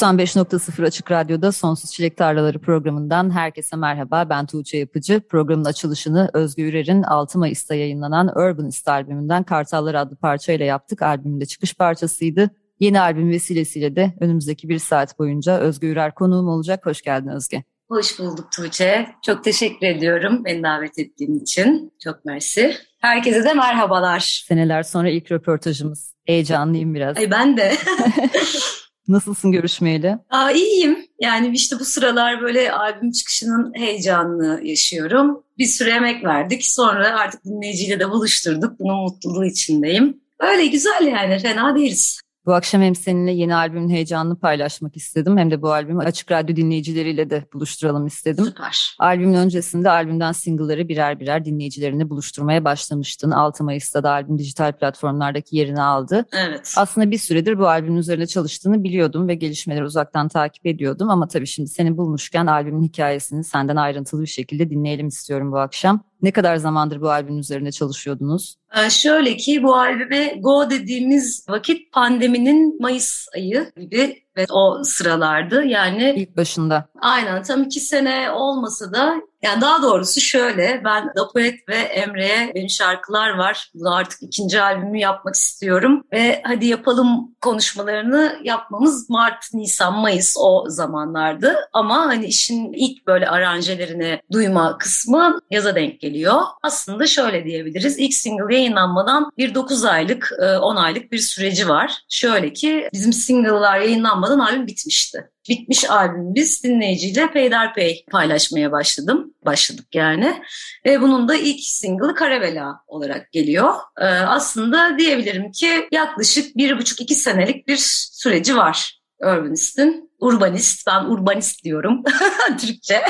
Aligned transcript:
95.0 0.00 0.86
Açık 0.86 1.10
Radyo'da 1.10 1.52
Sonsuz 1.52 1.92
Çilek 1.92 2.16
Tarlaları 2.16 2.58
programından 2.58 3.30
herkese 3.30 3.76
merhaba. 3.76 4.30
Ben 4.30 4.46
Tuğçe 4.46 4.78
Yapıcı. 4.78 5.20
Programın 5.28 5.64
açılışını 5.64 6.30
Özgür 6.34 6.64
Ürer'in 6.64 7.02
6 7.02 7.38
Mayıs'ta 7.38 7.74
yayınlanan 7.74 8.28
Urbanist 8.28 8.88
albümünden 8.88 9.42
Kartallar 9.42 9.94
adlı 9.94 10.16
parçayla 10.16 10.66
yaptık. 10.66 11.02
Albümün 11.02 11.40
de 11.40 11.46
çıkış 11.46 11.74
parçasıydı. 11.74 12.50
Yeni 12.80 13.00
albüm 13.00 13.30
vesilesiyle 13.30 13.96
de 13.96 14.14
önümüzdeki 14.20 14.68
bir 14.68 14.78
saat 14.78 15.18
boyunca 15.18 15.58
Özgür 15.58 15.92
Ürer 15.92 16.14
konuğum 16.14 16.48
olacak. 16.48 16.86
Hoş 16.86 17.02
geldin 17.02 17.28
Özge. 17.28 17.64
Hoş 17.88 18.18
bulduk 18.18 18.52
Tuğçe. 18.52 19.06
Çok 19.26 19.44
teşekkür 19.44 19.86
ediyorum 19.86 20.44
beni 20.44 20.62
davet 20.62 20.98
ettiğin 20.98 21.40
için. 21.40 21.92
Çok 22.04 22.24
mersi. 22.24 22.76
Herkese 23.00 23.44
de 23.44 23.54
merhabalar. 23.54 24.44
Seneler 24.48 24.82
sonra 24.82 25.08
ilk 25.10 25.32
röportajımız. 25.32 26.14
Heyecanlıyım 26.26 26.94
biraz. 26.94 27.16
Ay 27.16 27.30
ben 27.30 27.56
de. 27.56 27.72
Nasılsın 29.10 29.52
görüşmeyeli? 29.52 30.18
Aa, 30.30 30.50
iyiyim. 30.50 30.98
Yani 31.20 31.50
işte 31.54 31.76
bu 31.80 31.84
sıralar 31.84 32.40
böyle 32.40 32.72
albüm 32.72 33.12
çıkışının 33.12 33.72
heyecanını 33.74 34.60
yaşıyorum. 34.66 35.42
Bir 35.58 35.66
süre 35.66 35.90
emek 35.90 36.24
verdik. 36.24 36.64
Sonra 36.66 37.20
artık 37.20 37.44
dinleyiciyle 37.44 38.00
de 38.00 38.10
buluşturduk. 38.10 38.80
Bunun 38.80 39.02
mutluluğu 39.02 39.44
içindeyim. 39.44 40.20
Öyle 40.40 40.66
güzel 40.66 41.06
yani 41.06 41.38
fena 41.38 41.76
değiliz. 41.76 42.20
Bu 42.46 42.54
akşam 42.54 42.82
hem 42.82 42.94
seninle 42.94 43.32
yeni 43.32 43.54
albümün 43.54 43.88
heyecanını 43.88 44.36
paylaşmak 44.36 44.96
istedim 44.96 45.38
hem 45.38 45.50
de 45.50 45.62
bu 45.62 45.72
albümü 45.72 46.02
Açık 46.02 46.32
Radyo 46.32 46.56
dinleyicileriyle 46.56 47.30
de 47.30 47.44
buluşturalım 47.54 48.06
istedim. 48.06 48.44
Süper. 48.44 48.96
Albümün 48.98 49.34
öncesinde 49.34 49.90
albümden 49.90 50.32
single'ları 50.32 50.88
birer 50.88 51.20
birer 51.20 51.44
dinleyicilerini 51.44 52.10
buluşturmaya 52.10 52.64
başlamıştın. 52.64 53.30
6 53.30 53.64
Mayıs'ta 53.64 54.02
da 54.02 54.10
albüm 54.10 54.38
dijital 54.38 54.72
platformlardaki 54.72 55.56
yerini 55.56 55.82
aldı. 55.82 56.26
Evet. 56.32 56.74
Aslında 56.76 57.10
bir 57.10 57.18
süredir 57.18 57.58
bu 57.58 57.68
albümün 57.68 57.96
üzerine 57.96 58.26
çalıştığını 58.26 58.84
biliyordum 58.84 59.28
ve 59.28 59.34
gelişmeleri 59.34 59.84
uzaktan 59.84 60.28
takip 60.28 60.66
ediyordum 60.66 61.10
ama 61.10 61.28
tabii 61.28 61.46
şimdi 61.46 61.68
seni 61.68 61.96
bulmuşken 61.96 62.46
albümün 62.46 62.82
hikayesini 62.82 63.44
senden 63.44 63.76
ayrıntılı 63.76 64.22
bir 64.22 64.26
şekilde 64.26 64.70
dinleyelim 64.70 65.08
istiyorum 65.08 65.52
bu 65.52 65.58
akşam. 65.58 66.09
Ne 66.22 66.30
kadar 66.30 66.56
zamandır 66.56 67.00
bu 67.00 67.10
albümün 67.10 67.38
üzerinde 67.38 67.72
çalışıyordunuz? 67.72 68.56
Ee, 68.76 68.90
şöyle 68.90 69.36
ki 69.36 69.62
bu 69.62 69.76
albüme 69.76 70.34
Go 70.40 70.70
dediğimiz 70.70 71.46
vakit 71.48 71.92
pandeminin 71.92 72.82
Mayıs 72.82 73.26
ayı 73.34 73.72
gibi 73.76 74.22
ve 74.36 74.46
o 74.50 74.84
sıralardı. 74.84 75.64
Yani 75.64 76.14
ilk 76.16 76.36
başında. 76.36 76.88
Aynen 77.00 77.42
tam 77.42 77.62
iki 77.62 77.80
sene 77.80 78.30
olmasa 78.30 78.92
da 78.92 79.14
yani 79.42 79.60
daha 79.60 79.82
doğrusu 79.82 80.20
şöyle 80.20 80.82
ben 80.84 81.10
Dapoet 81.16 81.68
ve 81.68 81.76
Emre'ye 81.76 82.52
benim 82.54 82.70
şarkılar 82.70 83.30
var. 83.30 83.70
Bunu 83.74 83.94
artık 83.94 84.22
ikinci 84.22 84.62
albümü 84.62 84.98
yapmak 84.98 85.34
istiyorum 85.34 86.04
ve 86.12 86.42
hadi 86.44 86.66
yapalım 86.66 87.34
konuşmalarını 87.40 88.40
yapmamız 88.44 89.10
Mart, 89.10 89.44
Nisan, 89.54 89.94
Mayıs 89.94 90.36
o 90.38 90.64
zamanlardı. 90.68 91.56
Ama 91.72 91.96
hani 92.06 92.26
işin 92.26 92.72
ilk 92.72 93.06
böyle 93.06 93.28
aranjelerini 93.28 94.20
duyma 94.32 94.78
kısmı 94.78 95.40
yaza 95.50 95.74
denk 95.74 96.00
geliyor. 96.00 96.40
Aslında 96.62 97.06
şöyle 97.06 97.44
diyebiliriz. 97.44 97.98
İlk 97.98 98.14
single 98.14 98.54
yayınlanmadan 98.54 99.30
bir 99.38 99.54
9 99.54 99.84
aylık, 99.84 100.32
10 100.62 100.76
e, 100.76 100.78
aylık 100.78 101.12
bir 101.12 101.18
süreci 101.18 101.68
var. 101.68 102.02
Şöyle 102.08 102.52
ki 102.52 102.88
bizim 102.92 103.12
single'lar 103.12 103.80
yayınlanmadan 103.80 104.19
albüm 104.22 104.66
bitmişti 104.66 105.30
bitmiş 105.50 105.90
albüm 105.90 106.34
biz 106.34 106.64
dinleyiciyle 106.64 107.30
peyderpey 107.32 108.04
paylaşmaya 108.10 108.72
başladım. 108.72 109.34
Başladık 109.44 109.86
yani. 109.94 110.42
Ve 110.86 111.00
bunun 111.00 111.28
da 111.28 111.34
ilk 111.34 111.60
single'ı 111.60 112.14
Karavela 112.14 112.80
olarak 112.86 113.32
geliyor. 113.32 113.74
Ee, 114.00 114.04
aslında 114.04 114.98
diyebilirim 114.98 115.52
ki 115.52 115.88
yaklaşık 115.92 116.56
bir 116.56 116.78
buçuk 116.78 117.00
iki 117.00 117.14
senelik 117.14 117.68
bir 117.68 117.78
süreci 118.12 118.56
var 118.56 119.00
Urbanist'in 119.20 120.09
urbanist. 120.20 120.86
Ben 120.86 121.04
urbanist 121.04 121.64
diyorum 121.64 122.02
Türkçe. 122.60 123.00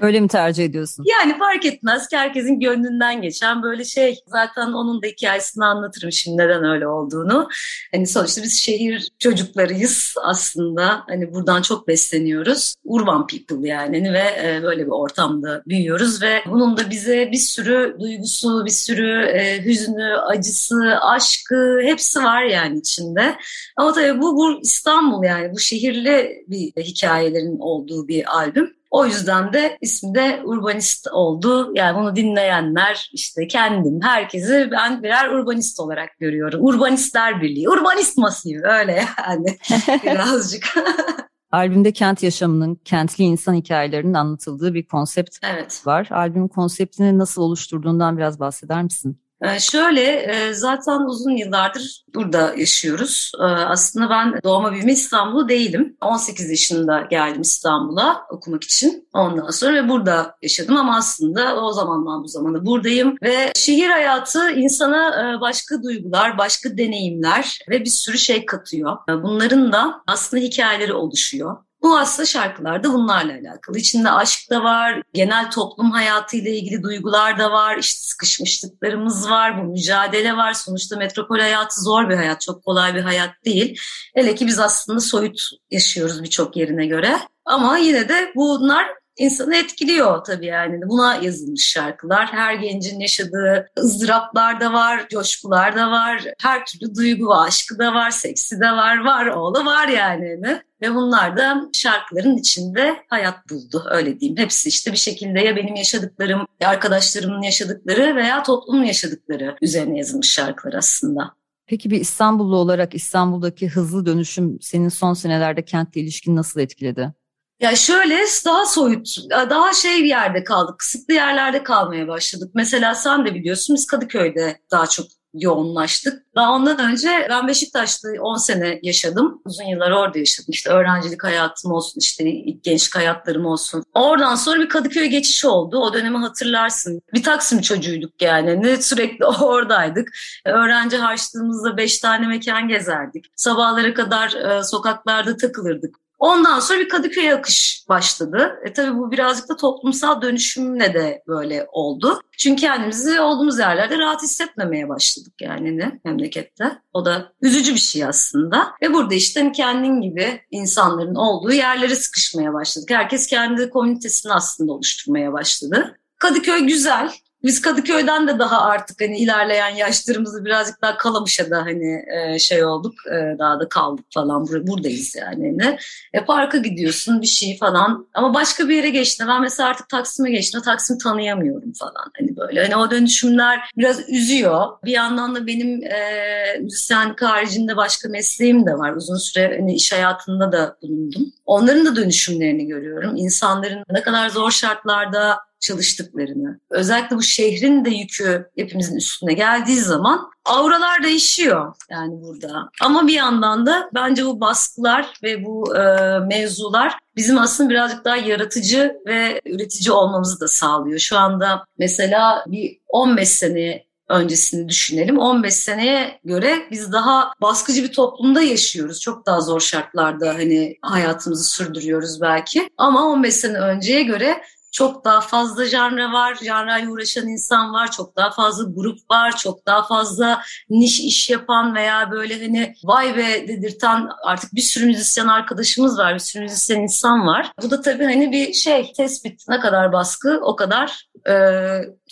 Öyle 0.00 0.20
mi 0.20 0.28
tercih 0.28 0.64
ediyorsun? 0.64 1.04
Yani 1.08 1.38
fark 1.38 1.64
etmez 1.64 2.08
ki 2.08 2.16
herkesin 2.16 2.60
gönlünden 2.60 3.22
geçen 3.22 3.62
böyle 3.62 3.84
şey. 3.84 4.18
Zaten 4.26 4.72
onun 4.72 5.02
da 5.02 5.06
hikayesini 5.06 5.64
anlatırım 5.64 6.12
şimdi 6.12 6.38
neden 6.42 6.64
öyle 6.64 6.88
olduğunu. 6.88 7.48
Hani 7.94 8.06
sonuçta 8.06 8.42
biz 8.42 8.60
şehir 8.60 9.08
çocuklarıyız 9.18 10.14
aslında. 10.22 11.04
Hani 11.08 11.34
buradan 11.34 11.62
çok 11.62 11.88
besleniyoruz. 11.88 12.74
Urban 12.84 13.26
people 13.26 13.68
yani 13.68 14.12
ve 14.12 14.18
e, 14.18 14.62
böyle 14.62 14.86
bir 14.86 14.90
ortamda 14.90 15.62
büyüyoruz 15.66 16.22
ve 16.22 16.42
bunun 16.46 16.76
da 16.76 16.90
bize 16.90 17.28
bir 17.32 17.38
sürü 17.38 17.96
duygusu, 18.00 18.64
bir 18.64 18.70
sürü 18.70 19.26
e, 19.26 19.64
hüznü, 19.64 20.16
acısı, 20.16 20.98
aşkı 21.00 21.80
hepsi 21.82 22.24
var 22.24 22.42
yani 22.42 22.78
içinde. 22.78 23.36
Ama 23.76 23.92
tabii 23.92 24.20
bu, 24.20 24.36
bu 24.36 24.60
İstanbul 24.62 25.24
yani 25.24 25.52
bu 25.52 25.58
şehirli 25.58 26.44
bir 26.50 26.82
hikayelerin 26.82 27.58
olduğu 27.58 28.08
bir 28.08 28.36
albüm. 28.36 28.78
O 28.90 29.06
yüzden 29.06 29.52
de 29.52 29.78
ismi 29.80 30.14
de 30.14 30.42
Urbanist 30.44 31.08
oldu. 31.12 31.72
Yani 31.74 31.98
bunu 31.98 32.16
dinleyenler 32.16 33.10
işte 33.12 33.46
kendim, 33.46 34.00
herkesi 34.02 34.68
ben 34.72 35.02
birer 35.02 35.30
urbanist 35.30 35.80
olarak 35.80 36.18
görüyorum. 36.18 36.64
Urbanistler 36.64 37.42
Birliği, 37.42 37.68
Urbanist 37.68 38.18
Masif 38.18 38.64
öyle 38.64 39.04
yani 39.28 39.58
birazcık. 40.04 40.64
Albümde 41.52 41.92
kent 41.92 42.22
yaşamının, 42.22 42.74
kentli 42.74 43.24
insan 43.24 43.54
hikayelerinin 43.54 44.14
anlatıldığı 44.14 44.74
bir 44.74 44.86
konsept 44.86 45.38
evet. 45.42 45.82
var. 45.86 46.08
Albümün 46.10 46.48
konseptini 46.48 47.18
nasıl 47.18 47.42
oluşturduğundan 47.42 48.18
biraz 48.18 48.40
bahseder 48.40 48.82
misin? 48.82 49.20
Ee, 49.42 49.60
şöyle 49.60 50.02
e, 50.02 50.52
zaten 50.52 51.00
uzun 51.00 51.30
yıllardır 51.30 52.04
burada 52.14 52.54
yaşıyoruz. 52.56 53.32
Ee, 53.40 53.42
aslında 53.44 54.10
ben 54.10 54.40
doğma 54.44 54.72
büyüme 54.72 54.92
İstanbul'u 54.92 55.48
değilim. 55.48 55.96
18 56.00 56.50
yaşında 56.50 57.00
geldim 57.10 57.40
İstanbul'a 57.40 58.26
okumak 58.30 58.64
için. 58.64 59.08
Ondan 59.12 59.50
sonra 59.50 59.88
burada 59.88 60.36
yaşadım 60.42 60.76
ama 60.76 60.96
aslında 60.96 61.64
o 61.64 61.72
zamandan 61.72 62.24
bu 62.24 62.28
zamana 62.28 62.66
buradayım. 62.66 63.16
Ve 63.22 63.52
şehir 63.56 63.88
hayatı 63.88 64.50
insana 64.50 65.08
e, 65.08 65.40
başka 65.40 65.82
duygular, 65.82 66.38
başka 66.38 66.78
deneyimler 66.78 67.58
ve 67.70 67.80
bir 67.80 67.90
sürü 67.90 68.18
şey 68.18 68.46
katıyor. 68.46 68.96
Bunların 69.08 69.72
da 69.72 70.02
aslında 70.06 70.42
hikayeleri 70.42 70.92
oluşuyor. 70.92 71.56
Bu 71.88 71.98
aslında 71.98 72.26
şarkılarda 72.26 72.92
bunlarla 72.92 73.32
alakalı. 73.32 73.78
İçinde 73.78 74.10
aşk 74.10 74.50
da 74.50 74.64
var, 74.64 75.02
genel 75.14 75.50
toplum 75.50 75.90
hayatıyla 75.90 76.50
ilgili 76.50 76.82
duygular 76.82 77.38
da 77.38 77.52
var, 77.52 77.76
işte 77.76 78.00
sıkışmışlıklarımız 78.00 79.30
var, 79.30 79.58
bu 79.58 79.62
mücadele 79.62 80.36
var. 80.36 80.52
Sonuçta 80.52 80.96
metropol 80.96 81.38
hayatı 81.38 81.80
zor 81.80 82.08
bir 82.08 82.16
hayat, 82.16 82.40
çok 82.40 82.64
kolay 82.64 82.94
bir 82.94 83.00
hayat 83.00 83.30
değil. 83.44 83.80
Hele 84.14 84.34
ki 84.34 84.46
biz 84.46 84.58
aslında 84.58 85.00
soyut 85.00 85.40
yaşıyoruz 85.70 86.22
birçok 86.22 86.56
yerine 86.56 86.86
göre. 86.86 87.18
Ama 87.44 87.78
yine 87.78 88.08
de 88.08 88.32
bunlar 88.36 88.86
insanı 89.18 89.56
etkiliyor 89.56 90.24
tabii 90.24 90.46
yani. 90.46 90.88
Buna 90.88 91.14
yazılmış 91.14 91.66
şarkılar. 91.66 92.26
Her 92.26 92.54
gencin 92.54 93.00
yaşadığı 93.00 93.68
ızdıraplar 93.78 94.60
da 94.60 94.72
var, 94.72 95.08
coşkular 95.08 95.76
da 95.76 95.90
var. 95.90 96.24
Her 96.42 96.66
türlü 96.66 96.94
duygu, 96.94 97.34
aşkı 97.34 97.78
da 97.78 97.94
var, 97.94 98.10
seksi 98.10 98.60
de 98.60 98.70
var, 98.70 99.04
var 99.04 99.26
oğlu 99.26 99.64
var 99.64 99.88
yani. 99.88 100.40
Ve 100.82 100.94
bunlar 100.94 101.36
da 101.36 101.70
şarkıların 101.72 102.36
içinde 102.36 102.96
hayat 103.08 103.50
buldu 103.50 103.84
öyle 103.90 104.20
diyeyim. 104.20 104.38
Hepsi 104.38 104.68
işte 104.68 104.92
bir 104.92 104.96
şekilde 104.96 105.40
ya 105.40 105.56
benim 105.56 105.74
yaşadıklarım, 105.74 106.46
ya 106.60 106.68
arkadaşlarımın 106.68 107.42
yaşadıkları 107.42 108.16
veya 108.16 108.42
toplumun 108.42 108.84
yaşadıkları 108.84 109.56
üzerine 109.62 109.98
yazılmış 109.98 110.32
şarkılar 110.32 110.74
aslında. 110.74 111.38
Peki 111.66 111.90
bir 111.90 112.00
İstanbullu 112.00 112.56
olarak 112.56 112.94
İstanbul'daki 112.94 113.68
hızlı 113.68 114.06
dönüşüm 114.06 114.58
senin 114.60 114.88
son 114.88 115.14
senelerde 115.14 115.64
kentle 115.64 116.00
ilişkin 116.00 116.36
nasıl 116.36 116.60
etkiledi? 116.60 117.12
Ya 117.60 117.76
şöyle 117.76 118.18
daha 118.44 118.66
soyut, 118.66 119.16
daha 119.30 119.72
şey 119.72 119.98
bir 119.98 120.08
yerde 120.08 120.44
kaldık, 120.44 120.78
kısıtlı 120.78 121.14
yerlerde 121.14 121.62
kalmaya 121.62 122.08
başladık. 122.08 122.50
Mesela 122.54 122.94
sen 122.94 123.26
de 123.26 123.34
biliyorsun 123.34 123.76
biz 123.76 123.86
Kadıköy'de 123.86 124.60
daha 124.70 124.86
çok 124.86 125.06
yoğunlaştık. 125.34 126.22
Daha 126.36 126.52
ondan 126.52 126.78
önce 126.78 127.26
ben 127.30 127.48
Beşiktaş'ta 127.48 128.08
10 128.20 128.36
sene 128.36 128.80
yaşadım. 128.82 129.42
Uzun 129.44 129.64
yıllar 129.64 129.90
orada 129.90 130.18
yaşadım. 130.18 130.46
İşte 130.48 130.70
öğrencilik 130.70 131.24
hayatım 131.24 131.72
olsun, 131.72 132.00
işte 132.00 132.24
gençlik 132.62 132.96
hayatlarım 132.96 133.46
olsun. 133.46 133.84
Oradan 133.94 134.34
sonra 134.34 134.60
bir 134.60 134.68
Kadıköy 134.68 135.06
geçiş 135.06 135.44
oldu. 135.44 135.78
O 135.78 135.94
dönemi 135.94 136.18
hatırlarsın. 136.18 137.02
Bir 137.14 137.22
Taksim 137.22 137.60
çocuğuyduk 137.60 138.22
yani. 138.22 138.62
Ne 138.62 138.82
sürekli 138.82 139.26
oradaydık. 139.40 140.08
Öğrenci 140.44 140.96
harçlığımızda 140.96 141.76
beş 141.76 141.98
tane 141.98 142.26
mekan 142.26 142.68
gezerdik. 142.68 143.26
Sabahlara 143.36 143.94
kadar 143.94 144.32
e, 144.32 144.62
sokaklarda 144.62 145.36
takılırdık. 145.36 145.96
Ondan 146.18 146.60
sonra 146.60 146.78
bir 146.78 146.88
Kadıköy 146.88 147.32
akış 147.32 147.84
başladı. 147.88 148.60
E 148.64 148.72
tabii 148.72 148.98
bu 148.98 149.10
birazcık 149.10 149.48
da 149.48 149.56
toplumsal 149.56 150.22
dönüşümle 150.22 150.94
de 150.94 151.22
böyle 151.28 151.66
oldu. 151.72 152.20
Çünkü 152.38 152.60
kendimizi 152.60 153.20
olduğumuz 153.20 153.58
yerlerde 153.58 153.98
rahat 153.98 154.22
hissetmemeye 154.22 154.88
başladık 154.88 155.32
yani 155.40 155.78
ne 155.78 156.00
memlekette. 156.04 156.78
O 156.92 157.04
da 157.04 157.32
üzücü 157.42 157.74
bir 157.74 157.80
şey 157.80 158.04
aslında. 158.04 158.70
Ve 158.82 158.94
burada 158.94 159.14
işte 159.14 159.40
hani 159.40 159.52
kendin 159.52 160.00
gibi 160.00 160.40
insanların 160.50 161.14
olduğu 161.14 161.52
yerlere 161.52 161.94
sıkışmaya 161.94 162.52
başladık. 162.52 162.90
Herkes 162.90 163.26
kendi 163.26 163.70
komünitesini 163.70 164.32
aslında 164.32 164.72
oluşturmaya 164.72 165.32
başladı. 165.32 165.98
Kadıköy 166.18 166.60
güzel 166.60 167.12
biz 167.44 167.60
Kadıköy'den 167.60 168.28
de 168.28 168.38
daha 168.38 168.60
artık 168.60 169.00
hani 169.00 169.18
ilerleyen 169.18 169.68
yaşlarımızı 169.68 170.44
birazcık 170.44 170.82
daha 170.82 170.96
Kalamış'a 170.96 171.50
da 171.50 171.58
hani 171.58 172.04
e, 172.16 172.38
şey 172.38 172.64
olduk 172.64 172.94
e, 173.06 173.38
daha 173.38 173.60
da 173.60 173.68
kaldık 173.68 174.04
falan 174.14 174.46
Bur 174.48 174.66
buradayız 174.66 175.16
yani. 175.16 175.56
Hani. 175.60 175.78
E, 176.12 176.24
parka 176.24 176.58
gidiyorsun 176.58 177.22
bir 177.22 177.26
şey 177.26 177.58
falan 177.58 178.06
ama 178.14 178.34
başka 178.34 178.68
bir 178.68 178.76
yere 178.76 178.90
geçti. 178.90 179.24
Ben 179.28 179.40
mesela 179.40 179.68
artık 179.68 179.88
Taksim'e 179.88 180.30
geçtim. 180.30 180.60
Taksim'i 180.60 180.98
tanıyamıyorum 180.98 181.72
falan 181.72 182.10
hani 182.18 182.36
böyle. 182.36 182.62
Hani 182.62 182.76
o 182.76 182.90
dönüşümler 182.90 183.60
biraz 183.76 184.08
üzüyor. 184.08 184.66
Bir 184.84 184.92
yandan 184.92 185.34
da 185.34 185.46
benim 185.46 185.82
e, 185.82 186.58
müzisyenlik 186.60 187.22
haricinde 187.22 187.76
başka 187.76 188.08
mesleğim 188.08 188.66
de 188.66 188.72
var. 188.72 188.92
Uzun 188.92 189.16
süre 189.16 189.56
hani 189.58 189.74
iş 189.74 189.92
hayatında 189.92 190.52
da 190.52 190.76
bulundum. 190.82 191.32
Onların 191.46 191.86
da 191.86 191.96
dönüşümlerini 191.96 192.66
görüyorum. 192.66 193.16
İnsanların 193.16 193.84
ne 193.90 194.02
kadar 194.02 194.28
zor 194.28 194.50
şartlarda 194.50 195.47
çalıştıklarını, 195.60 196.60
özellikle 196.70 197.16
bu 197.16 197.22
şehrin 197.22 197.84
de 197.84 197.90
yükü 197.90 198.46
hepimizin 198.56 198.96
üstüne 198.96 199.32
geldiği 199.32 199.80
zaman 199.80 200.30
auralar 200.44 201.02
değişiyor 201.02 201.74
yani 201.90 202.22
burada. 202.22 202.68
Ama 202.82 203.06
bir 203.06 203.14
yandan 203.14 203.66
da 203.66 203.90
bence 203.94 204.26
bu 204.26 204.40
baskılar 204.40 205.12
ve 205.22 205.44
bu 205.44 205.76
e, 205.76 206.18
mevzular 206.18 206.98
bizim 207.16 207.38
aslında 207.38 207.70
birazcık 207.70 208.04
daha 208.04 208.16
yaratıcı 208.16 208.96
ve 209.06 209.40
üretici 209.46 209.92
olmamızı 209.92 210.40
da 210.40 210.48
sağlıyor. 210.48 210.98
Şu 210.98 211.18
anda 211.18 211.64
mesela 211.78 212.44
bir 212.46 212.78
15 212.88 213.28
sene 213.28 213.88
öncesini 214.08 214.68
düşünelim. 214.68 215.18
15 215.18 215.54
seneye 215.54 216.20
göre 216.24 216.58
biz 216.70 216.92
daha 216.92 217.32
baskıcı 217.40 217.82
bir 217.82 217.92
toplumda 217.92 218.42
yaşıyoruz. 218.42 219.00
Çok 219.00 219.26
daha 219.26 219.40
zor 219.40 219.60
şartlarda 219.60 220.34
hani 220.34 220.76
hayatımızı 220.82 221.44
sürdürüyoruz 221.44 222.20
belki. 222.20 222.70
Ama 222.76 223.06
15 223.06 223.34
sene 223.34 223.58
önceye 223.58 224.02
göre 224.02 224.42
çok 224.78 225.04
daha 225.04 225.20
fazla 225.20 225.64
janra 225.64 226.12
var, 226.12 226.38
janrayla 226.44 226.90
uğraşan 226.90 227.28
insan 227.28 227.72
var, 227.72 227.90
çok 227.90 228.16
daha 228.16 228.30
fazla 228.30 228.64
grup 228.64 228.98
var, 229.10 229.36
çok 229.36 229.66
daha 229.66 229.86
fazla 229.86 230.42
niş 230.70 231.00
iş 231.00 231.30
yapan 231.30 231.74
veya 231.74 232.10
böyle 232.10 232.46
hani 232.46 232.74
vay 232.84 233.16
be 233.16 233.48
dedirten 233.48 234.08
artık 234.24 234.54
bir 234.54 234.60
sürü 234.60 234.86
müzisyen 234.86 235.26
arkadaşımız 235.26 235.98
var, 235.98 236.14
bir 236.14 236.18
sürü 236.18 236.42
müzisyen 236.42 236.80
insan 236.80 237.26
var. 237.26 237.52
Bu 237.62 237.70
da 237.70 237.80
tabii 237.80 238.04
hani 238.04 238.32
bir 238.32 238.52
şey, 238.52 238.92
tespit 238.92 239.48
ne 239.48 239.60
kadar 239.60 239.92
baskı 239.92 240.40
o 240.42 240.56
kadar 240.56 241.06
e, 241.28 241.34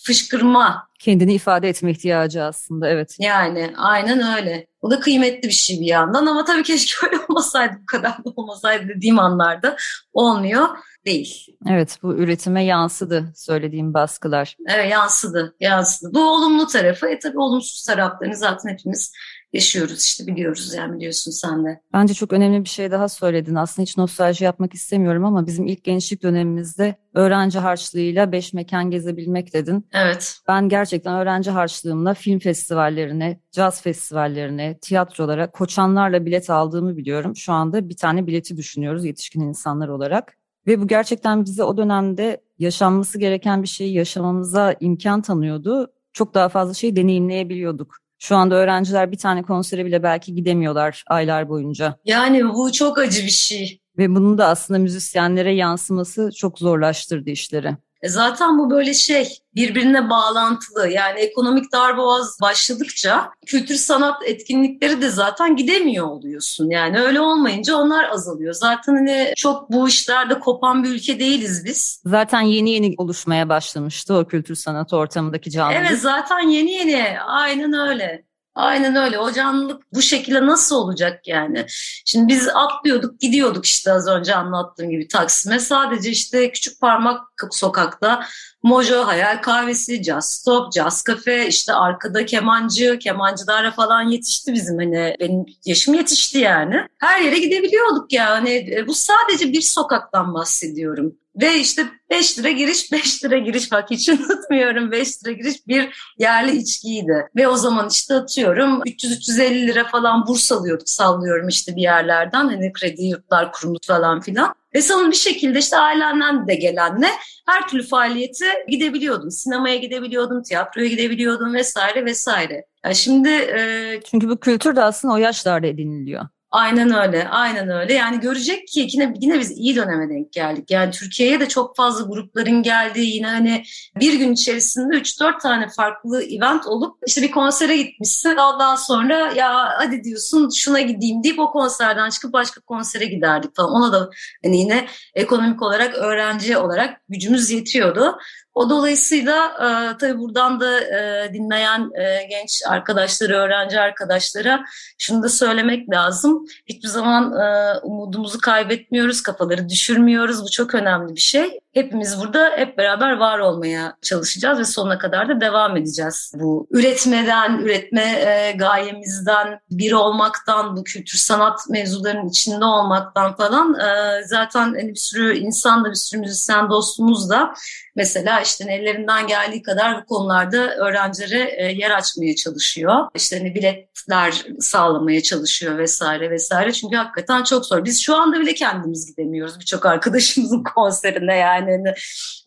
fışkırma. 0.07 0.89
Kendini 0.99 1.35
ifade 1.35 1.69
etme 1.69 1.91
ihtiyacı 1.91 2.43
aslında 2.43 2.89
evet. 2.89 3.17
Yani 3.19 3.73
aynen 3.77 4.37
öyle. 4.37 4.67
Bu 4.87 4.91
da 4.91 5.01
kıymetli 5.01 5.49
bir 5.49 5.53
şey 5.53 5.81
bir 5.81 5.87
yandan 5.87 6.27
ama 6.27 6.45
tabii 6.45 6.63
keşke 6.63 7.07
öyle 7.07 7.23
olmasaydı 7.29 7.77
bu 7.83 7.87
kadar 7.87 8.11
da 8.11 8.31
olmasaydı 8.37 8.89
dediğim 8.89 9.19
anlarda 9.19 9.77
olmuyor 10.13 10.69
değil. 11.07 11.47
Evet 11.69 11.99
bu 12.03 12.15
üretime 12.15 12.65
yansıdı 12.65 13.33
söylediğim 13.37 13.95
baskılar. 13.95 14.57
Evet 14.69 14.93
yansıdı, 14.93 15.57
yansıdı. 15.61 16.15
Bu 16.15 16.31
olumlu 16.31 16.67
tarafı. 16.67 17.09
E 17.09 17.19
tabii 17.19 17.39
olumsuz 17.39 17.85
taraflarını 17.85 18.37
zaten 18.37 18.71
hepimiz 18.71 19.13
yaşıyoruz 19.53 20.01
işte 20.01 20.27
biliyoruz 20.27 20.75
yani 20.75 20.97
biliyorsun 20.97 21.31
sen 21.31 21.65
de. 21.65 21.81
Bence 21.93 22.15
çok 22.15 22.33
önemli 22.33 22.65
bir 22.65 22.69
şey 22.69 22.91
daha 22.91 23.09
söyledin. 23.09 23.55
Aslında 23.55 23.83
hiç 23.85 23.97
nostalji 23.97 24.45
yapmak 24.45 24.75
istemiyorum 24.75 25.25
ama 25.25 25.47
bizim 25.47 25.67
ilk 25.67 25.85
gençlik 25.85 26.23
dönemimizde 26.23 26.95
öğrenci 27.15 27.59
harçlığıyla 27.59 28.33
beş 28.33 28.53
mekan 28.53 28.91
gezebilmek 28.91 29.53
dedin. 29.53 29.89
Evet. 29.93 30.39
Ben 30.49 30.69
gerçekten 30.69 31.15
öğrenci 31.15 31.51
harçlığımla 31.51 32.15
film 32.15 32.39
festivallerine, 32.39 33.41
caz 33.53 33.83
festivallerine, 33.83 34.79
tiyatrolara, 34.79 35.51
koçanlarla 35.51 36.27
bilet 36.27 36.51
aldığımı 36.51 36.97
biliyorum. 36.97 37.37
Şu 37.37 37.53
anda 37.53 37.89
bir 37.89 37.97
tane 37.97 38.27
bileti 38.27 38.57
düşünüyoruz 38.57 39.05
yetişkin 39.05 39.41
insanlar 39.41 39.89
olarak. 39.89 40.37
Ve 40.67 40.81
bu 40.81 40.87
gerçekten 40.87 41.45
bize 41.45 41.65
o 41.65 41.77
dönemde 41.77 42.41
yaşanması 42.59 43.19
gereken 43.19 43.63
bir 43.63 43.69
şeyi 43.69 43.95
yaşamamıza 43.95 44.75
imkan 44.81 45.23
tanıyordu. 45.23 45.93
Çok 46.13 46.35
daha 46.35 46.49
fazla 46.49 46.75
şey 46.75 46.97
deneyimleyebiliyorduk. 46.97 48.06
Şu 48.19 48.37
anda 48.37 48.55
öğrenciler 48.55 49.13
bir 49.13 49.19
tane 49.19 49.43
konsere 49.43 49.87
bile 49.87 50.03
belki 50.03 50.35
gidemiyorlar 50.35 51.05
aylar 51.07 51.49
boyunca. 51.49 51.99
Yani 52.05 52.55
bu 52.55 52.73
çok 52.73 52.99
acı 52.99 53.23
bir 53.23 53.31
şey. 53.31 53.81
Ve 53.99 54.15
bunun 54.15 54.39
da 54.39 54.47
aslında 54.47 54.79
müzisyenlere 54.79 55.55
yansıması 55.55 56.31
çok 56.37 56.59
zorlaştırdı 56.59 57.31
işleri. 57.31 57.77
E 58.03 58.09
zaten 58.09 58.59
bu 58.59 58.71
böyle 58.71 58.95
şey 58.95 59.39
birbirine 59.55 60.11
bağlantılı 60.11 60.89
yani 60.89 61.21
ekonomik 61.21 61.73
darboğaz 61.73 62.39
başladıkça 62.43 63.31
kültür 63.47 63.75
sanat 63.75 64.23
etkinlikleri 64.25 65.03
de 65.03 65.11
zaten 65.11 65.57
gidemiyor 65.57 66.07
oluyorsun. 66.07 66.71
Yani 66.71 67.01
öyle 67.01 67.21
olmayınca 67.21 67.77
onlar 67.77 68.05
azalıyor. 68.05 68.55
Zaten 68.55 68.95
hani 68.95 69.33
çok 69.37 69.73
bu 69.73 69.89
işlerde 69.89 70.41
kopan 70.41 70.85
bir 70.85 70.89
ülke 70.89 71.19
değiliz 71.19 71.65
biz. 71.65 72.03
Zaten 72.07 72.41
yeni 72.41 72.71
yeni 72.71 72.95
oluşmaya 72.99 73.49
başlamıştı 73.49 74.15
o 74.15 74.25
kültür 74.25 74.55
sanat 74.55 74.93
ortamındaki 74.93 75.51
canlılık. 75.51 75.87
Evet 75.89 76.01
zaten 76.01 76.49
yeni 76.49 76.71
yeni 76.71 77.21
aynen 77.21 77.73
öyle. 77.73 78.25
Aynen 78.57 78.97
öyle. 78.97 79.19
O 79.19 79.33
canlılık 79.33 79.83
bu 79.93 80.03
şekilde 80.03 80.47
nasıl 80.47 80.77
olacak 80.77 81.29
yani? 81.29 81.67
Şimdi 82.05 82.29
biz 82.29 82.49
atlıyorduk, 82.49 83.21
gidiyorduk 83.21 83.65
işte 83.65 83.93
az 83.93 84.09
önce 84.09 84.35
anlattığım 84.35 84.91
gibi 84.91 85.09
Taksim'e. 85.09 85.59
Sadece 85.59 86.11
işte 86.11 86.53
küçük 86.53 86.81
parmak 86.81 87.21
sokakta 87.51 88.25
Mojo, 88.63 89.07
Hayal 89.07 89.43
Kahvesi, 89.43 90.03
Jazz 90.03 90.29
Stop, 90.29 90.73
Jazz 90.75 91.05
Cafe, 91.09 91.49
işte 91.49 91.73
arkada 91.73 92.27
kemancı, 92.27 92.99
kemancılarla 92.99 93.71
falan 93.71 94.03
yetişti 94.03 94.53
bizim 94.53 94.79
hani 94.79 95.17
benim 95.21 95.47
yaşım 95.65 95.95
yetişti 95.95 96.39
yani. 96.39 96.77
Her 96.99 97.21
yere 97.21 97.39
gidebiliyorduk 97.39 98.13
yani. 98.13 98.85
Bu 98.87 98.95
sadece 98.95 99.53
bir 99.53 99.63
sokaktan 99.63 100.35
bahsediyorum. 100.35 101.15
Ve 101.41 101.59
işte 101.59 101.87
5 102.11 102.39
lira 102.39 102.51
giriş, 102.51 102.93
5 102.93 103.25
lira 103.25 103.39
giriş 103.39 103.73
bak 103.73 103.91
hiç 103.91 104.09
unutmuyorum 104.09 104.93
5 104.93 105.25
lira 105.25 105.33
giriş 105.33 105.67
bir 105.67 106.15
yerli 106.19 106.57
içkiydi. 106.57 107.29
Ve 107.37 107.49
o 107.49 107.57
zaman 107.57 107.89
işte 107.89 108.15
atıyorum 108.15 108.83
300-350 108.83 109.67
lira 109.67 109.85
falan 109.85 110.27
burs 110.27 110.53
alıyorduk 110.53 110.89
sallıyorum 110.89 111.49
işte 111.49 111.77
bir 111.77 111.83
yerlerden 111.83 112.45
hani 112.45 112.73
kredi 112.73 113.05
yurtlar 113.05 113.53
kurumu 113.53 113.79
falan 113.87 114.21
filan. 114.21 114.55
Ve 114.75 114.83
sonra 114.83 115.11
bir 115.11 115.17
şekilde 115.17 115.59
işte 115.59 115.77
ailenden 115.77 116.49
de 116.49 116.55
gelenle 116.55 117.09
her 117.47 117.69
türlü 117.69 117.83
faaliyete 117.83 118.65
gidebiliyordum. 118.69 119.31
Sinemaya 119.31 119.77
gidebiliyordum, 119.77 120.43
tiyatroya 120.43 120.87
gidebiliyordum 120.87 121.55
vesaire 121.55 122.05
vesaire. 122.05 122.67
Yani 122.85 122.97
şimdi 122.97 123.29
e... 123.29 124.01
çünkü 124.11 124.29
bu 124.29 124.41
kültür 124.41 124.77
de 124.77 124.83
aslında 124.83 125.15
o 125.15 125.17
yaşlarda 125.17 125.67
ediniliyor. 125.67 126.27
Aynen 126.57 126.95
öyle, 126.95 127.29
aynen 127.29 127.69
öyle. 127.71 127.93
Yani 127.93 128.21
görecek 128.21 128.69
ki 128.69 128.89
yine, 128.93 129.15
yine 129.21 129.39
biz 129.39 129.51
iyi 129.51 129.77
döneme 129.77 130.09
denk 130.09 130.33
geldik. 130.33 130.71
Yani 130.71 130.91
Türkiye'ye 130.91 131.41
de 131.41 131.49
çok 131.49 131.77
fazla 131.77 132.05
grupların 132.05 132.63
geldiği 132.63 133.15
yine 133.15 133.27
hani 133.27 133.65
bir 133.97 134.15
gün 134.19 134.33
içerisinde 134.33 134.97
3-4 134.97 135.41
tane 135.41 135.69
farklı 135.69 136.23
event 136.23 136.67
olup 136.67 136.99
işte 137.07 137.23
bir 137.23 137.31
konsere 137.31 137.77
gitmişsin. 137.77 138.37
Ondan 138.37 138.77
sonra 138.77 139.33
ya 139.33 139.69
hadi 139.79 140.05
diyorsun 140.05 140.51
şuna 140.55 140.81
gideyim 140.81 141.23
deyip 141.23 141.39
o 141.39 141.51
konserden 141.53 142.11
çıkıp 142.11 142.33
başka 142.33 142.61
konsere 142.61 143.05
giderdik 143.05 143.57
falan. 143.57 143.71
Ona 143.73 143.93
da 143.93 144.11
hani 144.45 144.57
yine 144.61 144.87
ekonomik 145.15 145.63
olarak 145.63 145.95
öğrenci 145.95 146.57
olarak 146.57 147.01
gücümüz 147.09 147.51
yetiyordu. 147.51 148.19
O 148.57 148.71
dolayısıyla 148.71 149.47
e, 149.47 149.99
tabii 149.99 150.19
buradan 150.19 150.61
da 150.61 150.81
e, 150.81 151.31
dinleyen 151.35 151.91
e, 151.95 152.27
genç 152.31 152.63
arkadaşları, 152.69 153.37
öğrenci 153.37 153.81
arkadaşlara 153.81 154.65
şunu 154.99 155.23
da 155.23 155.29
söylemek 155.29 155.91
lazım. 155.91 156.45
Hiçbir 156.67 156.89
zaman 156.89 157.33
e, 157.33 157.79
umudumuzu 157.83 158.41
kaybetmiyoruz, 158.41 159.23
kafaları 159.23 159.69
düşürmüyoruz. 159.69 160.43
Bu 160.43 160.51
çok 160.51 160.75
önemli 160.75 161.17
bir 161.17 161.21
şey. 161.21 161.61
Hepimiz 161.77 162.21
burada 162.21 162.53
hep 162.57 162.79
beraber 162.79 163.17
var 163.17 163.39
olmaya 163.39 163.97
çalışacağız 164.03 164.59
ve 164.59 164.65
sonuna 164.65 164.99
kadar 164.99 165.29
da 165.29 165.41
devam 165.41 165.77
edeceğiz. 165.77 166.33
Bu 166.35 166.67
üretmeden, 166.71 167.59
üretme 167.59 168.03
e, 168.03 168.53
gayemizden, 168.53 169.61
bir 169.71 169.93
olmaktan, 169.93 170.77
bu 170.77 170.85
kültür 170.85 171.19
sanat 171.19 171.61
mevzularının 171.71 172.29
içinde 172.29 172.65
olmaktan 172.65 173.37
falan 173.37 173.75
e, 173.75 174.23
zaten 174.25 174.65
hani 174.65 174.89
bir 174.89 174.99
sürü 174.99 175.39
insan 175.39 175.85
da 175.85 175.91
bir 175.91 175.95
sürü 175.95 176.21
müzisyen 176.21 176.71
dostumuz 176.71 177.31
da 177.31 177.55
mesela 177.97 178.41
işte 178.41 178.73
ellerinden 178.73 179.27
geldiği 179.27 179.63
kadar 179.63 180.03
bu 180.03 180.07
konularda 180.07 180.77
öğrencilere 180.77 181.55
e, 181.57 181.73
yer 181.73 181.91
açmaya 181.91 182.37
çalışıyor. 182.37 183.09
İşte 183.15 183.39
hani 183.39 183.55
biletler 183.55 184.47
sağlamaya 184.61 185.23
çalışıyor 185.23 185.79
vesaire 185.79 186.31
vesaire. 186.31 186.73
Çünkü 186.73 186.97
hakikaten 186.97 187.45
çok 187.45 187.67
zor. 187.67 187.85
Biz 187.85 188.03
şu 188.03 188.17
anda 188.17 188.41
bile 188.41 188.55
kendimiz 188.55 189.07
gidemiyoruz 189.07 189.61
birçok 189.61 189.87
arkadaşımızın 189.87 190.63
konserine 190.75 191.37
yani. 191.37 191.66
Hani 191.73 191.95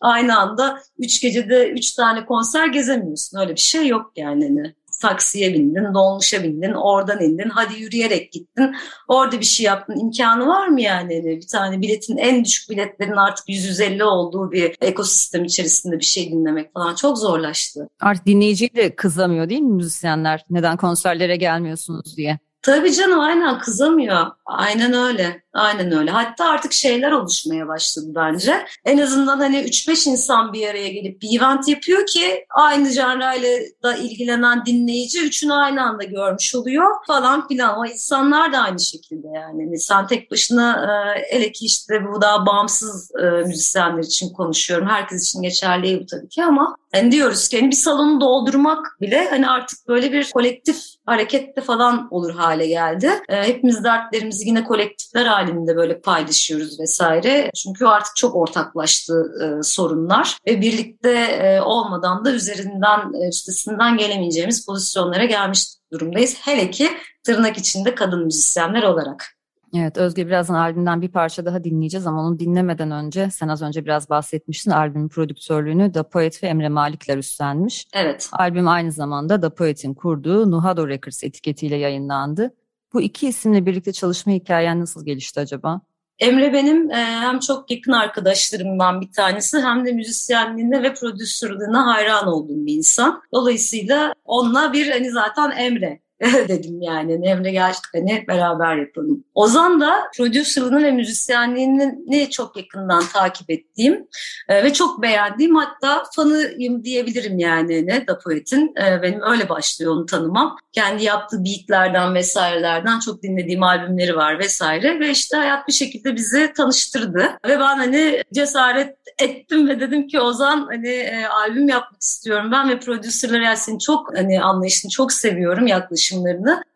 aynı 0.00 0.38
anda 0.38 0.82
üç 0.98 1.22
gecede 1.22 1.70
üç 1.70 1.92
tane 1.92 2.24
konser 2.24 2.66
gezemiyorsun. 2.66 3.38
Öyle 3.38 3.54
bir 3.54 3.60
şey 3.60 3.86
yok 3.86 4.12
yani. 4.16 4.44
Hani 4.44 4.74
taksiye 5.02 5.54
bindin, 5.54 5.94
dolmuşa 5.94 6.42
bindin, 6.42 6.72
oradan 6.72 7.20
indin, 7.20 7.48
hadi 7.48 7.80
yürüyerek 7.80 8.32
gittin, 8.32 8.74
orada 9.08 9.40
bir 9.40 9.44
şey 9.44 9.66
yaptın. 9.66 10.00
imkanı 10.00 10.46
var 10.46 10.68
mı 10.68 10.80
yani? 10.80 11.14
yani 11.14 11.24
bir 11.24 11.46
tane 11.46 11.80
biletin 11.80 12.16
en 12.16 12.44
düşük 12.44 12.70
biletlerin 12.70 13.16
artık 13.16 13.48
150 13.48 14.04
olduğu 14.04 14.52
bir 14.52 14.76
ekosistem 14.80 15.44
içerisinde 15.44 15.98
bir 15.98 16.04
şey 16.04 16.30
dinlemek 16.30 16.72
falan 16.72 16.94
çok 16.94 17.18
zorlaştı. 17.18 17.88
Artık 18.00 18.26
dinleyiciyi 18.26 18.74
de 18.74 18.96
kızamıyor 18.96 19.48
değil 19.48 19.60
mi 19.60 19.72
müzisyenler? 19.72 20.44
Neden 20.50 20.76
konserlere 20.76 21.36
gelmiyorsunuz 21.36 22.16
diye. 22.16 22.38
Tabii 22.62 22.92
canım 22.92 23.20
aynen 23.20 23.58
kızamıyor. 23.58 24.26
Aynen 24.46 24.92
öyle. 24.92 25.42
Aynen 25.54 25.92
öyle. 25.92 26.10
Hatta 26.10 26.48
artık 26.48 26.72
şeyler 26.72 27.12
oluşmaya 27.12 27.68
başladı 27.68 28.06
bence. 28.14 28.66
En 28.84 28.98
azından 28.98 29.38
hani 29.38 29.56
3-5 29.56 30.10
insan 30.10 30.52
bir 30.52 30.68
araya 30.68 30.88
gelip 30.88 31.22
bir 31.22 31.38
event 31.38 31.68
yapıyor 31.68 32.06
ki 32.06 32.46
aynı 32.50 32.90
janrayla 32.90 33.58
da 33.82 33.96
ilgilenen 33.96 34.66
dinleyici 34.66 35.22
üçünü 35.22 35.52
aynı 35.52 35.82
anda 35.82 36.04
görmüş 36.04 36.54
oluyor 36.54 36.86
falan 37.06 37.48
filan. 37.48 37.78
O 37.78 37.86
insanlar 37.86 38.52
da 38.52 38.58
aynı 38.58 38.80
şekilde 38.80 39.26
yani. 39.26 39.62
yani 39.62 39.78
sen 39.78 40.06
tek 40.06 40.30
başına 40.30 40.72
e, 40.72 41.22
hele 41.36 41.52
ki 41.52 41.64
işte 41.64 41.94
bu 42.04 42.22
daha 42.22 42.46
bağımsız 42.46 43.10
e, 43.22 43.24
müzisyenler 43.24 44.02
için 44.02 44.32
konuşuyorum. 44.32 44.88
Herkes 44.88 45.28
için 45.28 45.42
geçerli 45.42 45.82
değil 45.82 46.06
tabii 46.10 46.28
ki 46.28 46.44
ama 46.44 46.76
yani 46.94 47.12
diyoruz 47.12 47.48
ki 47.48 47.60
hani 47.60 47.70
bir 47.70 47.76
salonu 47.76 48.20
doldurmak 48.20 48.96
bile 49.00 49.28
hani 49.30 49.48
artık 49.48 49.88
böyle 49.88 50.12
bir 50.12 50.30
kolektif 50.30 50.76
harekette 51.06 51.60
falan 51.60 52.08
olur 52.10 52.34
hale 52.34 52.66
geldi. 52.66 53.10
E, 53.28 53.48
hepimiz 53.48 53.84
dertlerimizi 53.84 54.48
yine 54.48 54.64
kolektifler 54.64 55.26
halinde 55.40 55.76
böyle 55.76 56.00
paylaşıyoruz 56.00 56.80
vesaire. 56.80 57.50
Çünkü 57.54 57.86
artık 57.86 58.16
çok 58.16 58.36
ortaklaştı 58.36 59.32
e, 59.42 59.62
sorunlar 59.62 60.38
ve 60.46 60.60
birlikte 60.60 61.10
e, 61.10 61.60
olmadan 61.60 62.24
da 62.24 62.32
üzerinden 62.32 63.22
e, 63.22 63.28
üstesinden 63.28 63.96
gelemeyeceğimiz 63.96 64.66
pozisyonlara 64.66 65.24
gelmiş 65.24 65.66
durumdayız. 65.92 66.36
Hele 66.40 66.70
ki 66.70 66.88
tırnak 67.24 67.58
içinde 67.58 67.94
kadın 67.94 68.24
müzisyenler 68.24 68.82
olarak. 68.82 69.40
Evet 69.74 69.96
Özge 69.96 70.26
birazdan 70.26 70.54
albümden 70.54 71.02
bir 71.02 71.08
parça 71.08 71.44
daha 71.44 71.64
dinleyeceğiz 71.64 72.06
ama 72.06 72.26
onu 72.26 72.38
dinlemeden 72.38 72.90
önce 72.90 73.30
sen 73.30 73.48
az 73.48 73.62
önce 73.62 73.84
biraz 73.84 74.10
bahsetmiştin 74.10 74.70
albümün 74.70 75.08
prodüktörlüğünü 75.08 75.94
Da 75.94 76.02
Poet 76.02 76.42
ve 76.42 76.46
Emre 76.46 76.68
Malikler 76.68 77.18
üstlenmiş. 77.18 77.86
Evet. 77.94 78.28
Albüm 78.32 78.68
aynı 78.68 78.92
zamanda 78.92 79.42
Da 79.42 79.54
Poet'in 79.54 79.94
kurduğu 79.94 80.50
Nuhado 80.50 80.88
Records 80.88 81.24
etiketiyle 81.24 81.76
yayınlandı. 81.76 82.54
Bu 82.92 83.02
iki 83.02 83.28
isimle 83.28 83.66
birlikte 83.66 83.92
çalışma 83.92 84.32
hikayen 84.32 84.80
nasıl 84.80 85.06
gelişti 85.06 85.40
acaba? 85.40 85.80
Emre 86.18 86.52
benim 86.52 86.90
e, 86.90 86.96
hem 86.96 87.38
çok 87.38 87.70
yakın 87.70 87.92
arkadaşlarımdan 87.92 89.00
bir 89.00 89.12
tanesi 89.12 89.58
hem 89.58 89.86
de 89.86 89.92
müzisyenliğine 89.92 90.82
ve 90.82 90.94
prodüsörlüğüne 90.94 91.76
hayran 91.76 92.26
olduğum 92.26 92.66
bir 92.66 92.74
insan. 92.74 93.22
Dolayısıyla 93.32 94.14
onunla 94.24 94.72
bir 94.72 94.90
hani 94.90 95.10
zaten 95.10 95.50
Emre 95.50 96.00
dedim 96.48 96.82
yani. 96.82 97.28
Emre 97.28 97.50
gerçekten 97.50 98.00
hani 98.00 98.24
beraber 98.28 98.76
yapalım. 98.76 99.24
Ozan 99.34 99.80
da 99.80 100.10
prodüserlığını 100.16 100.82
ve 100.82 100.90
müzisyenliğini 100.90 102.30
çok 102.30 102.56
yakından 102.56 103.04
takip 103.12 103.50
ettiğim 103.50 104.06
e, 104.48 104.64
ve 104.64 104.72
çok 104.72 105.02
beğendiğim 105.02 105.56
hatta 105.56 106.02
fanıyım 106.16 106.84
diyebilirim 106.84 107.38
yani 107.38 107.86
ne 107.86 108.06
Da 108.06 108.18
Poet'in. 108.18 108.74
E, 108.76 109.02
benim 109.02 109.22
öyle 109.22 109.48
başlıyor 109.48 109.92
onu 109.92 110.06
tanımam. 110.06 110.56
Kendi 110.72 111.04
yaptığı 111.04 111.44
beatlerden 111.44 112.14
vesairelerden 112.14 112.98
çok 112.98 113.22
dinlediğim 113.22 113.62
albümleri 113.62 114.16
var 114.16 114.38
vesaire 114.38 115.00
ve 115.00 115.10
işte 115.10 115.36
hayat 115.36 115.68
bir 115.68 115.72
şekilde 115.72 116.16
bizi 116.16 116.52
tanıştırdı. 116.56 117.22
Ve 117.46 117.58
ben 117.58 117.76
hani 117.76 118.22
cesaret 118.34 118.96
ettim 119.18 119.68
ve 119.68 119.80
dedim 119.80 120.06
ki 120.06 120.20
Ozan 120.20 120.66
hani 120.70 120.88
e, 120.88 121.26
albüm 121.26 121.68
yapmak 121.68 122.02
istiyorum 122.02 122.52
ben 122.52 122.68
ve 122.68 122.78
prodüserler 122.80 123.40
yani 123.40 123.56
seni 123.56 123.78
çok 123.78 124.16
hani 124.16 124.42
anlayışını 124.42 124.90
çok 124.90 125.12
seviyorum 125.12 125.66
yaklaşımlarını. 125.66 126.09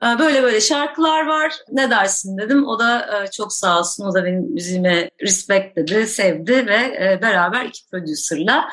E, 0.02 0.18
böyle 0.18 0.42
böyle 0.42 0.60
şarkılar 0.60 1.26
var 1.26 1.52
ne 1.72 1.90
dersin 1.90 2.38
dedim. 2.38 2.66
O 2.66 2.78
da 2.78 3.22
e, 3.22 3.30
çok 3.30 3.52
sağ 3.52 3.78
olsun 3.78 4.04
o 4.04 4.14
da 4.14 4.24
benim 4.24 4.52
müziğime 4.52 5.10
respect 5.22 5.76
dedi, 5.76 6.06
sevdi 6.06 6.66
ve 6.66 6.76
e, 6.76 7.18
beraber 7.22 7.64
iki 7.64 7.88
prodüserla 7.90 8.68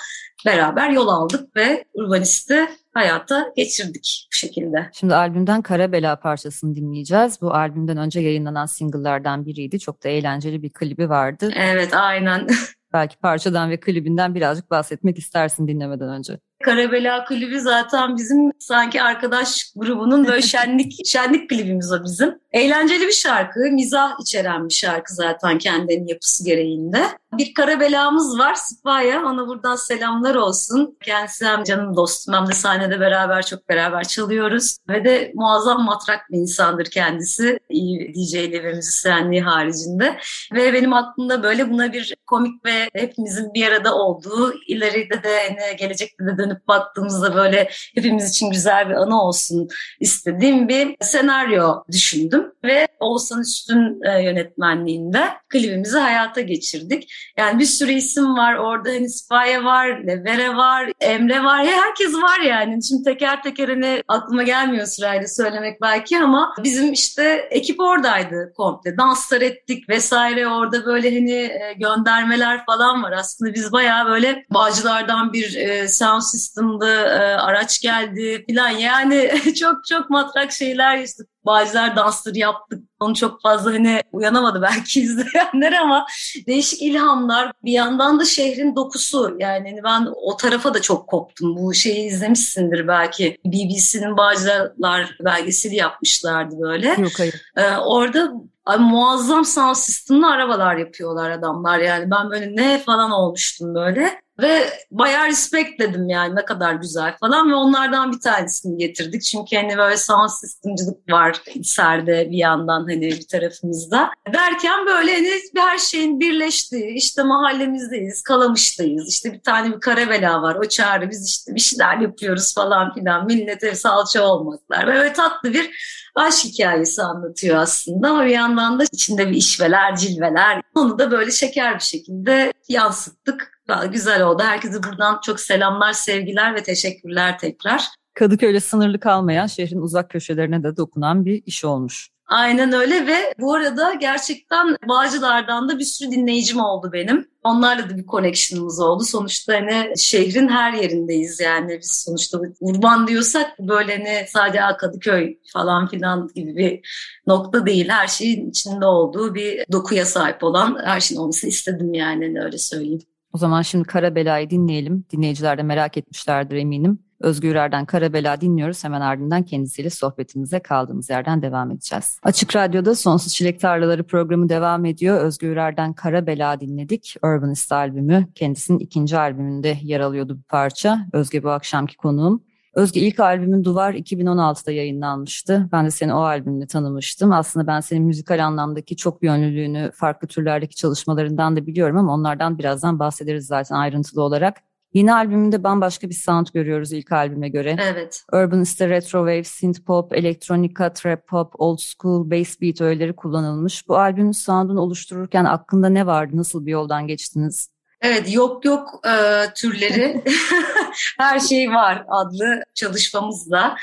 beraber 0.46 0.90
yol 0.90 1.08
aldık 1.08 1.56
ve 1.56 1.86
Urbanist'i 1.94 2.68
hayata 2.94 3.52
geçirdik 3.56 4.28
bu 4.32 4.36
şekilde. 4.36 4.90
Şimdi 4.94 5.16
albümden 5.16 5.62
Kara 5.62 5.92
Bela 5.92 6.16
parçasını 6.16 6.76
dinleyeceğiz. 6.76 7.42
Bu 7.42 7.54
albümden 7.54 7.98
önce 7.98 8.20
yayınlanan 8.20 8.66
single'lardan 8.66 9.46
biriydi. 9.46 9.80
Çok 9.80 10.04
da 10.04 10.10
eğlenceli 10.10 10.64
bir 10.64 10.70
klibi 10.70 11.10
vardı. 11.10 11.52
Evet 11.56 11.94
aynen. 11.94 12.48
Belki 12.94 13.18
parçadan 13.18 13.70
ve 13.70 13.80
klibinden 13.80 14.36
birazcık 14.36 14.72
bahsetmek 14.72 15.18
istersin 15.18 15.68
dinlemeden 15.68 16.10
önce. 16.10 16.40
Karabela 16.62 17.26
klibi 17.26 17.60
zaten 17.60 18.18
bizim 18.18 18.52
sanki 18.60 19.02
arkadaş 19.02 19.72
grubunun 19.76 20.28
böyle 20.28 20.42
şenlik 20.52 21.06
şenlik 21.06 21.50
klibimiz 21.50 21.92
o 21.92 22.04
bizim. 22.04 22.42
Eğlenceli 22.52 23.08
bir 23.08 23.12
şarkı, 23.12 23.60
mizah 23.60 24.12
içeren 24.22 24.70
bir 24.70 24.74
şarkı 24.74 25.14
zaten 25.14 25.58
kendinin 25.58 26.08
yapısı 26.08 26.46
gereğinde. 26.46 27.08
Bir 27.34 27.54
karabelamız 27.54 28.40
var 28.40 28.56
Sipaya, 28.56 29.26
ona 29.26 29.48
buradan 29.48 29.76
selamlar 29.76 30.36
olsun. 30.36 30.98
Kendisi 31.04 31.46
hem 31.46 31.64
canım 31.64 31.96
dostum 31.96 32.34
hem 32.34 32.48
de 32.48 32.54
sahnede 32.54 33.00
beraber 33.00 33.46
çok 33.46 33.70
beraber 33.70 34.04
çalıyoruz. 34.04 34.78
Ve 34.90 35.06
de 35.06 35.32
muazzam 35.36 35.86
matrak 35.86 36.20
bir 36.32 36.38
insandır 36.38 36.86
kendisi. 36.86 37.60
İyi 37.70 38.14
DJ'li 38.14 38.64
ve 38.64 38.74
müzisyenliği 38.74 39.42
haricinde. 39.42 40.18
Ve 40.54 40.74
benim 40.74 40.94
aklımda 40.94 41.44
böyle 41.44 41.70
buna 41.70 41.94
bir 41.94 42.16
komik 42.28 42.66
ve 42.66 42.90
hepimizin 42.94 43.54
bir 43.54 43.68
arada 43.68 43.96
olduğu, 43.96 44.54
ileride 44.68 45.24
de 45.24 45.58
gelecekte 45.80 46.26
de 46.26 46.38
dönüp 46.38 46.51
baktığımızda 46.68 47.36
böyle 47.36 47.70
hepimiz 47.96 48.30
için 48.30 48.50
güzel 48.50 48.90
bir 48.90 48.94
anı 48.94 49.22
olsun 49.22 49.70
istediğim 50.00 50.68
bir 50.68 50.96
senaryo 51.02 51.84
düşündüm. 51.92 52.52
Ve 52.64 52.88
Oğuzhan 53.02 53.42
Üstün 53.42 54.02
e, 54.04 54.24
yönetmenliğinde 54.24 55.24
klibimizi 55.50 55.98
hayata 55.98 56.42
geçirdik. 56.42 57.14
Yani 57.38 57.60
bir 57.60 57.66
sürü 57.66 57.92
isim 57.92 58.38
var 58.38 58.56
orada. 58.56 58.90
Hani 58.90 59.10
Spaya 59.10 59.64
var, 59.64 59.88
Levere 59.88 60.56
var, 60.56 60.92
Emre 61.00 61.44
var. 61.44 61.66
Herkes 61.66 62.14
var 62.14 62.40
yani. 62.40 62.84
Şimdi 62.84 63.04
teker 63.04 63.44
teker 63.44 63.70
hani 63.70 64.04
aklıma 64.08 64.44
gelmiyor 64.44 64.86
sırayla 64.86 65.28
söylemek 65.28 65.82
belki 65.82 66.20
ama 66.20 66.54
bizim 66.64 66.94
işte 66.94 67.48
ekip 67.52 67.80
oradaydı 67.80 68.54
komple. 68.58 68.98
Danslar 68.98 69.42
ettik 69.42 69.90
vesaire 69.90 70.48
orada 70.48 70.86
böyle 70.86 71.16
hani 71.16 71.32
e, 71.32 71.76
göndermeler 71.80 72.66
falan 72.66 73.04
var. 73.04 73.12
Aslında 73.12 73.54
biz 73.54 73.72
bayağı 73.72 74.06
böyle 74.06 74.46
Bağcılar'dan 74.50 75.34
bir 75.34 75.56
e, 75.56 75.88
sound 75.88 76.22
system'dı, 76.22 76.92
e, 76.92 77.36
araç 77.36 77.82
geldi 77.82 78.46
falan. 78.50 78.70
Yani 78.70 79.32
çok 79.60 79.86
çok 79.86 80.10
matrak 80.10 80.52
şeyler 80.52 80.98
işte 80.98 81.24
Bağcılar 81.46 81.96
dansları 81.96 82.38
yaptık. 82.38 82.84
Onu 83.00 83.16
çok 83.16 83.42
fazla 83.42 83.72
hani 83.72 84.02
uyanamadı 84.12 84.62
belki 84.62 85.02
izleyenler 85.02 85.72
ama 85.72 86.06
değişik 86.48 86.82
ilhamlar. 86.82 87.52
Bir 87.64 87.72
yandan 87.72 88.20
da 88.20 88.26
şehrin 88.26 88.76
dokusu. 88.76 89.36
Yani 89.40 89.70
hani 89.70 89.84
ben 89.84 90.08
o 90.16 90.38
tarafa 90.38 90.74
da 90.74 90.82
çok 90.82 91.08
koptum. 91.08 91.58
Bu 91.58 91.74
şeyi 91.74 92.08
izlemişsindir 92.08 92.88
belki. 92.88 93.38
BBC'nin 93.46 94.18
Bağcılar 94.18 95.16
belgeseli 95.26 95.76
yapmışlardı 95.76 96.60
böyle. 96.60 96.88
Yok 96.88 97.12
hayır. 97.18 97.42
Ee, 97.58 97.78
orada 97.78 98.32
Ay, 98.66 98.78
muazzam 98.78 99.46
sound 99.46 99.76
system'lı 99.76 100.32
arabalar 100.32 100.76
yapıyorlar 100.76 101.30
adamlar 101.32 101.80
yani 101.80 102.12
ben 102.12 102.30
böyle 102.30 102.56
ne 102.56 102.80
falan 102.80 103.12
olmuştum 103.12 103.76
böyle. 103.76 104.22
Ve 104.40 104.70
bayağı 104.92 105.28
respect 105.28 105.80
dedim 105.80 106.10
yani 106.10 106.36
ne 106.36 106.46
kadar 106.46 106.74
güzel 106.74 107.18
falan 107.20 107.50
ve 107.52 107.56
onlardan 107.56 108.12
bir 108.12 108.20
tanesini 108.20 108.78
getirdik. 108.78 109.24
Çünkü 109.24 109.56
hani 109.56 109.78
böyle 109.78 109.98
sound 109.98 110.30
systemcılık 110.30 111.12
var 111.12 111.42
içeride 111.56 112.32
bir 112.32 112.38
yandan 112.38 112.80
hani 112.80 113.02
bir 113.02 113.28
tarafımızda. 113.28 114.10
Derken 114.34 114.86
böyle 114.86 115.14
hani 115.14 115.42
her 115.58 115.78
şeyin 115.78 116.20
birleştiği 116.20 116.94
işte 116.96 117.24
mahallemizdeyiz, 117.24 118.22
Kalamış'tayız. 118.22 119.10
İşte 119.10 119.34
bir 119.34 119.42
tane 119.42 119.76
bir 119.76 119.80
karabela 119.80 120.42
var 120.42 120.56
o 120.56 120.70
çağrı 120.70 121.10
biz 121.10 121.28
işte 121.28 121.56
bir 121.56 121.60
şeyler 121.60 121.98
yapıyoruz 121.98 122.54
falan 122.56 122.94
filan. 122.94 123.26
Millete 123.26 123.76
salça 123.76 124.24
olmaklar. 124.24 124.88
Böyle 124.88 125.14
tatlı 125.14 125.54
bir 125.54 125.72
aşk 126.16 126.46
hikayesi 126.46 127.02
anlatıyor 127.02 127.58
aslında 127.58 128.10
ama 128.10 128.26
bir 128.26 128.30
yandan 128.30 128.80
da 128.80 128.84
içinde 128.92 129.30
bir 129.30 129.36
işveler, 129.36 129.96
cilveler. 129.96 130.62
Onu 130.76 131.00
da 131.00 131.12
böyle 131.12 131.32
şeker 131.32 131.76
bir 131.76 131.84
şekilde 131.84 132.54
yansıttık. 132.70 133.61
Güzel 133.92 134.24
oldu. 134.24 134.44
Herkese 134.44 134.84
buradan 134.84 135.20
çok 135.26 135.40
selamlar, 135.40 135.94
sevgiler 135.94 136.56
ve 136.56 136.64
teşekkürler 136.64 137.40
tekrar. 137.40 137.88
Kadıköy'le 138.14 138.60
sınırlı 138.60 139.00
kalmayan 139.00 139.48
şehrin 139.48 139.82
uzak 139.82 140.10
köşelerine 140.10 140.64
de 140.64 140.78
dokunan 140.78 141.26
bir 141.26 141.44
iş 141.46 141.66
olmuş. 141.66 142.10
Aynen 142.32 142.74
öyle 142.74 143.08
ve 143.08 143.34
bu 143.40 143.54
arada 143.54 143.94
gerçekten 143.94 144.78
Bağcılar'dan 144.88 145.70
da 145.70 145.80
bir 145.80 145.84
sürü 145.84 146.12
dinleyicim 146.12 146.60
oldu 146.60 146.90
benim. 146.94 147.28
Onlarla 147.44 147.90
da 147.90 147.98
bir 147.98 148.06
connection'ımız 148.06 148.80
oldu. 148.80 149.04
Sonuçta 149.04 149.54
hani 149.54 149.94
şehrin 149.98 150.48
her 150.48 150.74
yerindeyiz 150.74 151.40
yani. 151.40 151.80
Biz 151.82 152.04
sonuçta 152.06 152.40
urban 152.60 153.08
diyorsak 153.08 153.60
böyle 153.60 153.98
hani 153.98 154.26
sadece 154.28 154.60
Kadıköy 154.80 155.38
falan 155.54 155.88
filan 155.88 156.30
gibi 156.36 156.56
bir 156.56 156.80
nokta 157.28 157.66
değil. 157.66 157.90
Her 157.90 158.08
şeyin 158.08 158.50
içinde 158.50 158.86
olduğu 158.86 159.36
bir 159.36 159.66
dokuya 159.72 160.06
sahip 160.06 160.44
olan 160.44 160.78
her 160.84 161.00
şeyin 161.00 161.22
olmasını 161.22 161.50
istedim 161.50 161.94
yani 161.94 162.26
hani 162.26 162.44
öyle 162.44 162.58
söyleyeyim. 162.58 163.02
O 163.34 163.38
zaman 163.38 163.62
şimdi 163.62 163.88
Kara 163.88 164.16
Bela'yı 164.16 164.50
dinleyelim. 164.50 165.06
Dinleyiciler 165.12 165.58
de 165.58 165.64
merak 165.64 165.98
etmişlerdir 165.98 166.56
eminim. 166.56 167.00
Özgür 167.22 167.56
Erden 167.56 167.86
Karabela 167.86 168.42
dinliyoruz. 168.42 168.84
Hemen 168.84 169.02
ardından 169.02 169.44
kendisiyle 169.44 169.90
sohbetimize 169.90 170.60
kaldığımız 170.60 171.10
yerden 171.10 171.42
devam 171.42 171.72
edeceğiz. 171.72 172.20
Açık 172.24 172.56
Radyo'da 172.56 172.96
Sonsuz 172.96 173.34
Çilek 173.34 173.60
Tarlaları 173.60 174.04
programı 174.04 174.50
devam 174.50 174.86
ediyor. 174.86 175.22
Özgür 175.22 175.58
Erden 175.58 175.94
Karabela 175.94 176.60
dinledik. 176.60 177.16
Urbanist 177.24 177.72
albümü. 177.72 178.28
Kendisinin 178.36 178.80
ikinci 178.80 179.18
albümünde 179.18 179.78
yer 179.82 180.00
alıyordu 180.00 180.38
bu 180.38 180.42
parça. 180.50 181.06
Özge 181.14 181.44
bu 181.44 181.50
akşamki 181.50 181.98
konuğum. 181.98 182.44
Özge 182.76 183.00
ilk 183.00 183.20
albümün 183.20 183.64
Duvar 183.64 183.94
2016'da 183.94 184.72
yayınlanmıştı. 184.72 185.70
Ben 185.72 185.86
de 185.86 185.92
seni 185.92 186.14
o 186.14 186.18
albümle 186.18 186.68
tanımıştım. 186.68 187.32
Aslında 187.32 187.68
ben 187.68 187.80
senin 187.80 188.04
müzikal 188.04 188.46
anlamdaki 188.46 188.96
çok 188.96 189.24
yönlülüğünü, 189.24 189.92
farklı 189.94 190.28
türlerdeki 190.28 190.76
çalışmalarından 190.76 191.56
da 191.56 191.68
biliyorum 191.68 191.98
ama 191.98 192.14
onlardan 192.14 192.60
birazdan 192.60 193.00
bahsederiz 193.00 193.48
zaten 193.48 193.76
ayrıntılı 193.76 194.22
olarak. 194.22 194.58
Yeni 194.94 195.14
albümünde 195.14 195.64
bambaşka 195.64 196.10
bir 196.10 196.16
sound 196.16 196.48
görüyoruz 196.54 196.94
ilk 196.94 197.12
albüme 197.12 197.50
göre. 197.50 197.78
Evet. 197.82 198.24
Urban 198.34 198.62
işte 198.62 198.90
retro 198.90 199.20
wave, 199.20 199.44
synth 199.44 199.82
pop, 199.82 200.14
elektronika, 200.14 200.94
trap 200.94 201.28
pop, 201.28 201.54
old 201.58 201.78
school, 201.80 202.32
bass 202.32 202.62
beat 202.62 202.82
öğeleri 202.82 203.16
kullanılmış. 203.16 203.88
Bu 203.88 203.98
albümün 203.98 204.32
sound'unu 204.32 204.82
oluştururken 204.82 205.46
aklında 205.46 205.90
ne 205.90 206.06
vardı? 206.06 206.38
Nasıl 206.38 206.66
bir 206.66 206.72
yoldan 206.72 207.08
geçtiniz? 207.08 207.70
Evet 208.02 208.34
yok 208.34 208.66
yok 208.66 209.02
e, 209.08 209.46
türleri 209.54 210.24
her 211.18 211.40
şey 211.40 211.72
var 211.72 212.06
adlı 212.08 212.64
çalışmamızda. 212.74 213.76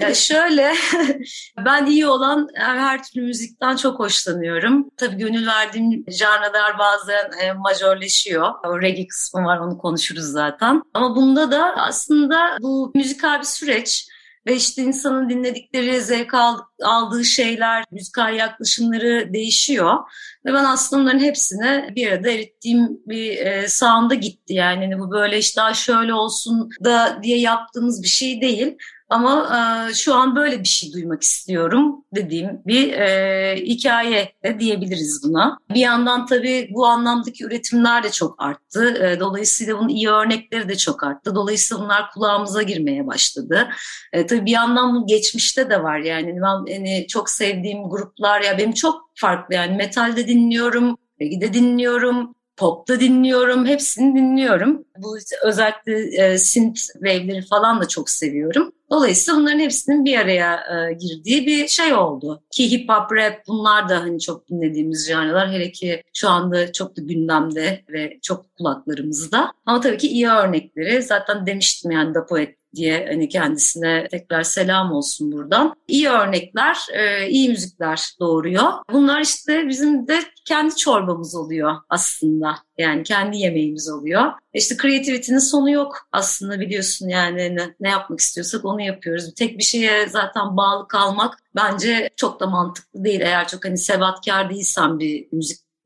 yani 0.00 0.16
şöyle 0.16 0.74
ben 1.66 1.86
iyi 1.86 2.06
olan 2.06 2.48
her, 2.54 2.78
her 2.78 3.02
türlü 3.02 3.24
müzikten 3.24 3.76
çok 3.76 3.98
hoşlanıyorum. 3.98 4.90
Tabii 4.96 5.16
gönül 5.16 5.46
verdiğim 5.46 6.04
janralar 6.08 6.78
bazen 6.78 7.30
e, 7.40 7.52
majörleşiyor. 7.52 8.52
O 8.66 8.82
reggae 8.82 9.06
kısmı 9.06 9.44
var 9.44 9.58
onu 9.58 9.78
konuşuruz 9.78 10.24
zaten. 10.24 10.82
Ama 10.94 11.16
bunda 11.16 11.50
da 11.50 11.74
aslında 11.76 12.56
bu 12.60 12.92
müzikal 12.94 13.38
bir 13.38 13.46
süreç 13.46 14.08
ve 14.46 14.56
işte 14.56 14.82
insanın 14.82 15.28
dinledikleri, 15.28 16.00
zevk 16.00 16.34
aldığı 16.82 17.24
şeyler, 17.24 17.84
müzikal 17.90 18.34
yaklaşımları 18.34 19.32
değişiyor. 19.32 19.94
Ve 20.46 20.52
ben 20.52 20.64
aslında 20.64 21.02
bunların 21.02 21.18
hepsini 21.18 21.94
bir 21.96 22.12
arada 22.12 22.30
erittiğim 22.30 23.00
bir 23.06 23.38
e, 23.38 24.14
gitti. 24.14 24.54
Yani 24.54 24.84
hani 24.84 24.98
bu 24.98 25.10
böyle 25.10 25.38
işte 25.38 25.60
daha 25.60 25.74
şöyle 25.74 26.14
olsun 26.14 26.70
da 26.84 27.20
diye 27.22 27.38
yaptığımız 27.38 28.02
bir 28.02 28.08
şey 28.08 28.40
değil. 28.40 28.76
Ama 29.14 29.50
e, 29.90 29.94
şu 29.94 30.14
an 30.14 30.36
böyle 30.36 30.60
bir 30.60 30.68
şey 30.68 30.92
duymak 30.92 31.22
istiyorum 31.22 32.04
dediğim 32.14 32.62
bir 32.66 32.92
e, 32.92 33.56
hikaye 33.56 34.32
de 34.44 34.60
diyebiliriz 34.60 35.20
buna. 35.24 35.58
Bir 35.74 35.80
yandan 35.80 36.26
tabii 36.26 36.68
bu 36.70 36.86
anlamdaki 36.86 37.44
üretimler 37.44 38.02
de 38.02 38.10
çok 38.10 38.42
arttı. 38.42 39.06
E, 39.06 39.20
dolayısıyla 39.20 39.78
bunun 39.78 39.88
iyi 39.88 40.08
örnekleri 40.08 40.68
de 40.68 40.76
çok 40.76 41.04
arttı. 41.04 41.34
Dolayısıyla 41.34 41.84
bunlar 41.84 42.10
kulağımıza 42.10 42.62
girmeye 42.62 43.06
başladı. 43.06 43.68
E, 44.12 44.26
tabii 44.26 44.46
bir 44.46 44.50
yandan 44.50 44.94
bu 44.94 45.06
geçmişte 45.06 45.70
de 45.70 45.82
var. 45.82 45.98
Yani 45.98 46.36
ben 46.36 46.74
hani 46.74 47.06
çok 47.08 47.30
sevdiğim 47.30 47.88
gruplar 47.88 48.40
ya 48.40 48.58
benim 48.58 48.72
çok 48.72 49.10
farklı 49.14 49.54
yani 49.54 49.76
metalde 49.76 50.28
dinliyorum, 50.28 50.96
reggae 51.20 51.54
dinliyorum, 51.54 52.34
Pop'ta 52.56 53.00
dinliyorum, 53.00 53.66
hepsini 53.66 54.16
dinliyorum. 54.16 54.84
Bu 54.98 55.18
özellikle 55.44 56.24
e, 56.24 56.38
synth 56.38 56.80
wave'leri 56.80 57.42
falan 57.42 57.80
da 57.80 57.88
çok 57.88 58.10
seviyorum. 58.10 58.72
Dolayısıyla 58.90 59.40
bunların 59.40 59.58
hepsinin 59.58 60.04
bir 60.04 60.18
araya 60.18 60.54
e, 60.54 60.92
girdiği 60.92 61.46
bir 61.46 61.68
şey 61.68 61.94
oldu. 61.94 62.42
Ki 62.50 62.70
hip 62.70 62.88
hop, 62.88 63.12
rap 63.12 63.34
bunlar 63.48 63.88
da 63.88 64.00
hani 64.00 64.20
çok 64.20 64.48
dinlediğimiz 64.48 65.08
janrlar. 65.08 65.52
Hele 65.52 65.72
ki 65.72 66.02
şu 66.14 66.28
anda 66.28 66.72
çok 66.72 66.96
da 66.96 67.02
gündemde 67.02 67.84
ve 67.88 68.18
çok 68.22 68.56
kulaklarımızda. 68.56 69.52
Ama 69.66 69.80
tabii 69.80 69.98
ki 69.98 70.08
iyi 70.08 70.28
örnekleri. 70.28 71.02
Zaten 71.02 71.46
demiştim 71.46 71.90
yani 71.90 72.14
da 72.14 72.26
poet 72.26 72.56
diye 72.74 73.06
hani 73.08 73.28
kendisine 73.28 74.08
tekrar 74.10 74.42
selam 74.42 74.92
olsun 74.92 75.32
buradan. 75.32 75.74
İyi 75.88 76.08
örnekler, 76.08 76.76
e, 76.92 77.28
iyi 77.28 77.48
müzikler 77.48 78.14
doğuruyor. 78.20 78.72
Bunlar 78.92 79.20
işte 79.20 79.68
bizim 79.68 80.08
de 80.08 80.18
kendi 80.44 80.76
çorbamız 80.76 81.34
oluyor 81.34 81.76
aslında. 81.88 82.54
Yani 82.78 83.02
kendi 83.02 83.36
yemeğimiz 83.36 83.90
oluyor. 83.90 84.32
İşte 84.54 84.76
kreativitenin 84.76 85.38
sonu 85.38 85.70
yok 85.70 86.08
aslında 86.12 86.60
biliyorsun 86.60 87.08
yani 87.08 87.56
ne, 87.56 87.74
ne 87.80 87.88
yapmak 87.88 88.20
istiyorsak 88.20 88.64
onu 88.64 88.82
yapıyoruz. 88.82 89.34
Tek 89.34 89.58
bir 89.58 89.64
şeye 89.64 90.08
zaten 90.08 90.56
bağlı 90.56 90.88
kalmak 90.88 91.38
bence 91.56 92.10
çok 92.16 92.40
da 92.40 92.46
mantıklı 92.46 93.04
değil. 93.04 93.20
Eğer 93.20 93.48
çok 93.48 93.64
hani 93.64 93.78
sebatkar 93.78 94.50
değilsen 94.50 94.98
bir 94.98 95.28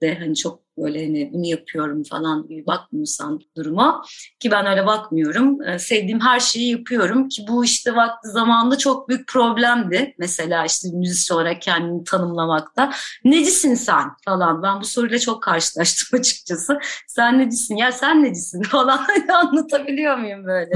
müzikte 0.02 0.24
hani 0.24 0.36
çok 0.36 0.60
böyle 0.78 1.06
hani 1.06 1.30
bunu 1.32 1.46
yapıyorum 1.46 2.02
falan 2.02 2.48
gibi 2.48 2.66
bakmıyorsan 2.66 3.40
duruma 3.56 4.02
ki 4.40 4.50
ben 4.50 4.66
öyle 4.66 4.86
bakmıyorum. 4.86 5.62
Ee, 5.62 5.78
sevdiğim 5.78 6.20
her 6.20 6.40
şeyi 6.40 6.70
yapıyorum 6.70 7.28
ki 7.28 7.44
bu 7.48 7.64
işte 7.64 7.96
vakti 7.96 8.28
zamanında 8.28 8.78
çok 8.78 9.08
büyük 9.08 9.28
problemdi. 9.28 10.14
Mesela 10.18 10.64
işte 10.64 10.88
müzisyen 10.92 11.36
olarak 11.36 11.62
kendini 11.62 12.04
tanımlamakta. 12.04 12.92
Necisin 13.24 13.74
sen 13.74 14.04
falan. 14.24 14.62
Ben 14.62 14.80
bu 14.80 14.84
soruyla 14.84 15.18
çok 15.18 15.42
karşılaştım 15.42 16.18
açıkçası. 16.20 16.78
Sen 17.06 17.38
necisin? 17.38 17.76
Ya 17.76 17.92
sen 17.92 18.24
necisin 18.24 18.62
falan 18.70 19.06
anlatabiliyor 19.34 20.16
muyum 20.18 20.44
böyle? 20.44 20.72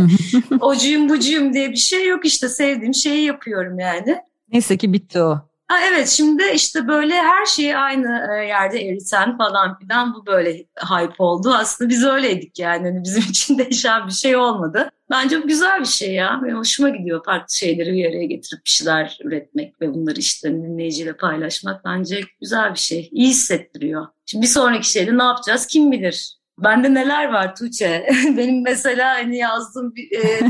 Ocuyum 0.60 1.08
bucuyum 1.08 1.52
diye 1.52 1.70
bir 1.70 1.76
şey 1.76 2.06
yok 2.08 2.24
işte 2.24 2.48
sevdiğim 2.48 2.94
şeyi 2.94 3.24
yapıyorum 3.24 3.78
yani. 3.78 4.16
Neyse 4.52 4.76
ki 4.76 4.92
bitti 4.92 5.22
o. 5.22 5.51
Ha, 5.72 5.78
evet 5.92 6.08
şimdi 6.08 6.42
işte 6.54 6.88
böyle 6.88 7.14
her 7.14 7.46
şeyi 7.46 7.76
aynı 7.76 8.26
e, 8.32 8.46
yerde 8.46 8.80
eriten 8.80 9.38
falan 9.38 9.78
filan 9.78 10.14
bu 10.14 10.26
böyle 10.26 10.52
hype 10.90 11.14
oldu. 11.18 11.54
Aslında 11.54 11.90
biz 11.90 12.04
öyleydik 12.04 12.58
yani 12.58 12.88
hani 12.88 13.04
bizim 13.04 13.22
için 13.30 13.58
değişen 13.58 14.06
bir 14.06 14.12
şey 14.12 14.36
olmadı. 14.36 14.90
Bence 15.10 15.42
bu 15.42 15.46
güzel 15.48 15.80
bir 15.80 15.86
şey 15.86 16.14
ya. 16.14 16.40
Benim 16.44 16.56
hoşuma 16.56 16.88
gidiyor 16.88 17.24
farklı 17.24 17.54
şeyleri 17.54 17.92
bir 17.92 18.04
araya 18.04 18.24
getirip 18.24 18.64
bir 18.64 18.70
şeyler 18.70 19.18
üretmek 19.24 19.80
ve 19.80 19.94
bunları 19.94 20.20
işte 20.20 20.52
dinleyiciyle 20.52 21.16
paylaşmak 21.16 21.84
bence 21.84 22.20
güzel 22.40 22.74
bir 22.74 22.78
şey. 22.78 23.08
İyi 23.12 23.28
hissettiriyor. 23.28 24.06
Şimdi 24.26 24.42
bir 24.42 24.50
sonraki 24.50 24.90
şeyde 24.90 25.18
ne 25.18 25.22
yapacağız 25.22 25.66
kim 25.66 25.92
bilir? 25.92 26.41
Bende 26.64 26.94
neler 26.94 27.32
var 27.32 27.54
Tuğçe? 27.56 28.06
Benim 28.36 28.62
mesela 28.62 29.14
hani 29.14 29.36
yazdığım 29.36 29.94
bir, 29.94 30.10
e, 30.12 30.40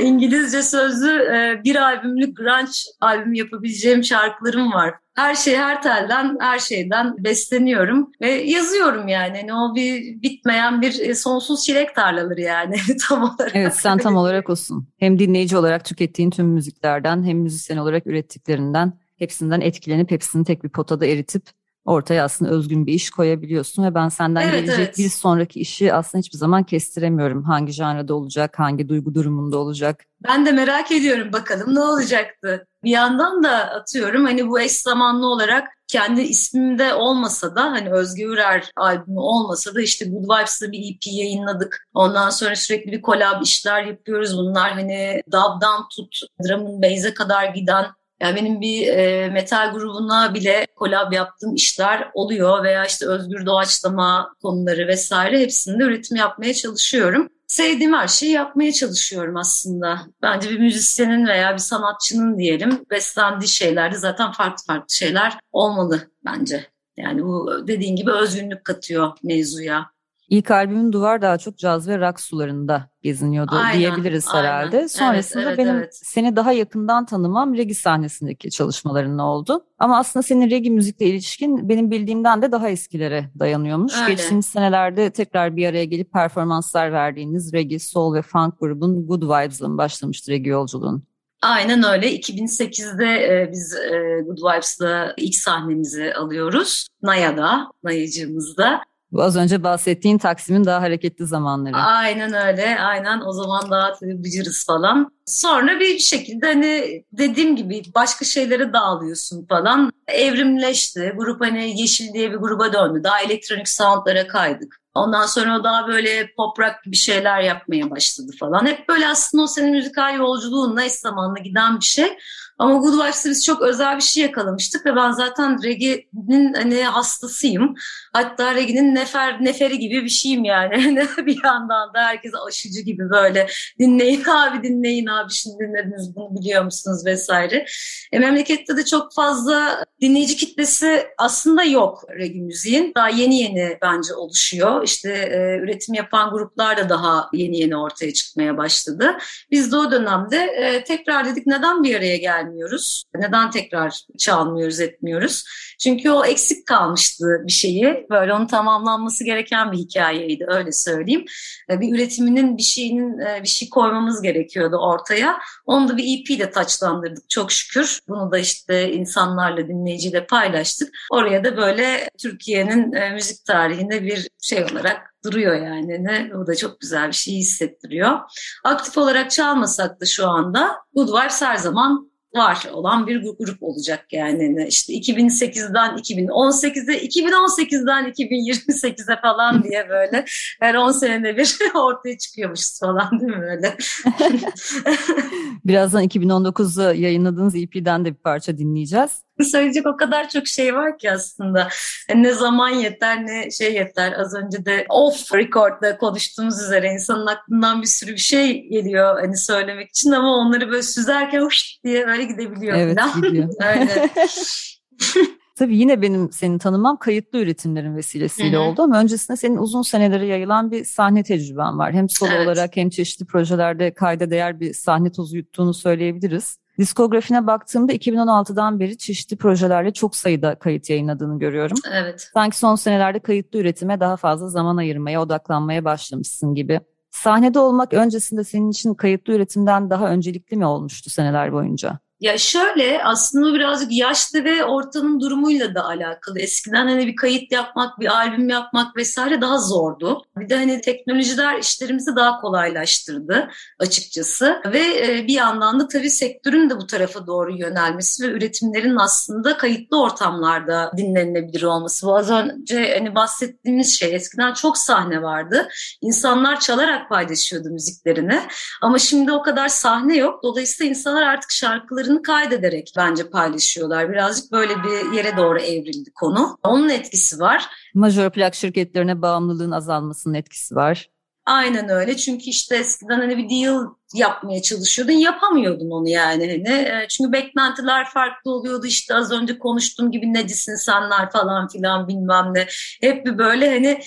İngilizce 0.02 0.62
sözlü 0.62 1.08
e, 1.08 1.60
bir 1.64 1.76
albümlük 1.76 2.36
grunge 2.36 2.70
albüm 3.00 3.34
yapabileceğim 3.34 4.04
şarkılarım 4.04 4.72
var. 4.72 4.94
Her 5.14 5.34
şey 5.34 5.56
her 5.56 5.82
telden, 5.82 6.36
her 6.40 6.58
şeyden 6.58 7.24
besleniyorum 7.24 8.12
ve 8.20 8.30
yazıyorum 8.30 9.08
yani. 9.08 9.38
yani 9.38 9.54
o 9.54 9.74
bir 9.74 10.22
bitmeyen 10.22 10.82
bir 10.82 11.00
e, 11.00 11.14
sonsuz 11.14 11.64
çilek 11.64 11.94
tarlaları 11.94 12.40
yani 12.40 12.76
tam 13.08 13.22
olarak. 13.22 13.56
Evet 13.56 13.74
sen 13.74 13.98
tam 13.98 14.16
olarak 14.16 14.50
olsun. 14.50 14.88
Hem 14.98 15.18
dinleyici 15.18 15.56
olarak 15.56 15.84
tükettiğin 15.84 16.30
tüm 16.30 16.46
müziklerden 16.46 17.24
hem 17.24 17.38
müzisyen 17.38 17.76
olarak 17.76 18.06
ürettiklerinden 18.06 18.92
hepsinden 19.18 19.60
etkilenip 19.60 20.10
hepsini 20.10 20.44
tek 20.44 20.64
bir 20.64 20.68
potada 20.68 21.06
eritip 21.06 21.42
ortaya 21.86 22.24
aslında 22.24 22.50
özgün 22.50 22.86
bir 22.86 22.92
iş 22.92 23.10
koyabiliyorsun 23.10 23.84
ve 23.84 23.94
ben 23.94 24.08
senden 24.08 24.42
evet, 24.42 24.52
gelecek 24.52 24.78
evet. 24.78 24.98
bir 24.98 25.08
sonraki 25.08 25.60
işi 25.60 25.94
aslında 25.94 26.22
hiçbir 26.22 26.38
zaman 26.38 26.64
kestiremiyorum. 26.64 27.42
Hangi 27.44 27.72
janrada 27.72 28.14
olacak, 28.14 28.58
hangi 28.58 28.88
duygu 28.88 29.14
durumunda 29.14 29.58
olacak. 29.58 30.04
Ben 30.28 30.46
de 30.46 30.52
merak 30.52 30.92
ediyorum 30.92 31.32
bakalım 31.32 31.74
ne 31.74 31.80
olacaktı. 31.80 32.66
Bir 32.84 32.90
yandan 32.90 33.42
da 33.42 33.50
atıyorum 33.50 34.24
hani 34.24 34.48
bu 34.48 34.60
eş 34.60 34.72
zamanlı 34.72 35.26
olarak 35.26 35.68
kendi 35.88 36.20
ismimde 36.20 36.94
olmasa 36.94 37.56
da 37.56 37.62
hani 37.62 37.90
Özge 37.90 38.24
Ürer 38.24 38.70
albümü 38.76 39.18
olmasa 39.20 39.74
da 39.74 39.80
işte 39.80 40.04
Good 40.04 40.24
Vibes'da 40.24 40.72
bir 40.72 40.78
EP 40.78 41.06
yayınladık. 41.06 41.86
Ondan 41.94 42.30
sonra 42.30 42.56
sürekli 42.56 42.92
bir 42.92 43.02
kolab 43.02 43.42
işler 43.42 43.84
yapıyoruz. 43.84 44.36
Bunlar 44.38 44.72
hani 44.72 45.22
Dav'dan 45.32 45.88
tut, 45.96 46.16
Drum 46.48 46.82
Base'e 46.82 47.14
kadar 47.14 47.44
giden 47.44 47.86
yani 48.20 48.36
benim 48.36 48.60
bir 48.60 48.88
e, 48.88 49.28
metal 49.28 49.72
grubuna 49.72 50.34
bile 50.34 50.66
kolab 50.76 51.12
yaptığım 51.12 51.54
işler 51.54 52.10
oluyor 52.14 52.64
veya 52.64 52.84
işte 52.84 53.06
özgür 53.06 53.46
doğaçlama 53.46 54.34
konuları 54.42 54.88
vesaire 54.88 55.40
hepsinde 55.40 55.84
üretim 55.84 56.16
yapmaya 56.16 56.54
çalışıyorum. 56.54 57.28
Sevdiğim 57.46 57.92
her 57.94 58.08
şeyi 58.08 58.32
yapmaya 58.32 58.72
çalışıyorum 58.72 59.36
aslında. 59.36 60.00
Bence 60.22 60.50
bir 60.50 60.58
müzisyenin 60.58 61.26
veya 61.26 61.52
bir 61.52 61.58
sanatçının 61.58 62.38
diyelim 62.38 62.84
beslendiği 62.90 63.48
şeylerde 63.48 63.96
zaten 63.96 64.32
farklı 64.32 64.64
farklı 64.66 64.94
şeyler 64.94 65.38
olmalı 65.52 66.00
bence. 66.24 66.66
Yani 66.96 67.22
bu 67.22 67.64
dediğin 67.68 67.96
gibi 67.96 68.12
özgünlük 68.12 68.64
katıyor 68.64 69.12
mevzuya. 69.22 69.95
İlk 70.28 70.50
albümün 70.50 70.92
Duvar 70.92 71.22
daha 71.22 71.38
çok 71.38 71.58
caz 71.58 71.88
ve 71.88 71.98
rock 71.98 72.20
sularında 72.20 72.90
geziniyordu 73.02 73.54
aynen, 73.54 73.78
diyebiliriz 73.78 74.28
aynen. 74.28 74.48
herhalde. 74.48 74.88
Sonrasında 74.88 75.42
evet, 75.42 75.48
evet, 75.48 75.58
benim 75.58 75.76
evet. 75.76 76.00
seni 76.04 76.36
daha 76.36 76.52
yakından 76.52 77.06
tanımam 77.06 77.56
regi 77.56 77.74
sahnesindeki 77.74 78.50
çalışmaların 78.50 79.18
oldu. 79.18 79.64
Ama 79.78 79.98
aslında 79.98 80.22
senin 80.22 80.50
regi 80.50 80.70
müzikle 80.70 81.06
ilişkin 81.06 81.68
benim 81.68 81.90
bildiğimden 81.90 82.42
de 82.42 82.52
daha 82.52 82.68
eskilere 82.68 83.30
dayanıyormuş. 83.38 83.94
Öyle. 84.02 84.14
Geçtiğimiz 84.14 84.46
senelerde 84.46 85.10
tekrar 85.10 85.56
bir 85.56 85.66
araya 85.66 85.84
gelip 85.84 86.12
performanslar 86.12 86.92
verdiğiniz 86.92 87.52
regi, 87.52 87.80
soul 87.80 88.14
ve 88.14 88.22
funk 88.22 88.60
grubun 88.60 89.06
Good 89.06 89.22
Vibes'la 89.22 89.78
başlamıştı 89.78 90.30
regi 90.30 90.48
yolculuğun. 90.48 91.04
Aynen 91.42 91.82
öyle. 91.82 92.16
2008'de 92.16 93.04
e, 93.04 93.50
biz 93.52 93.74
e, 93.74 94.20
Good 94.26 94.38
Vibes'la 94.38 95.14
ilk 95.16 95.34
sahnemizi 95.34 96.14
alıyoruz. 96.14 96.86
Naya'da, 97.02 97.72
Nayacığımızda. 97.82 98.80
Az 99.14 99.36
önce 99.36 99.62
bahsettiğin 99.62 100.18
Taksim'in 100.18 100.64
daha 100.64 100.82
hareketli 100.82 101.26
zamanları. 101.26 101.76
Aynen 101.76 102.32
öyle. 102.32 102.80
Aynen 102.80 103.20
o 103.26 103.32
zaman 103.32 103.70
daha 103.70 103.92
bıcırız 104.02 104.64
falan. 104.66 105.12
Sonra 105.26 105.80
bir 105.80 105.98
şekilde 105.98 106.46
hani 106.46 107.04
dediğim 107.12 107.56
gibi 107.56 107.82
başka 107.94 108.24
şeylere 108.24 108.72
dağılıyorsun 108.72 109.46
falan. 109.46 109.92
Evrimleşti. 110.08 111.12
Grup 111.16 111.40
hani 111.40 111.80
Yeşil 111.80 112.12
diye 112.12 112.32
bir 112.32 112.36
gruba 112.36 112.72
döndü. 112.72 113.00
Daha 113.04 113.20
elektronik 113.20 113.68
soundlara 113.68 114.26
kaydık. 114.26 114.76
Ondan 114.94 115.26
sonra 115.26 115.60
o 115.60 115.64
daha 115.64 115.88
böyle 115.88 116.30
pop 116.36 116.60
rock 116.60 116.74
bir 116.86 116.96
şeyler 116.96 117.40
yapmaya 117.40 117.90
başladı 117.90 118.32
falan. 118.40 118.66
Hep 118.66 118.88
böyle 118.88 119.08
aslında 119.08 119.44
o 119.44 119.46
senin 119.46 119.70
müzikal 119.70 120.16
yolculuğunla 120.16 120.82
eş 120.82 120.92
zamanlı 120.92 121.38
giden 121.38 121.80
bir 121.80 121.84
şey. 121.84 122.18
Ama 122.58 122.78
Good 122.78 122.94
Vibes'te 122.94 123.30
biz 123.30 123.44
çok 123.44 123.62
özel 123.62 123.96
bir 123.96 124.02
şey 124.02 124.22
yakalamıştık 124.22 124.86
ve 124.86 124.96
ben 124.96 125.10
zaten 125.10 125.62
reggae'nin 125.62 126.54
hani 126.54 126.82
hastasıyım. 126.84 127.74
Hatta 128.12 128.54
reggae'nin 128.54 128.94
nefer, 128.94 129.44
neferi 129.44 129.78
gibi 129.78 130.04
bir 130.04 130.08
şeyim 130.08 130.44
yani. 130.44 131.06
bir 131.26 131.44
yandan 131.44 131.94
da 131.94 131.98
herkes 132.00 132.32
aşıcı 132.48 132.80
gibi 132.80 133.10
böyle 133.10 133.46
dinleyin 133.78 134.24
abi 134.24 134.68
dinleyin 134.68 135.06
abi 135.06 135.32
şimdi 135.32 135.56
dinlediniz 135.58 136.16
bunu 136.16 136.40
biliyor 136.40 136.64
musunuz 136.64 137.06
vesaire. 137.06 137.66
E, 138.12 138.18
memlekette 138.18 138.76
de 138.76 138.84
çok 138.84 139.14
fazla 139.14 139.84
dinleyici 140.00 140.36
kitlesi 140.36 141.06
aslında 141.18 141.64
yok 141.64 142.04
reggae 142.18 142.42
müziğin. 142.42 142.92
Daha 142.96 143.08
yeni 143.08 143.38
yeni 143.38 143.78
bence 143.82 144.14
oluşuyor. 144.14 144.82
İşte 144.84 145.12
e, 145.12 145.58
üretim 145.62 145.94
yapan 145.94 146.30
gruplar 146.30 146.76
da 146.76 146.88
daha 146.88 147.28
yeni 147.32 147.58
yeni 147.58 147.76
ortaya 147.76 148.12
çıkmaya 148.12 148.56
başladı. 148.56 149.16
Biz 149.50 149.72
de 149.72 149.76
o 149.76 149.90
dönemde 149.90 150.36
e, 150.36 150.84
tekrar 150.84 151.26
dedik 151.26 151.46
neden 151.46 151.82
bir 151.82 151.94
araya 151.94 152.16
geldik 152.16 152.45
gelmiyoruz? 152.46 153.04
Neden 153.14 153.50
tekrar 153.50 154.00
çalmıyoruz, 154.18 154.80
etmiyoruz? 154.80 155.44
Çünkü 155.80 156.10
o 156.10 156.24
eksik 156.24 156.66
kalmıştı 156.66 157.42
bir 157.46 157.52
şeyi. 157.52 158.06
Böyle 158.10 158.32
onun 158.32 158.46
tamamlanması 158.46 159.24
gereken 159.24 159.72
bir 159.72 159.78
hikayeydi 159.78 160.46
öyle 160.48 160.72
söyleyeyim. 160.72 161.24
E, 161.70 161.80
bir 161.80 161.94
üretiminin 161.94 162.56
bir 162.56 162.62
şeyinin 162.62 163.18
e, 163.18 163.42
bir 163.42 163.48
şey 163.48 163.68
koymamız 163.68 164.22
gerekiyordu 164.22 164.76
ortaya. 164.76 165.38
Onu 165.66 165.88
da 165.88 165.96
bir 165.96 166.20
EP 166.20 166.30
ile 166.30 166.50
taçlandırdık 166.50 167.30
çok 167.30 167.52
şükür. 167.52 168.00
Bunu 168.08 168.32
da 168.32 168.38
işte 168.38 168.92
insanlarla, 168.92 169.68
dinleyiciyle 169.68 170.26
paylaştık. 170.26 170.88
Oraya 171.10 171.44
da 171.44 171.56
böyle 171.56 172.10
Türkiye'nin 172.18 172.92
e, 172.92 173.10
müzik 173.10 173.44
tarihinde 173.44 174.02
bir 174.02 174.28
şey 174.42 174.64
olarak 174.64 175.16
duruyor 175.24 175.54
yani. 175.54 176.04
Ne? 176.04 176.30
O 176.36 176.46
da 176.46 176.56
çok 176.56 176.80
güzel 176.80 177.08
bir 177.08 177.12
şey 177.12 177.34
hissettiriyor. 177.34 178.18
Aktif 178.64 178.98
olarak 178.98 179.30
çalmasak 179.30 180.00
da 180.00 180.06
şu 180.06 180.28
anda 180.28 180.76
Good 180.94 181.08
Vibes 181.08 181.42
her 181.42 181.56
zaman 181.56 182.10
var 182.36 182.66
olan 182.72 183.06
bir 183.06 183.22
grup 183.22 183.62
olacak 183.62 184.06
yani 184.12 184.66
işte 184.68 184.92
2008'den 184.92 185.96
2018'e 185.96 187.06
2018'den 187.06 188.04
2028'e 188.10 189.20
falan 189.20 189.62
diye 189.70 189.88
böyle 189.88 190.24
her 190.60 190.74
10 190.74 190.92
senede 190.92 191.36
bir 191.36 191.56
ortaya 191.74 192.18
çıkıyormuşuz 192.18 192.80
falan 192.80 193.20
değil 193.20 193.32
mi 193.32 193.44
öyle? 193.44 193.76
Birazdan 195.64 196.04
2019'da 196.04 196.94
yayınladığınız 196.94 197.54
EP'den 197.56 198.04
de 198.04 198.10
bir 198.10 198.18
parça 198.18 198.58
dinleyeceğiz 198.58 199.25
söyleyecek 199.44 199.86
o 199.86 199.96
kadar 199.96 200.28
çok 200.28 200.46
şey 200.46 200.74
var 200.74 200.98
ki 200.98 201.12
aslında. 201.12 201.68
Yani 202.10 202.22
ne 202.22 202.32
zaman 202.32 202.68
yeter 202.68 203.26
ne 203.26 203.50
şey 203.50 203.74
yeter. 203.74 204.12
Az 204.12 204.34
önce 204.34 204.64
de 204.64 204.86
off 204.88 205.34
record'da 205.34 205.98
konuştuğumuz 205.98 206.62
üzere 206.62 206.88
insanın 206.88 207.26
aklından 207.26 207.82
bir 207.82 207.86
sürü 207.86 208.12
bir 208.12 208.16
şey 208.16 208.68
geliyor 208.68 209.20
hani 209.20 209.36
söylemek 209.36 209.90
için 209.90 210.10
ama 210.10 210.36
onları 210.36 210.70
böyle 210.70 210.82
süzerken 210.82 211.40
hoş 211.40 211.78
diye 211.84 212.06
böyle 212.06 212.24
gidebiliyor. 212.24 212.76
Evet 212.76 212.98
falan. 212.98 213.22
gidiyor. 213.22 213.48
Öyle. 213.64 214.10
Tabii 215.58 215.76
yine 215.76 216.02
benim 216.02 216.32
senin 216.32 216.58
tanımam 216.58 216.96
kayıtlı 216.96 217.38
üretimlerin 217.38 217.96
vesilesiyle 217.96 218.56
Hı-hı. 218.56 218.64
oldu 218.64 218.82
ama 218.82 219.00
öncesinde 219.00 219.36
senin 219.36 219.56
uzun 219.56 219.82
senelere 219.82 220.26
yayılan 220.26 220.70
bir 220.70 220.84
sahne 220.84 221.22
tecrüben 221.22 221.78
var. 221.78 221.92
Hem 221.92 222.08
solo 222.08 222.30
evet. 222.30 222.46
olarak 222.46 222.76
hem 222.76 222.90
çeşitli 222.90 223.26
projelerde 223.26 223.94
kayda 223.94 224.30
değer 224.30 224.60
bir 224.60 224.74
sahne 224.74 225.12
tozu 225.12 225.36
yuttuğunu 225.36 225.74
söyleyebiliriz. 225.74 226.58
Diskografine 226.78 227.46
baktığımda 227.46 227.92
2016'dan 227.92 228.80
beri 228.80 228.98
çeşitli 228.98 229.36
projelerle 229.36 229.92
çok 229.92 230.16
sayıda 230.16 230.54
kayıt 230.54 230.90
yayınladığını 230.90 231.38
görüyorum. 231.38 231.78
Evet. 231.92 232.30
Sanki 232.34 232.58
son 232.58 232.74
senelerde 232.74 233.18
kayıtlı 233.18 233.58
üretime 233.58 234.00
daha 234.00 234.16
fazla 234.16 234.48
zaman 234.48 234.76
ayırmaya, 234.76 235.22
odaklanmaya 235.22 235.84
başlamışsın 235.84 236.54
gibi. 236.54 236.80
Sahnede 237.10 237.58
olmak 237.58 237.92
öncesinde 237.92 238.44
senin 238.44 238.70
için 238.70 238.94
kayıtlı 238.94 239.32
üretimden 239.32 239.90
daha 239.90 240.10
öncelikli 240.10 240.56
mi 240.56 240.66
olmuştu 240.66 241.10
seneler 241.10 241.52
boyunca? 241.52 241.98
Ya 242.20 242.38
şöyle 242.38 243.04
aslında 243.04 243.54
birazcık 243.54 243.92
yaşlı 243.92 244.44
ve 244.44 244.64
ortamın 244.64 245.20
durumuyla 245.20 245.74
da 245.74 245.84
alakalı. 245.84 246.40
Eskiden 246.40 246.86
hani 246.86 247.06
bir 247.06 247.16
kayıt 247.16 247.52
yapmak, 247.52 248.00
bir 248.00 248.06
albüm 248.06 248.48
yapmak 248.48 248.96
vesaire 248.96 249.40
daha 249.40 249.58
zordu. 249.58 250.22
Bir 250.36 250.48
de 250.48 250.56
hani 250.56 250.80
teknolojiler 250.80 251.58
işlerimizi 251.58 252.16
daha 252.16 252.40
kolaylaştırdı 252.40 253.48
açıkçası. 253.78 254.62
Ve 254.72 254.78
e, 254.78 255.26
bir 255.26 255.34
yandan 255.34 255.80
da 255.80 255.88
tabii 255.88 256.10
sektörün 256.10 256.70
de 256.70 256.76
bu 256.76 256.86
tarafa 256.86 257.26
doğru 257.26 257.56
yönelmesi 257.58 258.24
ve 258.28 258.32
üretimlerin 258.32 258.96
aslında 258.96 259.56
kayıtlı 259.56 260.02
ortamlarda 260.02 260.92
dinlenilebilir 260.96 261.62
olması. 261.62 262.06
Bu 262.06 262.16
az 262.16 262.30
önce 262.30 262.94
hani 262.98 263.14
bahsettiğimiz 263.14 263.98
şey 263.98 264.14
eskiden 264.14 264.54
çok 264.54 264.78
sahne 264.78 265.22
vardı. 265.22 265.68
İnsanlar 266.00 266.60
çalarak 266.60 267.08
paylaşıyordu 267.08 267.70
müziklerini. 267.70 268.40
Ama 268.82 268.98
şimdi 268.98 269.32
o 269.32 269.42
kadar 269.42 269.68
sahne 269.68 270.16
yok. 270.16 270.42
Dolayısıyla 270.42 270.90
insanlar 270.90 271.22
artık 271.22 271.50
şarkıları 271.50 272.05
hayatlarını 272.06 272.22
kaydederek 272.22 272.92
bence 272.96 273.30
paylaşıyorlar. 273.30 274.10
Birazcık 274.10 274.52
böyle 274.52 274.74
bir 274.82 275.16
yere 275.16 275.36
doğru 275.36 275.58
evrildi 275.58 276.10
konu. 276.14 276.58
Onun 276.62 276.88
etkisi 276.88 277.40
var. 277.40 277.66
Major 277.94 278.30
plak 278.30 278.54
şirketlerine 278.54 279.22
bağımlılığın 279.22 279.70
azalmasının 279.70 280.34
etkisi 280.34 280.74
var. 280.76 281.10
Aynen 281.46 281.88
öyle. 281.88 282.16
Çünkü 282.16 282.44
işte 282.44 282.76
eskiden 282.76 283.18
hani 283.18 283.36
bir 283.36 283.50
deal 283.50 283.84
yapmaya 284.14 284.62
çalışıyordun. 284.62 285.12
Yapamıyordun 285.12 285.90
onu 285.90 286.08
yani. 286.08 286.46
Hani. 286.50 286.78
E, 286.78 287.06
çünkü 287.08 287.32
beklentiler 287.32 288.06
farklı 288.08 288.50
oluyordu. 288.50 288.86
İşte 288.86 289.14
az 289.14 289.32
önce 289.32 289.58
konuştuğum 289.58 290.10
gibi 290.10 290.34
ne 290.34 290.48
senler 290.48 291.30
falan 291.30 291.68
filan 291.68 292.08
bilmem 292.08 292.54
ne. 292.54 292.66
Hep 293.00 293.26
bir 293.26 293.38
böyle 293.38 293.70
hani 293.70 294.00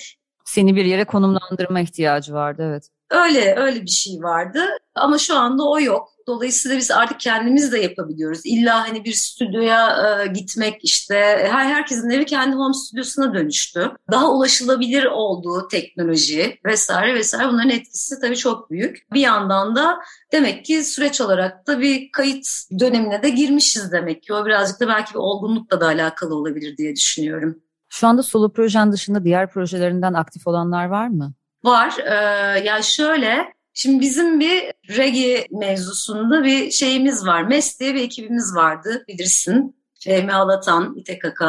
seni 0.44 0.76
bir 0.76 0.84
yere 0.84 1.04
konumlandırma 1.04 1.80
ihtiyacı 1.80 2.34
vardı 2.34 2.62
evet. 2.70 2.88
Öyle 3.10 3.54
öyle 3.56 3.82
bir 3.82 3.90
şey 3.90 4.22
vardı 4.22 4.60
ama 4.94 5.18
şu 5.18 5.36
anda 5.36 5.68
o 5.68 5.80
yok. 5.80 6.08
Dolayısıyla 6.30 6.76
biz 6.76 6.90
artık 6.90 7.20
kendimiz 7.20 7.72
de 7.72 7.78
yapabiliyoruz. 7.78 8.40
İlla 8.44 8.88
hani 8.88 9.04
bir 9.04 9.12
stüdyoya 9.12 9.96
e, 10.06 10.26
gitmek 10.26 10.84
işte 10.84 11.14
her 11.50 11.64
herkesin 11.64 12.10
evi 12.10 12.24
kendi 12.24 12.56
home 12.56 12.74
stüdyosuna 12.74 13.34
dönüştü. 13.34 13.90
Daha 14.10 14.30
ulaşılabilir 14.32 15.04
olduğu 15.04 15.68
teknoloji 15.68 16.58
vesaire 16.64 17.14
vesaire 17.14 17.48
bunların 17.48 17.70
etkisi 17.70 18.20
tabii 18.20 18.36
çok 18.36 18.70
büyük. 18.70 19.06
Bir 19.12 19.20
yandan 19.20 19.76
da 19.76 19.98
demek 20.32 20.64
ki 20.64 20.84
süreç 20.84 21.20
olarak 21.20 21.66
da 21.66 21.80
bir 21.80 22.12
kayıt 22.12 22.46
dönemine 22.80 23.22
de 23.22 23.28
girmişiz 23.28 23.92
demek 23.92 24.22
ki. 24.22 24.34
O 24.34 24.46
birazcık 24.46 24.80
da 24.80 24.88
belki 24.88 25.14
bir 25.14 25.18
olgunlukla 25.18 25.80
da 25.80 25.86
alakalı 25.86 26.34
olabilir 26.34 26.76
diye 26.76 26.96
düşünüyorum. 26.96 27.58
Şu 27.88 28.06
anda 28.06 28.22
solo 28.22 28.52
projen 28.52 28.92
dışında 28.92 29.24
diğer 29.24 29.50
projelerinden 29.50 30.14
aktif 30.14 30.46
olanlar 30.46 30.86
var 30.86 31.08
mı? 31.08 31.32
Var. 31.64 31.94
Ee, 31.98 32.14
yani 32.64 32.84
şöyle 32.84 33.59
Şimdi 33.74 34.00
bizim 34.00 34.40
bir 34.40 34.72
reggae 34.96 35.46
mevzusunda 35.50 36.44
bir 36.44 36.70
şeyimiz 36.70 37.26
var. 37.26 37.42
MES 37.42 37.80
diye 37.80 37.94
bir 37.94 38.02
ekibimiz 38.02 38.54
vardı 38.54 39.04
bilirsin. 39.08 39.76
Fehmi 40.04 40.32
Alatan, 40.32 40.94
İTKK, 40.96 41.42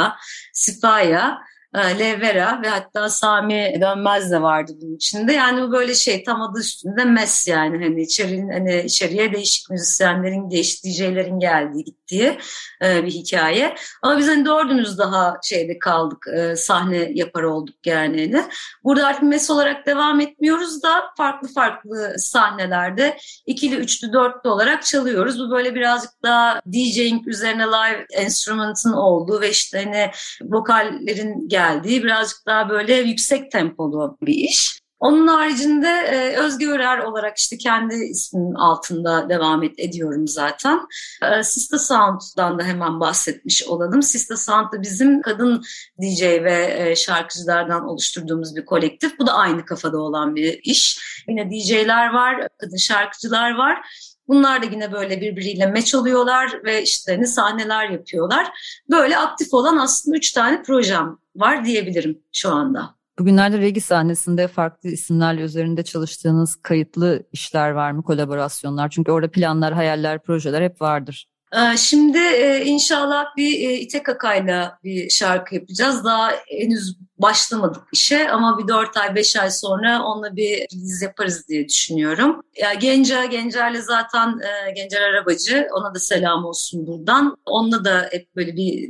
Sipaya, 0.54 1.38
e, 1.76 2.00
Levera 2.00 2.62
ve 2.62 2.70
hatta 2.70 3.10
Sami 3.10 3.78
Dönmez 3.82 4.32
de 4.32 4.42
vardı 4.42 4.72
bunun 4.82 4.96
içinde. 4.96 5.34
Yani 5.34 5.62
bu 5.62 5.72
böyle 5.72 5.96
şey 5.96 6.24
tam 6.24 6.42
adı 6.42 6.60
üstünde 6.60 7.06
mes 7.06 7.48
yani 7.48 7.86
hani 7.86 8.02
içerinin 8.02 8.52
hani 8.52 8.82
içeriye 8.86 9.34
değişik 9.34 9.70
müzisyenlerin, 9.70 10.52
değişik 10.52 10.86
DJ'lerin 10.86 11.40
geldiği 11.40 11.86
gittiği 12.12 12.38
e, 12.84 13.04
bir 13.06 13.12
hikaye. 13.12 13.76
Ama 14.02 14.17
biz 14.17 14.28
hani 14.28 14.45
dördümüz 14.45 14.97
daha 14.97 15.38
şeyde 15.43 15.80
kaldık 15.80 16.26
e, 16.38 16.56
sahne 16.56 17.12
yapar 17.13 17.43
olduk. 17.43 17.76
Hani. 17.88 18.43
Burada 18.84 19.08
artık 19.08 19.24
mes 19.24 19.50
olarak 19.50 19.86
devam 19.86 20.19
etmiyoruz 20.19 20.84
da 20.84 21.04
farklı 21.17 21.47
farklı 21.47 22.13
sahnelerde 22.17 23.17
ikili, 23.45 23.76
üçlü, 23.76 24.13
dörtlü 24.13 24.50
olarak 24.50 24.86
çalıyoruz. 24.86 25.39
Bu 25.39 25.52
böyle 25.52 25.76
birazcık 25.76 26.12
daha 26.24 26.62
DJing 26.71 27.28
üzerine 27.28 27.63
live 27.63 28.06
enstrümanın 28.13 28.93
olduğu 28.93 29.41
ve 29.41 29.50
işte 29.50 29.84
hani 29.84 30.12
vokallerin 30.41 31.47
geldiği 31.47 32.04
birazcık 32.04 32.45
daha 32.45 32.69
böyle 32.69 32.93
yüksek 32.93 33.52
tempolu 33.52 34.17
bir 34.21 34.34
iş. 34.34 34.81
Onun 35.02 35.28
haricinde 35.28 35.88
e, 35.88 36.38
Özge 36.38 36.68
Örer 36.68 36.98
olarak 36.98 37.38
işte 37.38 37.58
kendi 37.58 37.96
isminin 37.96 38.54
altında 38.54 39.30
devam 39.30 39.64
et, 39.64 39.74
ediyorum 39.78 40.28
zaten. 40.28 40.80
E, 41.24 41.44
Sista 41.44 41.80
Sound'dan 41.80 42.60
da 42.60 42.64
hemen 42.64 43.00
bahsetmiş 43.00 43.64
olalım. 43.64 44.02
Sista 44.02 44.38
Sound 44.38 44.74
da 44.74 44.82
bizim 44.82 45.22
kadın 45.22 45.64
DJ 46.02 46.22
ve 46.22 46.76
e, 46.78 46.96
şarkıcılardan 46.96 47.88
oluşturduğumuz 47.88 48.56
bir 48.56 48.66
kolektif. 48.66 49.20
Bu 49.20 49.28
da 49.28 49.34
aynı 49.34 49.66
kafada 49.66 49.98
olan 49.98 50.36
bir 50.36 50.60
iş. 50.64 51.00
Yine 51.28 51.52
DJ'ler 51.52 52.14
var, 52.14 52.48
kadın 52.58 52.78
şarkıcılar 52.78 53.56
var. 53.56 53.82
Bunlar 54.28 54.62
da 54.62 54.66
yine 54.66 54.92
böyle 54.92 55.22
birbiriyle 55.22 55.66
meç 55.66 55.96
oluyorlar 55.96 56.64
ve 56.66 56.84
işte 56.84 57.16
hani 57.16 57.28
sahneler 57.28 57.90
yapıyorlar. 57.90 58.48
Böyle 58.90 59.18
aktif 59.18 59.54
olan 59.54 59.78
aslında 59.78 60.18
üç 60.18 60.32
tane 60.32 60.64
projem 60.64 61.18
var 61.36 61.66
diyebilirim 61.66 62.24
şu 62.32 62.52
anda. 62.52 63.01
Bugünlerde 63.22 63.58
regi 63.58 63.82
sahnesinde 63.82 64.48
farklı 64.48 64.90
isimlerle 64.90 65.42
üzerinde 65.42 65.84
çalıştığınız 65.84 66.56
kayıtlı 66.56 67.24
işler 67.32 67.72
var 67.72 67.92
mı, 67.92 68.04
kolaborasyonlar? 68.04 68.90
Çünkü 68.90 69.12
orada 69.12 69.32
planlar, 69.32 69.74
hayaller, 69.74 70.24
projeler 70.24 70.62
hep 70.62 70.82
vardır. 70.82 71.31
Ee, 71.56 71.78
şimdi 71.78 72.18
e, 72.18 72.66
inşallah 72.66 73.26
bir 73.38 73.70
e, 73.70 73.74
İtek 73.74 74.10
Akay'la 74.10 74.80
bir 74.84 75.10
şarkı 75.10 75.56
yapacağız. 75.56 76.04
Daha 76.04 76.32
henüz 76.48 76.98
başlamadık 77.18 77.84
işe 77.94 78.30
ama 78.30 78.58
bir 78.58 78.68
dört 78.68 78.98
ay 78.98 79.16
beş 79.16 79.36
ay 79.36 79.52
sonra 79.52 80.04
onunla 80.04 80.36
bir 80.36 80.68
diz 80.70 81.02
yaparız 81.02 81.48
diye 81.48 81.70
düşünüyorum. 81.70 82.42
Ya 82.58 82.74
Genca, 82.74 83.26
Gencer'le 83.26 83.82
zaten 83.82 84.40
e, 84.40 84.72
Gencer 84.72 85.02
Arabacı 85.02 85.68
ona 85.72 85.96
da 85.96 86.00
selam 86.00 86.46
olsun 86.46 86.88
buradan. 86.88 87.38
Onunla 87.46 87.86
da 87.86 88.10
hep 88.12 88.36
böyle 88.36 88.56
bir 88.56 88.90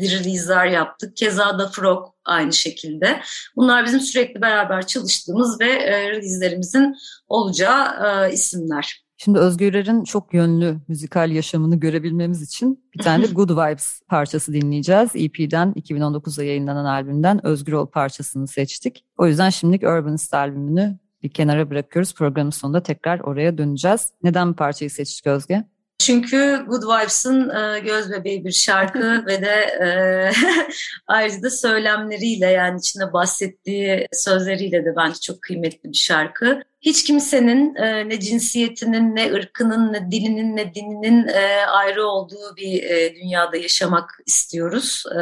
release'ler 0.00 0.66
yaptık. 0.66 1.16
Keza 1.16 1.58
da 1.58 1.68
Frog 1.68 2.06
aynı 2.24 2.52
şekilde. 2.52 3.20
Bunlar 3.56 3.84
bizim 3.84 4.00
sürekli 4.00 4.42
beraber 4.42 4.86
çalıştığımız 4.86 5.60
ve 5.60 5.68
release'lerimizin 6.10 6.96
olacağı 7.28 8.30
isimler. 8.32 9.09
Şimdi 9.24 9.38
Özgürler'in 9.38 10.04
çok 10.04 10.34
yönlü 10.34 10.76
müzikal 10.88 11.30
yaşamını 11.30 11.80
görebilmemiz 11.80 12.42
için 12.42 12.84
bir 12.94 13.02
tane 13.02 13.24
de 13.24 13.26
Good 13.32 13.50
Vibes 13.50 14.00
parçası 14.08 14.52
dinleyeceğiz. 14.52 15.10
EP'den 15.14 15.72
2019'da 15.72 16.44
yayınlanan 16.44 16.84
albümden 16.84 17.46
Özgür 17.46 17.72
Ol 17.72 17.86
parçasını 17.86 18.48
seçtik. 18.48 19.04
O 19.18 19.26
yüzden 19.26 19.50
şimdilik 19.50 19.82
Urbanist 19.82 20.34
albümünü 20.34 20.98
bir 21.22 21.30
kenara 21.30 21.70
bırakıyoruz. 21.70 22.14
Programın 22.14 22.50
sonunda 22.50 22.82
tekrar 22.82 23.20
oraya 23.20 23.58
döneceğiz. 23.58 24.12
Neden 24.22 24.50
bu 24.50 24.56
parçayı 24.56 24.90
seçtik 24.90 25.26
Özge? 25.26 25.64
Çünkü 25.98 26.64
Good 26.68 26.82
Vibes'ın 26.82 27.48
e, 27.48 27.80
göz 27.80 28.10
bebeği 28.10 28.44
bir 28.44 28.52
şarkı 28.52 29.24
ve 29.26 29.42
de 29.42 29.54
e, 29.84 29.88
ayrıca 31.06 31.42
da 31.42 31.50
söylemleriyle 31.50 32.46
yani 32.46 32.78
içinde 32.78 33.12
bahsettiği 33.12 34.06
sözleriyle 34.12 34.84
de 34.84 34.94
bence 34.96 35.20
çok 35.20 35.42
kıymetli 35.42 35.88
bir 35.90 35.96
şarkı. 35.96 36.62
Hiç 36.80 37.04
kimsenin 37.04 37.74
e, 37.74 38.08
ne 38.08 38.20
cinsiyetinin, 38.20 39.16
ne 39.16 39.32
ırkının, 39.32 39.92
ne 39.92 40.10
dilinin, 40.10 40.56
ne 40.56 40.74
dininin 40.74 41.28
e, 41.28 41.66
ayrı 41.66 42.06
olduğu 42.06 42.56
bir 42.56 42.82
e, 42.82 43.14
dünyada 43.14 43.56
yaşamak 43.56 44.18
istiyoruz. 44.26 45.04
E, 45.16 45.20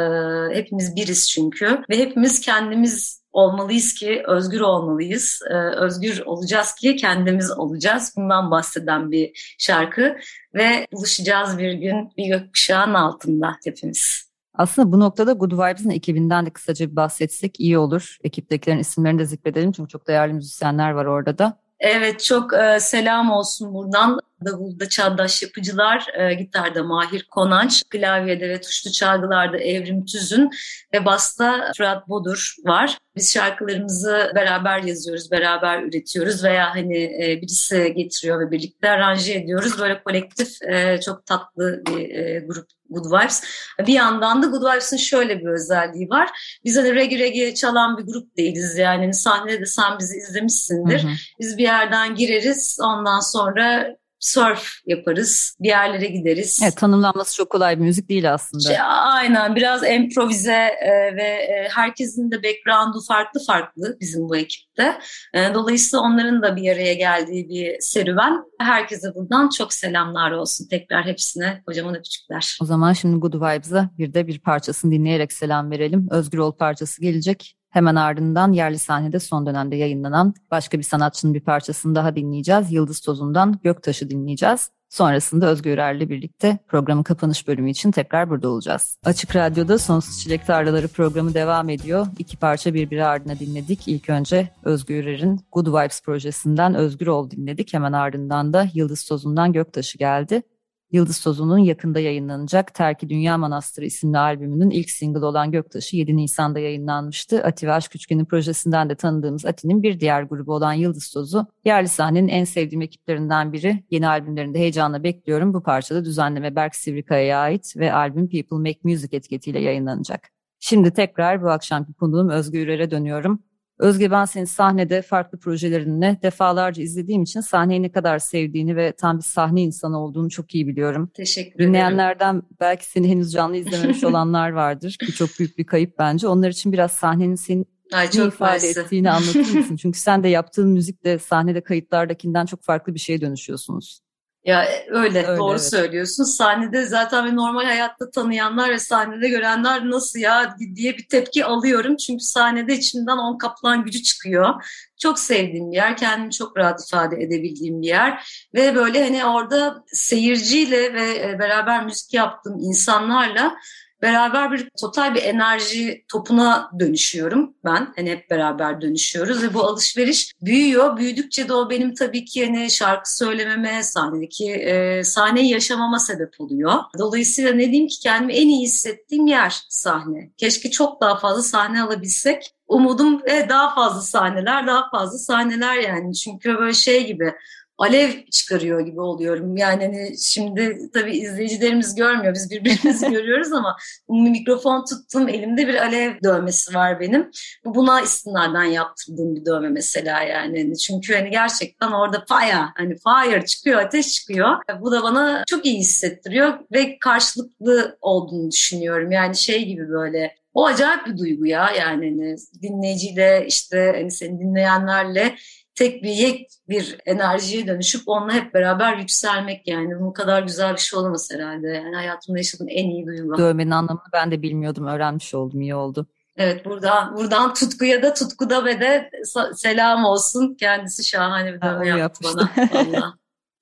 hepimiz 0.55 0.95
biriz 0.95 1.29
çünkü 1.29 1.81
ve 1.89 1.97
hepimiz 1.97 2.41
kendimiz 2.41 3.19
olmalıyız 3.31 3.93
ki 3.93 4.23
özgür 4.27 4.59
olmalıyız. 4.59 5.41
Ee, 5.49 5.53
özgür 5.55 6.21
olacağız 6.25 6.75
ki 6.75 6.95
kendimiz 6.95 7.51
olacağız. 7.51 8.13
Bundan 8.17 8.51
bahseden 8.51 9.11
bir 9.11 9.55
şarkı 9.59 10.17
ve 10.53 10.87
buluşacağız 10.93 11.57
bir 11.57 11.71
gün 11.73 12.11
bir 12.17 12.27
gökkuşağın 12.27 12.93
altında 12.93 13.57
hepimiz. 13.63 14.28
Aslında 14.59 14.91
bu 14.91 14.99
noktada 14.99 15.33
Good 15.33 15.51
Vibes'ın 15.51 15.89
ekibinden 15.89 16.45
de 16.45 16.49
kısaca 16.49 16.91
bir 16.91 16.95
bahsetsek 16.95 17.59
iyi 17.59 17.77
olur. 17.77 18.17
Ekiptekilerin 18.23 18.79
isimlerini 18.79 19.19
de 19.19 19.25
zikredelim 19.25 19.71
çünkü 19.71 19.89
çok 19.89 20.07
değerli 20.07 20.33
müzisyenler 20.33 20.91
var 20.91 21.05
orada 21.05 21.37
da. 21.37 21.57
Evet 21.79 22.23
çok 22.23 22.53
e, 22.53 22.79
selam 22.79 23.31
olsun 23.31 23.73
buradan. 23.73 24.19
Davulda 24.45 24.89
Çağdaş 24.89 25.43
Yapıcılar, 25.43 26.07
e, 26.13 26.33
gitarda 26.33 26.83
Mahir 26.83 27.23
Konanç, 27.31 27.83
klavyede 27.89 28.49
ve 28.49 28.61
tuşlu 28.61 28.91
çalgılarda 28.91 29.57
Evrim 29.57 30.05
Tüzün 30.05 30.49
ve 30.93 31.05
basta 31.05 31.71
Fırat 31.77 32.09
Bodur 32.09 32.55
var. 32.65 32.97
Biz 33.15 33.33
şarkılarımızı 33.33 34.31
beraber 34.35 34.83
yazıyoruz, 34.83 35.31
beraber 35.31 35.83
üretiyoruz 35.83 36.43
veya 36.43 36.75
hani 36.75 37.03
e, 37.03 37.39
birisi 37.41 37.93
getiriyor 37.95 38.39
ve 38.39 38.51
birlikte 38.51 38.89
aranje 38.89 39.33
ediyoruz. 39.33 39.79
Böyle 39.79 40.03
kolektif 40.03 40.61
e, 40.61 40.99
çok 41.01 41.25
tatlı 41.25 41.83
bir 41.87 42.09
e, 42.09 42.39
grup 42.39 42.67
Good 42.89 43.05
Vibes. 43.05 43.43
Bir 43.87 43.93
yandan 43.93 44.43
da 44.43 44.47
Good 44.47 44.61
Vibes'ın 44.61 44.97
şöyle 44.97 45.39
bir 45.39 45.47
özelliği 45.47 46.09
var. 46.09 46.29
Biz 46.65 46.77
hani 46.77 46.95
reggae 46.95 47.19
reggae 47.19 47.55
çalan 47.55 47.97
bir 47.97 48.03
grup 48.03 48.37
değiliz 48.37 48.77
yani. 48.77 48.99
Hani 48.99 49.13
sahnede 49.13 49.59
de 49.59 49.65
sen 49.65 49.99
bizi 49.99 50.17
izlemişsindir. 50.17 51.03
Hı 51.03 51.07
hı. 51.07 51.11
Biz 51.39 51.57
bir 51.57 51.63
yerden 51.63 52.15
gireriz 52.15 52.77
ondan 52.81 53.19
sonra 53.19 53.95
surf 54.19 54.73
yaparız, 54.85 55.57
bir 55.59 55.67
yerlere 55.67 56.05
gideriz. 56.05 56.59
Evet, 56.63 56.77
tanımlanması 56.77 57.35
çok 57.35 57.49
kolay 57.49 57.79
bir 57.79 57.83
müzik 57.83 58.09
değil 58.09 58.33
aslında. 58.33 58.63
Şey, 58.63 58.77
aynen, 58.81 59.55
biraz 59.55 59.83
improvize 59.83 60.77
e, 60.81 61.15
ve 61.15 61.23
e, 61.23 61.69
herkesin 61.71 62.31
de 62.31 62.43
background'u 62.43 63.01
farklı 63.07 63.39
farklı 63.47 63.97
bizim 63.99 64.29
bu 64.29 64.37
ekipte. 64.37 64.97
E, 65.33 65.53
dolayısıyla 65.53 66.03
onların 66.03 66.41
da 66.41 66.55
bir 66.55 66.71
araya 66.71 66.93
geldiği 66.93 67.49
bir 67.49 67.75
serüven. 67.79 68.43
Herkese 68.59 69.15
buradan 69.15 69.49
çok 69.49 69.73
selamlar 69.73 70.31
olsun 70.31 70.67
tekrar 70.67 71.05
hepsine 71.05 71.61
kocaman 71.65 71.95
öpücükler. 71.95 72.57
O 72.61 72.65
zaman 72.65 72.93
şimdi 72.93 73.19
Good 73.19 73.33
Vibes'a 73.33 73.89
bir 73.97 74.13
de 74.13 74.27
bir 74.27 74.39
parçasını 74.39 74.91
dinleyerek 74.91 75.33
selam 75.33 75.71
verelim. 75.71 76.07
Özgür 76.11 76.37
Ol 76.37 76.51
parçası 76.51 77.01
gelecek. 77.01 77.58
Hemen 77.69 77.95
ardından 77.95 78.51
yerli 78.51 78.79
sahnede 78.79 79.19
son 79.19 79.45
dönemde 79.45 79.75
yayınlanan 79.75 80.33
başka 80.51 80.77
bir 80.77 80.83
sanatçının 80.83 81.33
bir 81.33 81.41
parçasını 81.41 81.95
daha 81.95 82.15
dinleyeceğiz. 82.15 82.71
Yıldız 82.71 82.99
Tozu'ndan 82.99 83.59
Göktaş'ı 83.63 84.09
dinleyeceğiz. 84.09 84.71
Sonrasında 84.89 85.47
Özgür 85.47 85.77
Er'le 85.77 86.09
birlikte 86.09 86.57
programın 86.67 87.03
kapanış 87.03 87.47
bölümü 87.47 87.69
için 87.69 87.91
tekrar 87.91 88.29
burada 88.29 88.49
olacağız. 88.49 88.97
Açık 89.05 89.35
Radyo'da 89.35 89.77
Sonsuz 89.77 90.19
Çilek 90.19 90.45
Tarlaları 90.45 90.87
programı 90.87 91.33
devam 91.33 91.69
ediyor. 91.69 92.07
İki 92.19 92.37
parça 92.37 92.73
birbiri 92.73 93.05
ardına 93.05 93.39
dinledik. 93.39 93.87
İlk 93.87 94.09
önce 94.09 94.49
Özgür 94.63 95.05
Er'in 95.05 95.41
Good 95.51 95.67
Vibes 95.67 96.01
projesinden 96.01 96.75
Özgür 96.75 97.07
Ol 97.07 97.31
dinledik. 97.31 97.73
Hemen 97.73 97.93
ardından 97.93 98.53
da 98.53 98.67
Yıldız 98.73 99.05
Tozu'ndan 99.05 99.53
Göktaş'ı 99.53 99.97
geldi. 99.97 100.43
Yıldız 100.91 101.23
Tozu'nun 101.23 101.57
yakında 101.57 101.99
yayınlanacak 101.99 102.73
Terki 102.73 103.09
Dünya 103.09 103.37
Manastırı 103.37 103.85
isimli 103.85 104.17
albümünün 104.17 104.69
ilk 104.69 104.89
single 104.89 105.25
olan 105.25 105.51
Göktaşı 105.51 105.97
7 105.97 106.17
Nisan'da 106.17 106.59
yayınlanmıştı. 106.59 107.43
Ati 107.43 107.67
ve 107.67 107.73
Aşk 107.73 107.95
Üçgen'in 107.95 108.25
projesinden 108.25 108.89
de 108.89 108.95
tanıdığımız 108.95 109.45
Ati'nin 109.45 109.83
bir 109.83 109.99
diğer 109.99 110.23
grubu 110.23 110.53
olan 110.53 110.73
Yıldız 110.73 111.11
Tozu, 111.11 111.47
yerli 111.65 111.87
sahnenin 111.87 112.27
en 112.27 112.43
sevdiğim 112.43 112.81
ekiplerinden 112.81 113.53
biri. 113.53 113.83
Yeni 113.91 114.07
albümlerinde 114.07 114.59
heyecanla 114.59 115.03
bekliyorum. 115.03 115.53
Bu 115.53 115.63
parçada 115.63 116.05
düzenleme 116.05 116.55
Berk 116.55 116.75
Sivrikaya'ya 116.75 117.39
ait 117.39 117.77
ve 117.77 117.93
albüm 117.93 118.29
People 118.29 118.57
Make 118.57 118.79
Music 118.83 119.17
etiketiyle 119.17 119.59
yayınlanacak. 119.59 120.29
Şimdi 120.59 120.93
tekrar 120.93 121.43
bu 121.43 121.49
akşamki 121.49 121.93
konuğum 121.93 122.29
Özgür 122.29 122.59
Ürer'e 122.59 122.91
dönüyorum. 122.91 123.43
Özge 123.79 124.11
ben 124.11 124.25
senin 124.25 124.45
sahnede 124.45 125.01
farklı 125.01 125.39
projelerinle 125.39 126.19
defalarca 126.23 126.83
izlediğim 126.83 127.23
için 127.23 127.41
sahneyi 127.41 127.81
ne 127.81 127.91
kadar 127.91 128.19
sevdiğini 128.19 128.75
ve 128.75 128.91
tam 128.91 129.17
bir 129.17 129.23
sahne 129.23 129.61
insanı 129.61 129.99
olduğunu 129.99 130.29
çok 130.29 130.55
iyi 130.55 130.67
biliyorum. 130.67 131.11
Teşekkür 131.13 131.55
ederim. 131.55 131.69
Dinleyenlerden 131.69 132.43
belki 132.59 132.85
seni 132.85 133.09
henüz 133.09 133.31
canlı 133.31 133.57
izlememiş 133.57 134.03
olanlar 134.03 134.49
vardır 134.49 134.97
ki 135.05 135.13
çok 135.13 135.29
büyük 135.39 135.57
bir 135.57 135.65
kayıp 135.65 135.99
bence. 135.99 136.27
Onlar 136.27 136.49
için 136.49 136.71
biraz 136.71 136.91
sahnenin 136.91 137.35
senin 137.35 137.65
Ay, 137.93 138.09
çok 138.09 138.21
ne 138.21 138.27
ifade 138.27 138.49
maalesef. 138.49 138.85
ettiğini 138.85 139.11
anlatır 139.11 139.55
mısın? 139.55 139.75
Çünkü 139.81 139.99
sen 139.99 140.23
de 140.23 140.27
yaptığın 140.27 140.69
müzik 140.69 141.03
de 141.03 141.19
sahnede 141.19 141.61
kayıtlardakinden 141.61 142.45
çok 142.45 142.63
farklı 142.63 142.93
bir 142.93 142.99
şeye 142.99 143.21
dönüşüyorsunuz. 143.21 143.99
Ya 144.49 144.65
öyle, 144.87 145.27
öyle 145.27 145.37
doğru 145.37 145.51
evet. 145.51 145.69
söylüyorsun. 145.69 146.23
Sahnede 146.23 146.85
zaten 146.85 147.25
ve 147.25 147.35
normal 147.35 147.65
hayatta 147.65 148.11
tanıyanlar 148.11 148.69
ve 148.69 148.79
sahnede 148.79 149.29
görenler 149.29 149.89
nasıl 149.89 150.19
ya 150.19 150.55
diye 150.75 150.97
bir 150.97 151.07
tepki 151.07 151.45
alıyorum. 151.45 151.97
Çünkü 151.97 152.23
sahnede 152.23 152.73
içimden 152.73 153.17
on 153.17 153.37
kaplan 153.37 153.83
gücü 153.83 154.03
çıkıyor. 154.03 154.65
Çok 154.97 155.19
sevdiğim 155.19 155.71
bir 155.71 155.75
yer, 155.75 155.97
kendimi 155.97 156.31
çok 156.31 156.57
rahat 156.57 156.87
ifade 156.87 157.15
edebildiğim 157.15 157.81
bir 157.81 157.87
yer 157.87 158.23
ve 158.53 158.75
böyle 158.75 159.03
hani 159.03 159.25
orada 159.25 159.83
seyirciyle 159.93 160.93
ve 160.93 161.29
e, 161.29 161.39
beraber 161.39 161.85
müzik 161.85 162.13
yaptığım 162.13 162.59
insanlarla 162.59 163.55
beraber 164.01 164.51
bir 164.51 164.69
total 164.81 165.15
bir 165.15 165.23
enerji 165.23 166.05
topuna 166.07 166.71
dönüşüyorum 166.79 167.53
ben. 167.65 167.93
Hani 167.95 168.11
hep 168.11 168.29
beraber 168.29 168.81
dönüşüyoruz 168.81 169.43
ve 169.43 169.53
bu 169.53 169.63
alışveriş 169.63 170.33
büyüyor. 170.41 170.97
Büyüdükçe 170.97 171.47
de 171.47 171.53
o 171.53 171.69
benim 171.69 171.93
tabii 171.93 172.25
ki 172.25 172.45
hani 172.45 172.71
şarkı 172.71 173.17
söylememe, 173.17 173.83
sahnedeki 173.83 174.51
e, 174.51 175.03
sahneyi 175.03 175.49
yaşamama 175.51 175.99
sebep 175.99 176.33
oluyor. 176.39 176.73
Dolayısıyla 176.97 177.51
ne 177.51 177.71
diyeyim 177.71 177.87
ki 177.87 177.99
kendimi 177.99 178.33
en 178.33 178.47
iyi 178.47 178.61
hissettiğim 178.61 179.27
yer 179.27 179.61
sahne. 179.69 180.31
Keşke 180.37 180.71
çok 180.71 181.01
daha 181.01 181.17
fazla 181.17 181.43
sahne 181.43 181.81
alabilsek. 181.81 182.53
Umudum 182.67 183.21
e, 183.29 183.49
daha 183.49 183.75
fazla 183.75 184.01
sahneler, 184.01 184.67
daha 184.67 184.89
fazla 184.89 185.17
sahneler 185.17 185.75
yani. 185.75 186.15
Çünkü 186.15 186.57
böyle 186.57 186.73
şey 186.73 187.07
gibi 187.07 187.33
alev 187.79 188.09
çıkarıyor 188.31 188.79
gibi 188.79 189.01
oluyorum. 189.01 189.57
Yani 189.57 189.85
hani 189.85 190.17
şimdi 190.19 190.79
tabii 190.93 191.17
izleyicilerimiz 191.17 191.95
görmüyor, 191.95 192.33
biz 192.33 192.51
birbirimizi 192.51 193.09
görüyoruz 193.11 193.53
ama 193.53 193.77
mikrofon 194.09 194.85
tuttum, 194.85 195.29
elimde 195.29 195.67
bir 195.67 195.75
alev 195.75 196.13
dövmesi 196.23 196.75
var 196.75 196.99
benim. 196.99 197.31
Bu 197.65 197.75
buna 197.75 198.01
istinaden 198.01 198.63
yaptırdığım 198.63 199.35
bir 199.35 199.45
dövme 199.45 199.69
mesela 199.69 200.23
yani. 200.23 200.61
Hani 200.61 200.77
çünkü 200.77 201.15
hani 201.15 201.29
gerçekten 201.29 201.91
orada 201.91 202.25
fire, 202.29 202.65
hani 202.75 202.95
fire 202.97 203.45
çıkıyor, 203.45 203.81
ateş 203.81 204.13
çıkıyor. 204.13 204.57
Bu 204.81 204.91
da 204.91 205.03
bana 205.03 205.43
çok 205.47 205.65
iyi 205.65 205.79
hissettiriyor 205.79 206.53
ve 206.71 206.99
karşılıklı 206.99 207.97
olduğunu 208.01 208.51
düşünüyorum. 208.51 209.11
Yani 209.11 209.35
şey 209.35 209.65
gibi 209.65 209.89
böyle 209.89 210.35
o 210.53 210.65
acayip 210.65 211.05
bir 211.05 211.17
duygu 211.17 211.45
ya 211.45 211.71
yani 211.79 212.09
hani 212.09 212.35
dinleyiciyle 212.61 213.45
işte 213.47 213.91
hani 213.95 214.11
seni 214.11 214.39
dinleyenlerle 214.39 215.35
tek 215.79 216.03
bir 216.03 216.09
yek 216.09 216.49
bir 216.69 216.97
enerjiye 217.05 217.67
dönüşüp 217.67 218.01
onunla 218.05 218.33
hep 218.33 218.53
beraber 218.53 218.97
yükselmek 218.97 219.67
yani 219.67 219.99
bu 219.99 220.13
kadar 220.13 220.43
güzel 220.43 220.73
bir 220.73 220.79
şey 220.79 220.99
olamaz 220.99 221.29
herhalde. 221.33 221.67
Yani 221.67 221.95
hayatımda 221.95 222.37
yaşadığım 222.37 222.67
en 222.69 222.89
iyi 222.89 223.05
duygu. 223.05 223.37
Dövmenin 223.37 223.71
anlamını 223.71 224.03
ben 224.13 224.31
de 224.31 224.41
bilmiyordum, 224.41 224.87
öğrenmiş 224.87 225.33
oldum, 225.33 225.61
iyi 225.61 225.75
oldu. 225.75 226.07
Evet 226.37 226.65
buradan 226.65 227.15
buradan 227.15 227.53
Tutku'ya 227.53 228.03
da 228.03 228.13
Tutku'da 228.13 228.65
ve 228.65 228.79
de 228.79 229.09
selam 229.55 230.05
olsun. 230.05 230.55
Kendisi 230.59 231.07
şahane 231.07 231.53
bir 231.53 231.61
dövme 231.61 231.87
yaptı 231.87 232.23
bana. 232.23 232.49
Vallahi. 232.73 233.13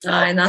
Aynen. 0.08 0.48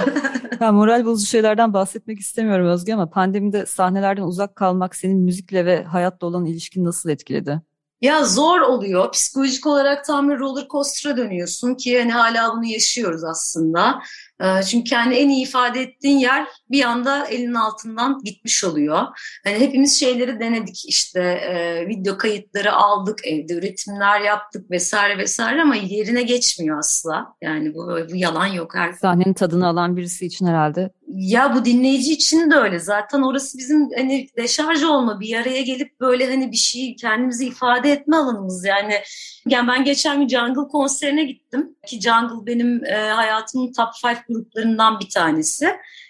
ben 0.59 0.73
moral 0.73 1.05
bozucu 1.05 1.29
şeylerden 1.29 1.73
bahsetmek 1.73 2.19
istemiyorum 2.19 2.67
Özge 2.67 2.93
ama 2.93 3.09
pandemide 3.09 3.65
sahnelerden 3.65 4.21
uzak 4.21 4.55
kalmak 4.55 4.95
senin 4.95 5.19
müzikle 5.19 5.65
ve 5.65 5.83
hayatla 5.83 6.27
olan 6.27 6.45
ilişkin 6.45 6.85
nasıl 6.85 7.09
etkiledi? 7.09 7.61
Ya 8.01 8.23
zor 8.25 8.59
oluyor. 8.61 9.11
Psikolojik 9.11 9.67
olarak 9.67 10.05
tam 10.05 10.29
bir 10.29 10.39
roller 10.39 10.67
coaster'a 10.67 11.17
dönüyorsun 11.17 11.75
ki 11.75 11.99
hani 11.99 12.11
hala 12.11 12.53
bunu 12.55 12.65
yaşıyoruz 12.65 13.23
aslında. 13.23 14.01
Ee, 14.41 14.63
çünkü 14.63 14.89
kendi 14.89 15.15
en 15.15 15.29
iyi 15.29 15.43
ifade 15.43 15.81
ettiğin 15.81 16.17
yer 16.17 16.47
bir 16.71 16.83
anda 16.83 17.25
elinin 17.25 17.53
altından 17.53 18.21
gitmiş 18.23 18.63
oluyor. 18.63 19.03
Hani 19.43 19.59
hepimiz 19.59 19.99
şeyleri 19.99 20.39
denedik 20.39 20.85
işte 20.87 21.21
e, 21.21 21.87
video 21.87 22.17
kayıtları 22.17 22.73
aldık, 22.73 23.19
evde 23.27 23.53
üretimler 23.53 24.21
yaptık 24.21 24.71
vesaire 24.71 25.17
vesaire 25.17 25.61
ama 25.61 25.75
yerine 25.75 26.21
geçmiyor 26.21 26.79
asla. 26.79 27.33
Yani 27.41 27.73
bu, 27.73 27.97
bu 28.11 28.15
yalan 28.15 28.45
yok. 28.45 28.75
Her... 28.75 28.93
Sahnenin 28.93 29.33
tadını 29.33 29.67
alan 29.67 29.97
birisi 29.97 30.25
için 30.25 30.47
herhalde 30.47 30.89
ya 31.15 31.55
bu 31.55 31.65
dinleyici 31.65 32.13
için 32.13 32.51
de 32.51 32.55
öyle. 32.55 32.79
Zaten 32.79 33.21
orası 33.21 33.57
bizim 33.57 33.89
hani 33.97 34.27
deşarj 34.37 34.83
olma, 34.83 35.19
bir 35.19 35.35
araya 35.35 35.61
gelip 35.61 35.99
böyle 35.99 36.29
hani 36.29 36.51
bir 36.51 36.57
şey 36.57 36.95
kendimizi 36.95 37.45
ifade 37.45 37.91
etme 37.91 38.15
alanımız. 38.15 38.65
Yani, 38.65 38.93
yani 39.47 39.67
ben 39.67 39.83
geçen 39.83 40.19
gün 40.19 40.27
Jungle 40.27 40.67
konserine 40.67 41.23
gittim. 41.23 41.75
Ki 41.87 42.01
Jungle 42.01 42.45
benim 42.45 42.85
e, 42.85 42.95
hayatımın 42.95 43.73
top 43.73 43.87
5 44.05 44.17
gruplarından 44.29 44.99
bir 44.99 45.09
tanesi. 45.09 45.69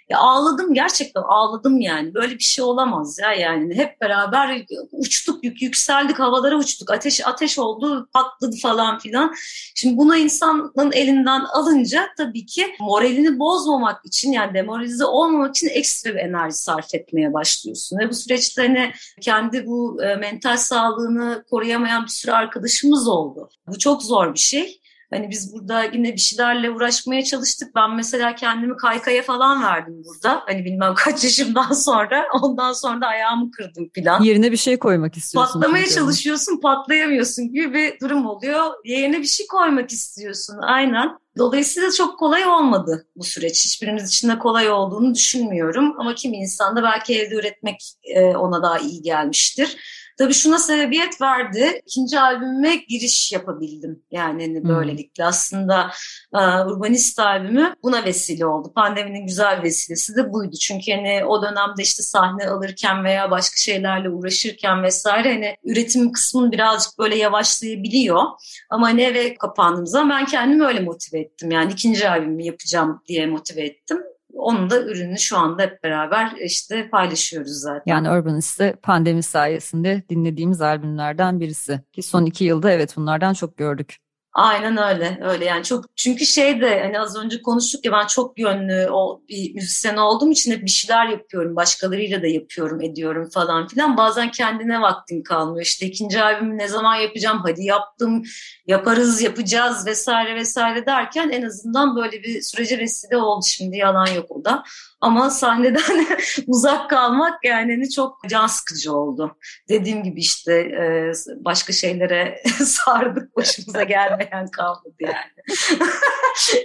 Ya 0.09 0.17
ağladım 0.19 0.73
gerçekten 0.73 1.21
ağladım 1.21 1.79
yani. 1.81 2.13
Böyle 2.13 2.33
bir 2.33 2.43
şey 2.43 2.63
olamaz 2.63 3.19
ya 3.19 3.33
yani. 3.33 3.75
Hep 3.75 4.01
beraber 4.01 4.65
uçtuk, 4.91 5.43
yük, 5.43 5.61
yükseldik, 5.61 6.19
havalara 6.19 6.57
uçtuk. 6.57 6.91
Ateş 6.91 7.27
ateş 7.27 7.59
oldu, 7.59 8.09
patladı 8.13 8.55
falan 8.61 8.99
filan. 8.99 9.33
Şimdi 9.75 9.97
buna 9.97 10.17
insanın 10.17 10.91
elinden 10.91 11.39
alınca 11.39 12.07
tabii 12.17 12.45
ki 12.45 12.75
moralini 12.79 13.39
bozmamak 13.39 14.05
için 14.05 14.31
yani 14.31 14.53
demoralize 14.53 15.05
olmamak 15.05 15.55
için 15.55 15.69
ekstra 15.69 16.09
bir 16.09 16.19
enerji 16.19 16.55
sarf 16.55 16.95
etmeye 16.95 17.33
başlıyorsun. 17.33 17.99
Ve 17.99 18.09
bu 18.09 18.13
süreçte 18.13 18.61
hani 18.61 18.91
kendi 19.21 19.65
bu 19.65 20.03
e, 20.03 20.15
mental 20.15 20.57
sağlığını 20.57 21.43
koruyamayan 21.49 22.03
bir 22.03 22.11
sürü 22.11 22.31
arkadaşımız 22.31 23.07
oldu. 23.07 23.49
Bu 23.67 23.79
çok 23.79 24.03
zor 24.03 24.33
bir 24.33 24.39
şey. 24.39 24.79
Hani 25.13 25.29
biz 25.29 25.53
burada 25.53 25.83
yine 25.83 26.13
bir 26.13 26.19
şeylerle 26.19 26.69
uğraşmaya 26.71 27.23
çalıştık. 27.23 27.75
Ben 27.75 27.95
mesela 27.95 28.35
kendimi 28.35 28.77
kaykaya 28.77 29.21
falan 29.23 29.63
verdim 29.63 30.03
burada. 30.05 30.43
Hani 30.45 30.65
bilmem 30.65 30.93
kaç 30.95 31.23
yaşımdan 31.23 31.73
sonra. 31.73 32.25
Ondan 32.41 32.73
sonra 32.73 33.01
da 33.01 33.07
ayağımı 33.07 33.51
kırdım 33.51 33.89
falan. 33.95 34.23
Yerine 34.23 34.51
bir 34.51 34.57
şey 34.57 34.79
koymak 34.79 35.17
istiyorsun. 35.17 35.53
Patlamaya 35.53 35.83
çünkü. 35.83 35.95
çalışıyorsun, 35.95 36.59
patlayamıyorsun 36.61 37.53
gibi 37.53 37.73
bir 37.73 37.99
durum 37.99 38.25
oluyor. 38.25 38.65
Yerine 38.85 39.19
bir 39.19 39.27
şey 39.27 39.47
koymak 39.47 39.91
istiyorsun. 39.91 40.57
Aynen. 40.61 41.19
Dolayısıyla 41.37 41.91
çok 41.91 42.19
kolay 42.19 42.45
olmadı 42.45 43.07
bu 43.15 43.23
süreç. 43.23 43.65
Hiçbirimiz 43.65 44.09
için 44.09 44.29
de 44.29 44.39
kolay 44.39 44.69
olduğunu 44.69 45.15
düşünmüyorum. 45.15 45.95
Ama 45.99 46.15
kimi 46.15 46.37
insanda 46.37 46.83
belki 46.83 47.19
evde 47.19 47.35
üretmek 47.35 47.93
ona 48.35 48.63
daha 48.63 48.79
iyi 48.79 49.01
gelmiştir. 49.01 49.77
Tabii 50.19 50.33
şuna 50.33 50.59
sebebiyet 50.59 51.21
verdi. 51.21 51.81
İkinci 51.85 52.19
albümüme 52.19 52.75
giriş 52.75 53.31
yapabildim. 53.31 54.03
Yani 54.11 54.47
hani 54.47 54.63
böylelikle 54.63 55.25
aslında 55.25 55.91
uh, 56.33 56.67
Urbanist 56.67 57.19
albümü 57.19 57.73
buna 57.83 58.05
vesile 58.05 58.45
oldu. 58.45 58.71
Pandeminin 58.75 59.27
güzel 59.27 59.63
vesilesi 59.63 60.15
de 60.15 60.33
buydu. 60.33 60.55
Çünkü 60.61 60.91
hani 60.91 61.25
o 61.25 61.41
dönemde 61.41 61.81
işte 61.81 62.03
sahne 62.03 62.49
alırken 62.49 63.03
veya 63.03 63.31
başka 63.31 63.57
şeylerle 63.57 64.09
uğraşırken 64.09 64.83
vesaire 64.83 65.33
hani 65.33 65.55
üretim 65.63 66.11
kısmını 66.11 66.51
birazcık 66.51 66.99
böyle 66.99 67.15
yavaşlayabiliyor. 67.15 68.23
Ama 68.69 68.87
hani 68.87 69.01
eve 69.01 69.35
kapandığım 69.35 69.87
zaman 69.87 70.09
ben 70.09 70.25
kendimi 70.25 70.65
öyle 70.65 70.79
motive 70.79 71.19
ettim. 71.19 71.51
Yani 71.51 71.71
ikinci 71.71 72.09
albümü 72.09 72.43
yapacağım 72.43 73.01
diye 73.07 73.25
motive 73.25 73.61
ettim 73.61 73.97
onun 74.39 74.69
da 74.69 74.81
ürünü 74.81 75.17
şu 75.17 75.37
anda 75.37 75.61
hep 75.61 75.83
beraber 75.83 76.31
işte 76.45 76.89
paylaşıyoruz 76.89 77.61
zaten. 77.61 77.83
Yani 77.85 78.09
Urbanist'te 78.09 78.75
pandemi 78.83 79.23
sayesinde 79.23 80.03
dinlediğimiz 80.09 80.61
albümlerden 80.61 81.39
birisi. 81.39 81.81
Ki 81.93 82.03
son 82.03 82.25
iki 82.25 82.43
yılda 82.43 82.71
evet 82.71 82.93
bunlardan 82.97 83.33
çok 83.33 83.57
gördük. 83.57 83.97
Aynen 84.39 84.77
öyle. 84.77 85.19
Öyle 85.21 85.45
yani 85.45 85.63
çok 85.63 85.85
çünkü 85.95 86.25
şey 86.25 86.61
de 86.61 86.79
hani 86.83 86.99
az 86.99 87.17
önce 87.17 87.41
konuştuk 87.41 87.85
ya 87.85 87.91
ben 87.91 88.07
çok 88.07 88.39
yönlü 88.39 88.89
o 88.91 89.21
bir 89.29 89.53
müzisyen 89.55 89.97
olduğum 89.97 90.31
için 90.31 90.51
hep 90.51 90.63
bir 90.63 90.69
şeyler 90.69 91.07
yapıyorum. 91.07 91.55
Başkalarıyla 91.55 92.21
da 92.21 92.27
yapıyorum, 92.27 92.81
ediyorum 92.81 93.29
falan 93.29 93.67
filan. 93.67 93.97
Bazen 93.97 94.31
kendine 94.31 94.81
vaktin 94.81 95.23
kalmıyor. 95.23 95.65
İşte 95.65 95.85
ikinci 95.85 96.21
albümü 96.21 96.57
ne 96.57 96.67
zaman 96.67 96.95
yapacağım? 96.95 97.41
Hadi 97.43 97.63
yaptım, 97.63 98.23
yaparız, 98.67 99.21
yapacağız 99.21 99.85
vesaire 99.85 100.35
vesaire 100.35 100.85
derken 100.85 101.29
en 101.29 101.41
azından 101.41 101.95
böyle 101.95 102.23
bir 102.23 102.41
sürece 102.41 102.79
vesile 102.79 103.17
oldu 103.17 103.45
şimdi 103.47 103.77
yalan 103.77 104.07
yok 104.07 104.25
o 104.31 104.45
da. 104.45 104.63
Ama 105.01 105.29
sahneden 105.29 106.07
uzak 106.47 106.89
kalmak 106.89 107.45
yani 107.45 107.89
çok 107.89 108.29
can 108.29 108.47
sıkıcı 108.47 108.93
oldu. 108.93 109.37
Dediğim 109.69 110.03
gibi 110.03 110.19
işte 110.19 110.53
e, 110.53 111.11
başka 111.45 111.73
şeylere 111.73 112.43
sardık 112.63 113.35
başımıza 113.35 113.83
gelmeyen 113.83 114.47
kalmadı 114.47 114.95
yani. 114.99 115.59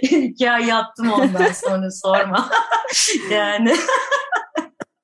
Hikaye 0.11 0.65
yaptım 0.65 1.11
ondan 1.11 1.51
sonra 1.51 1.91
sorma. 1.91 2.49
yani. 3.31 3.75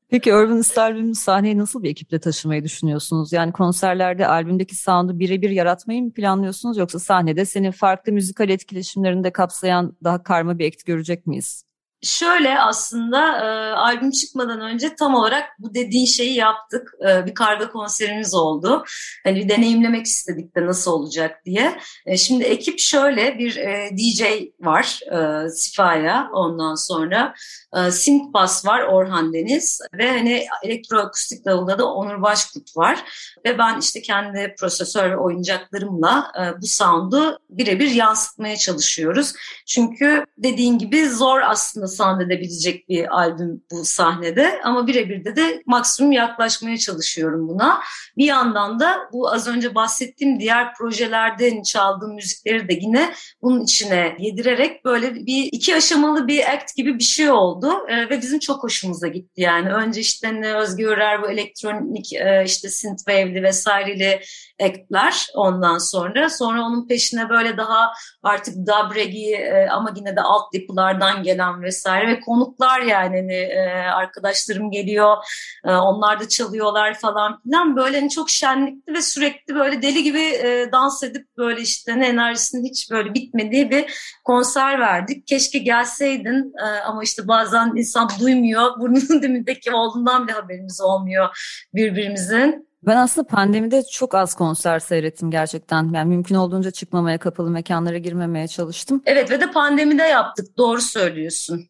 Peki 0.09 0.33
Urban 0.35 0.61
Star 0.61 0.91
albümünü 0.91 1.15
sahneye 1.15 1.57
nasıl 1.57 1.83
bir 1.83 1.89
ekiple 1.89 2.19
taşımayı 2.19 2.63
düşünüyorsunuz? 2.63 3.33
Yani 3.33 3.51
konserlerde 3.51 4.27
albümdeki 4.27 4.75
sound'u 4.75 5.19
birebir 5.19 5.49
yaratmayı 5.49 6.03
mı 6.03 6.13
planlıyorsunuz 6.13 6.77
yoksa 6.77 6.99
sahnede 6.99 7.45
senin 7.45 7.71
farklı 7.71 8.11
müzikal 8.11 8.49
etkileşimlerinde 8.49 9.31
kapsayan 9.31 9.97
daha 10.03 10.23
karma 10.23 10.59
bir 10.59 10.67
act 10.67 10.85
görecek 10.85 11.27
miyiz? 11.27 11.63
Şöyle 12.03 12.59
aslında 12.59 13.37
e, 13.37 13.73
albüm 13.73 14.11
çıkmadan 14.11 14.61
önce 14.61 14.95
tam 14.95 15.15
olarak 15.15 15.49
bu 15.59 15.73
dediğin 15.73 16.05
şeyi 16.05 16.33
yaptık. 16.33 16.93
E, 17.09 17.25
bir 17.25 17.33
karga 17.33 17.71
konserimiz 17.71 18.33
oldu. 18.33 18.83
Hani 19.23 19.35
bir 19.35 19.49
deneyimlemek 19.49 20.05
istedik 20.05 20.55
de 20.55 20.65
nasıl 20.65 20.91
olacak 20.91 21.45
diye. 21.45 21.79
E, 22.05 22.17
şimdi 22.17 22.43
ekip 22.43 22.79
şöyle 22.79 23.37
bir 23.39 23.55
e, 23.55 23.89
DJ 23.97 24.21
var 24.59 24.99
e, 25.11 25.49
Sifaya 25.49 26.29
ondan 26.33 26.75
sonra. 26.75 27.33
E, 27.75 27.91
synth 27.91 28.33
bass 28.33 28.65
var 28.65 28.81
Orhan 28.81 29.33
Deniz 29.33 29.81
ve 29.93 30.11
hani 30.11 30.45
elektroakustik 30.63 31.45
davulda 31.45 31.77
da 31.77 31.85
Onur 31.85 32.21
Başkut 32.21 32.77
var. 32.77 33.03
Ve 33.45 33.57
ben 33.57 33.79
işte 33.79 34.01
kendi 34.01 34.55
prosesör 34.59 35.11
ve 35.11 35.17
oyuncaklarımla 35.17 36.31
e, 36.39 36.61
bu 36.61 36.67
sound'u 36.67 37.39
birebir 37.49 37.91
yansıtmaya 37.91 38.57
çalışıyoruz. 38.57 39.33
Çünkü 39.67 40.25
dediğin 40.37 40.77
gibi 40.77 41.09
zor 41.09 41.41
aslında 41.41 41.87
sahnedebilecek 41.87 42.89
bir 42.89 43.17
albüm 43.17 43.63
bu 43.71 43.85
sahnede 43.85 44.61
ama 44.63 44.87
birebir 44.87 45.25
de 45.25 45.35
de 45.35 45.63
maksimum 45.65 46.11
yaklaşmaya 46.11 46.77
çalışıyorum 46.77 47.47
buna. 47.47 47.79
Bir 48.17 48.25
yandan 48.25 48.79
da 48.79 48.97
bu 49.13 49.31
az 49.31 49.47
önce 49.47 49.75
bahsettiğim 49.75 50.39
diğer 50.39 50.73
projelerde 50.73 51.63
çaldığım 51.63 52.15
müzikleri 52.15 52.69
de 52.69 52.73
yine 52.73 53.13
bunun 53.41 53.63
içine 53.63 54.15
yedirerek 54.19 54.85
böyle 54.85 55.15
bir 55.15 55.49
iki 55.51 55.75
aşamalı 55.75 56.27
bir 56.27 56.53
act 56.53 56.75
gibi 56.75 56.99
bir 56.99 57.03
şey 57.03 57.31
oldu 57.31 57.60
e, 57.67 58.09
ve 58.09 58.21
bizim 58.21 58.39
çok 58.39 58.63
hoşumuza 58.63 59.07
gitti 59.07 59.41
yani. 59.41 59.73
Önce 59.73 60.01
işte 60.01 60.41
ne 60.41 60.55
Özgür 60.55 60.87
Örer 60.87 61.21
bu 61.21 61.31
elektronik 61.31 62.13
e, 62.13 62.43
işte 62.45 62.69
synthwave'li 62.69 63.43
vesaireli 63.43 64.21
actler 64.61 65.27
ondan 65.35 65.77
sonra. 65.77 66.29
Sonra 66.29 66.61
onun 66.61 66.87
peşine 66.87 67.29
böyle 67.29 67.57
daha 67.57 67.93
artık 68.23 68.55
dub 68.55 68.95
reggae 68.95 69.31
e, 69.31 69.69
ama 69.69 69.93
yine 69.95 70.15
de 70.15 70.21
alt 70.21 70.53
yapılardan 70.53 71.23
gelen 71.23 71.63
vesaire 71.63 72.07
ve 72.07 72.19
konuklar 72.19 72.81
yani 72.81 73.17
hani, 73.17 73.33
e, 73.33 73.59
arkadaşlarım 73.95 74.71
geliyor 74.71 75.17
e, 75.65 75.71
onlar 75.71 76.19
da 76.19 76.27
çalıyorlar 76.27 76.93
falan 76.93 77.41
filan 77.41 77.75
böyle 77.75 77.99
hani 77.99 78.09
çok 78.09 78.29
şenlikli 78.29 78.93
ve 78.93 79.01
sürekli 79.01 79.55
böyle 79.55 79.81
deli 79.81 80.03
gibi 80.03 80.21
e, 80.21 80.71
dans 80.71 81.03
edip 81.03 81.27
böyle 81.37 81.61
işte 81.61 81.99
ne 81.99 82.07
enerjisinin 82.07 82.65
hiç 82.65 82.91
böyle 82.91 83.13
bitmediği 83.13 83.71
bir 83.71 83.85
konser 84.23 84.79
verdik. 84.79 85.27
Keşke 85.27 85.59
gelseydin 85.59 86.53
e, 86.63 86.65
ama 86.65 87.03
işte 87.03 87.27
bazen 87.27 87.73
insan 87.75 88.09
duymuyor 88.19 88.79
burnunun 88.79 89.21
dibindeki 89.21 89.71
olduğundan 89.71 90.27
bile 90.27 90.33
haberimiz 90.33 90.81
olmuyor 90.81 91.29
birbirimizin. 91.73 92.70
Ben 92.85 92.97
aslında 92.97 93.27
pandemide 93.27 93.83
çok 93.91 94.15
az 94.15 94.35
konser 94.35 94.79
seyrettim 94.79 95.31
gerçekten. 95.31 95.93
Yani 95.93 96.09
mümkün 96.09 96.35
olduğunca 96.35 96.71
çıkmamaya, 96.71 97.17
kapalı 97.17 97.49
mekanlara 97.49 97.97
girmemeye 97.97 98.47
çalıştım. 98.47 99.01
Evet 99.05 99.31
ve 99.31 99.41
de 99.41 99.51
pandemide 99.51 100.03
yaptık. 100.03 100.57
Doğru 100.57 100.81
söylüyorsun. 100.81 101.67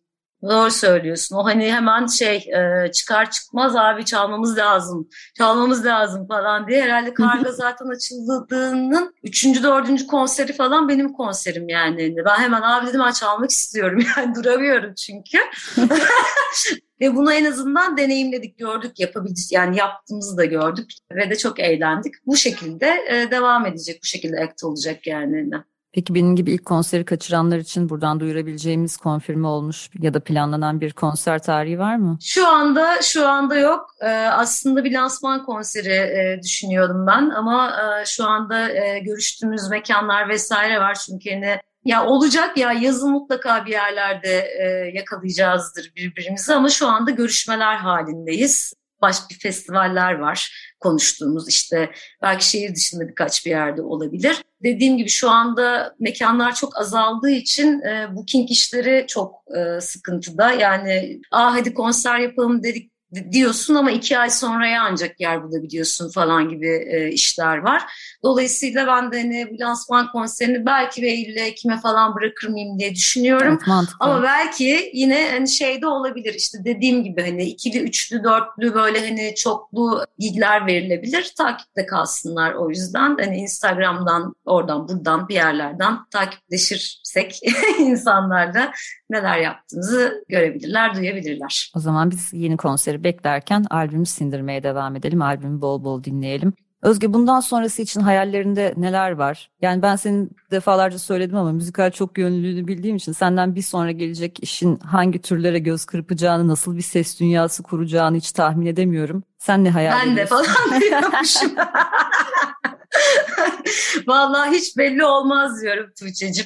Doğru 0.49 0.71
söylüyorsun. 0.71 1.35
O 1.35 1.45
hani 1.45 1.73
hemen 1.73 2.07
şey 2.07 2.35
e, 2.35 2.91
çıkar 2.91 3.31
çıkmaz 3.31 3.75
abi 3.75 4.05
çalmamız 4.05 4.57
lazım. 4.57 5.09
Çalmamız 5.37 5.85
lazım 5.85 6.27
falan 6.27 6.67
diye. 6.67 6.81
Herhalde 6.81 7.13
karga 7.13 7.51
zaten 7.51 7.85
açıldığının 7.85 9.15
üçüncü, 9.23 9.63
dördüncü 9.63 10.07
konseri 10.07 10.53
falan 10.53 10.89
benim 10.89 11.13
konserim 11.13 11.69
yani. 11.69 12.15
Ben 12.25 12.39
hemen 12.39 12.61
abi 12.61 12.87
dedim 12.87 13.01
ben 13.05 13.11
çalmak 13.11 13.49
istiyorum. 13.49 13.99
Yani 14.17 14.35
duramıyorum 14.35 14.93
çünkü. 14.93 15.37
Ve 17.01 17.15
bunu 17.15 17.33
en 17.33 17.45
azından 17.45 17.97
deneyimledik, 17.97 18.57
gördük, 18.57 18.99
yapabildik. 18.99 19.51
Yani 19.51 19.77
yaptığımızı 19.77 20.37
da 20.37 20.45
gördük 20.45 20.91
ve 21.11 21.29
de 21.29 21.37
çok 21.37 21.59
eğlendik. 21.59 22.13
Bu 22.25 22.37
şekilde 22.37 22.87
e, 23.09 23.31
devam 23.31 23.65
edecek, 23.65 23.99
bu 24.03 24.05
şekilde 24.05 24.39
act 24.39 24.63
olacak 24.63 25.07
yani. 25.07 25.51
Peki 25.93 26.15
benim 26.15 26.35
gibi 26.35 26.51
ilk 26.51 26.65
konseri 26.65 27.05
kaçıranlar 27.05 27.57
için 27.57 27.89
buradan 27.89 28.19
duyurabileceğimiz 28.19 28.97
konfirme 28.97 29.47
olmuş 29.47 29.89
ya 29.99 30.13
da 30.13 30.19
planlanan 30.19 30.81
bir 30.81 30.91
konser 30.91 31.39
tarihi 31.39 31.79
var 31.79 31.95
mı? 31.95 32.17
Şu 32.21 32.47
anda 32.47 33.01
şu 33.01 33.27
anda 33.27 33.55
yok. 33.55 33.95
Ee, 34.01 34.07
aslında 34.11 34.83
bir 34.83 34.91
lansman 34.91 35.45
konseri 35.45 35.93
e, 35.93 36.39
düşünüyordum 36.43 37.07
ben 37.07 37.29
ama 37.29 37.71
e, 37.71 38.05
şu 38.05 38.25
anda 38.25 38.69
e, 38.69 38.99
görüştüğümüz 38.99 39.69
mekanlar 39.69 40.29
vesaire 40.29 40.79
var 40.79 40.97
çünkü 41.07 41.29
hani 41.31 41.59
ya 41.85 42.05
olacak 42.05 42.57
ya 42.57 42.71
yazın 42.71 43.11
mutlaka 43.11 43.65
bir 43.65 43.71
yerlerde 43.71 44.47
e, 44.59 44.91
yakalayacağızdır 44.93 45.91
birbirimizi 45.95 46.53
ama 46.53 46.69
şu 46.69 46.87
anda 46.87 47.11
görüşmeler 47.11 47.75
halindeyiz. 47.75 48.73
Başka 49.01 49.29
bir 49.29 49.39
festivaller 49.39 50.13
var 50.13 50.71
konuştuğumuz 50.79 51.49
işte 51.49 51.91
belki 52.21 52.49
şehir 52.49 52.75
dışında 52.75 53.07
birkaç 53.07 53.45
bir 53.45 53.51
yerde 53.51 53.81
olabilir. 53.81 54.43
Dediğim 54.63 54.97
gibi 54.97 55.09
şu 55.09 55.29
anda 55.29 55.95
mekanlar 55.99 56.55
çok 56.55 56.79
azaldığı 56.79 57.29
için 57.29 57.81
e, 57.81 58.15
booking 58.15 58.51
işleri 58.51 59.05
çok 59.07 59.43
e, 59.57 59.81
sıkıntıda. 59.81 60.51
Yani 60.51 61.21
ah 61.31 61.55
hadi 61.55 61.73
konser 61.73 62.19
yapalım 62.19 62.63
dedik 62.63 62.90
diyorsun 63.31 63.75
ama 63.75 63.91
iki 63.91 64.17
ay 64.17 64.29
sonraya 64.29 64.83
ancak 64.83 65.19
yer 65.19 65.43
bulabiliyorsun 65.43 66.11
falan 66.11 66.49
gibi 66.49 66.67
e, 66.67 67.11
işler 67.11 67.57
var. 67.57 67.83
Dolayısıyla 68.23 68.87
ben 68.87 69.11
de 69.11 69.21
hani 69.21 69.47
bu 69.51 69.59
lansman 69.59 70.11
konserini 70.11 70.65
belki 70.65 71.05
Eylül'e, 71.05 71.41
Ekim'e 71.41 71.79
falan 71.79 72.15
bırakır 72.15 72.49
mıyım 72.49 72.79
diye 72.79 72.95
düşünüyorum. 72.95 73.59
Evet, 73.67 73.89
ama 73.99 74.23
belki 74.23 74.91
yine 74.93 75.29
hani 75.31 75.49
şeyde 75.49 75.87
olabilir 75.87 76.33
işte 76.33 76.57
dediğim 76.65 77.03
gibi 77.03 77.21
hani 77.21 77.43
ikili, 77.43 77.79
üçlü, 77.79 78.23
dörtlü 78.23 78.73
böyle 78.73 79.07
hani 79.07 79.35
çoklu 79.35 80.05
bilgiler 80.19 80.65
verilebilir. 80.65 81.33
Takipte 81.37 81.85
kalsınlar 81.85 82.53
o 82.53 82.69
yüzden. 82.69 83.17
Hani 83.19 83.37
Instagram'dan, 83.37 84.33
oradan, 84.45 84.87
buradan 84.87 85.27
bir 85.29 85.35
yerlerden 85.35 85.97
takipleşirsek 86.11 87.39
insanlarla 87.79 88.71
neler 89.11 89.37
yaptığımızı 89.37 90.23
görebilirler, 90.29 90.95
duyabilirler. 90.95 91.71
O 91.75 91.79
zaman 91.79 92.11
biz 92.11 92.33
yeni 92.33 92.57
konseri 92.57 93.03
beklerken 93.03 93.65
albümü 93.69 94.05
sindirmeye 94.05 94.63
devam 94.63 94.95
edelim. 94.95 95.21
Albümü 95.21 95.61
bol 95.61 95.83
bol 95.83 96.03
dinleyelim. 96.03 96.53
Özge 96.81 97.13
bundan 97.13 97.39
sonrası 97.39 97.81
için 97.81 98.01
hayallerinde 98.01 98.73
neler 98.77 99.11
var? 99.11 99.49
Yani 99.61 99.81
ben 99.81 99.95
senin 99.95 100.31
defalarca 100.51 100.99
söyledim 100.99 101.37
ama 101.37 101.51
müzikal 101.51 101.91
çok 101.91 102.17
yönlülüğünü 102.17 102.67
bildiğim 102.67 102.95
için 102.95 103.11
senden 103.11 103.55
bir 103.55 103.61
sonra 103.61 103.91
gelecek 103.91 104.43
işin 104.43 104.77
hangi 104.77 105.21
türlere 105.21 105.59
göz 105.59 105.85
kırpacağını, 105.85 106.47
nasıl 106.47 106.77
bir 106.77 106.81
ses 106.81 107.19
dünyası 107.19 107.63
kuracağını 107.63 108.17
hiç 108.17 108.31
tahmin 108.31 108.65
edemiyorum. 108.65 109.23
Sen 109.41 109.63
ne 109.63 109.69
hayal 109.69 109.91
ben 109.91 110.11
ediyorsun? 110.11 110.37
De 110.37 110.47
falan 110.47 110.81
diyormuşum. 110.81 111.55
Vallahi 114.07 114.51
hiç 114.51 114.77
belli 114.77 115.05
olmaz 115.05 115.61
diyorum 115.61 115.91
Tuğçe'cim. 115.99 116.45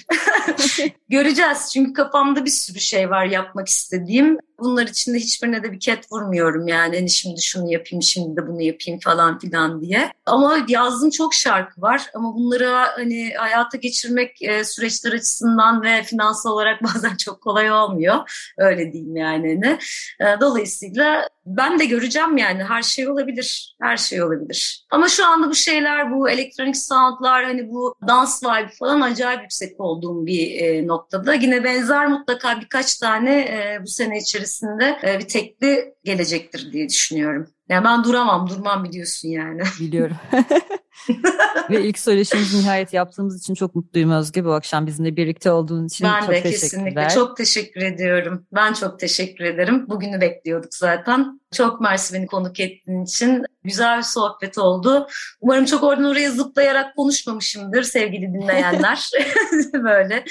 Göreceğiz 1.10 1.70
çünkü 1.74 1.94
kafamda 1.94 2.46
bir 2.46 2.50
sürü 2.50 2.80
şey 2.80 3.10
var 3.10 3.26
yapmak 3.26 3.68
istediğim. 3.68 4.38
Bunlar 4.60 4.88
içinde 4.88 5.18
hiçbirine 5.18 5.64
de 5.64 5.72
bir 5.72 5.80
ket 5.80 6.12
vurmuyorum 6.12 6.68
yani. 6.68 6.96
Hani 6.96 7.10
şimdi 7.10 7.42
şunu 7.42 7.72
yapayım, 7.72 8.04
şimdi 8.04 8.38
de 8.38 8.48
bunu 8.48 8.62
yapayım 8.62 9.00
falan 9.00 9.40
filan 9.40 9.82
diye. 9.82 10.12
Ama 10.26 10.58
yazdığım 10.68 11.10
çok 11.10 11.34
şarkı 11.34 11.82
var 11.82 12.02
ama 12.14 12.36
bunları 12.36 12.70
hani 12.70 13.34
hayata 13.38 13.78
geçirmek 13.78 14.42
e, 14.42 14.64
süreçler 14.64 15.14
açısından 15.14 15.82
ve 15.82 16.04
finansal 16.04 16.52
olarak 16.52 16.84
bazen 16.96 17.16
çok 17.16 17.42
kolay 17.42 17.72
olmuyor. 17.72 18.52
Öyle 18.58 18.94
diyeyim 18.94 19.16
yani. 19.16 19.62
Ne? 19.62 19.80
E, 20.20 20.40
dolayısıyla 20.42 21.30
ben 21.46 21.80
de 21.80 21.86
göreceğim 21.86 22.38
yani 22.38 22.64
her 22.64 22.82
şey 22.86 23.10
olabilir. 23.10 23.76
Her 23.82 23.98
şey 23.98 24.24
olabilir. 24.24 24.86
Ama 24.92 25.08
şu 25.08 25.26
anda 25.28 25.50
bu 25.50 25.56
şeyler, 25.56 26.12
bu 26.12 26.30
elektronik 26.30 26.78
soundlar, 26.78 27.44
hani 27.44 27.70
bu 27.70 27.96
dans 28.08 28.44
vibe 28.44 28.72
falan 28.80 29.02
acayip 29.02 29.42
yüksek 29.42 29.80
olduğum 29.80 30.26
bir 30.26 30.60
e, 30.60 30.88
noktada. 30.88 31.34
Yine 31.34 31.64
benzer 31.64 32.08
mutlaka 32.08 32.62
birkaç 32.62 32.98
tane 32.98 33.40
e, 33.40 33.80
bu 33.84 33.88
sene 33.88 34.18
içerisinde 34.18 35.00
e, 35.04 35.20
bir 35.20 35.28
tekli 35.28 35.94
gelecektir 36.04 36.72
diye 36.72 36.90
düşünüyorum. 36.90 37.48
Yani 37.70 37.86
ben 37.86 38.04
duramam, 38.04 38.50
durmam 38.50 38.84
biliyorsun 38.84 39.30
yani. 39.30 39.62
Biliyorum. 39.80 40.18
Ve 41.70 41.84
ilk 41.86 42.00
söyleşimizi 42.00 42.58
nihayet 42.58 42.94
yaptığımız 42.94 43.40
için 43.40 43.54
çok 43.54 43.76
mutluyum 43.76 44.12
Özge. 44.12 44.46
Bu 44.46 44.54
akşam 44.54 44.88
bizimle 44.88 45.16
birlikte 45.16 45.52
olduğun 45.52 45.86
için 45.86 46.08
ben 46.08 46.20
çok 46.20 46.30
de, 46.30 46.34
teşekkürler. 46.34 46.62
kesinlikle 46.62 47.08
çok 47.10 47.38
teşekkür 47.38 47.82
ediyorum. 47.82 48.46
Ben 48.54 48.74
çok 48.74 49.00
teşekkür 49.00 49.46
ederim. 49.46 49.90
Bugünü 49.90 50.22
bekliyorduk 50.22 50.74
zaten. 50.74 51.42
Çok 51.54 51.82
mersi 51.82 52.14
beni 52.14 52.28
konuk 52.28 52.60
ettiğin 52.60 53.04
için. 53.04 53.46
Güzel 53.64 53.98
bir 53.98 54.04
sohbet 54.04 54.58
oldu. 54.58 55.08
Umarım 55.42 55.66
çok 55.66 55.84
oradan 55.84 56.04
oraya 56.04 56.32
zıplayarak 56.32 56.96
konuşmamışımdır 56.96 57.84
sevgili 57.84 58.34
dinleyenler. 58.34 59.10
Böyle. 59.74 60.26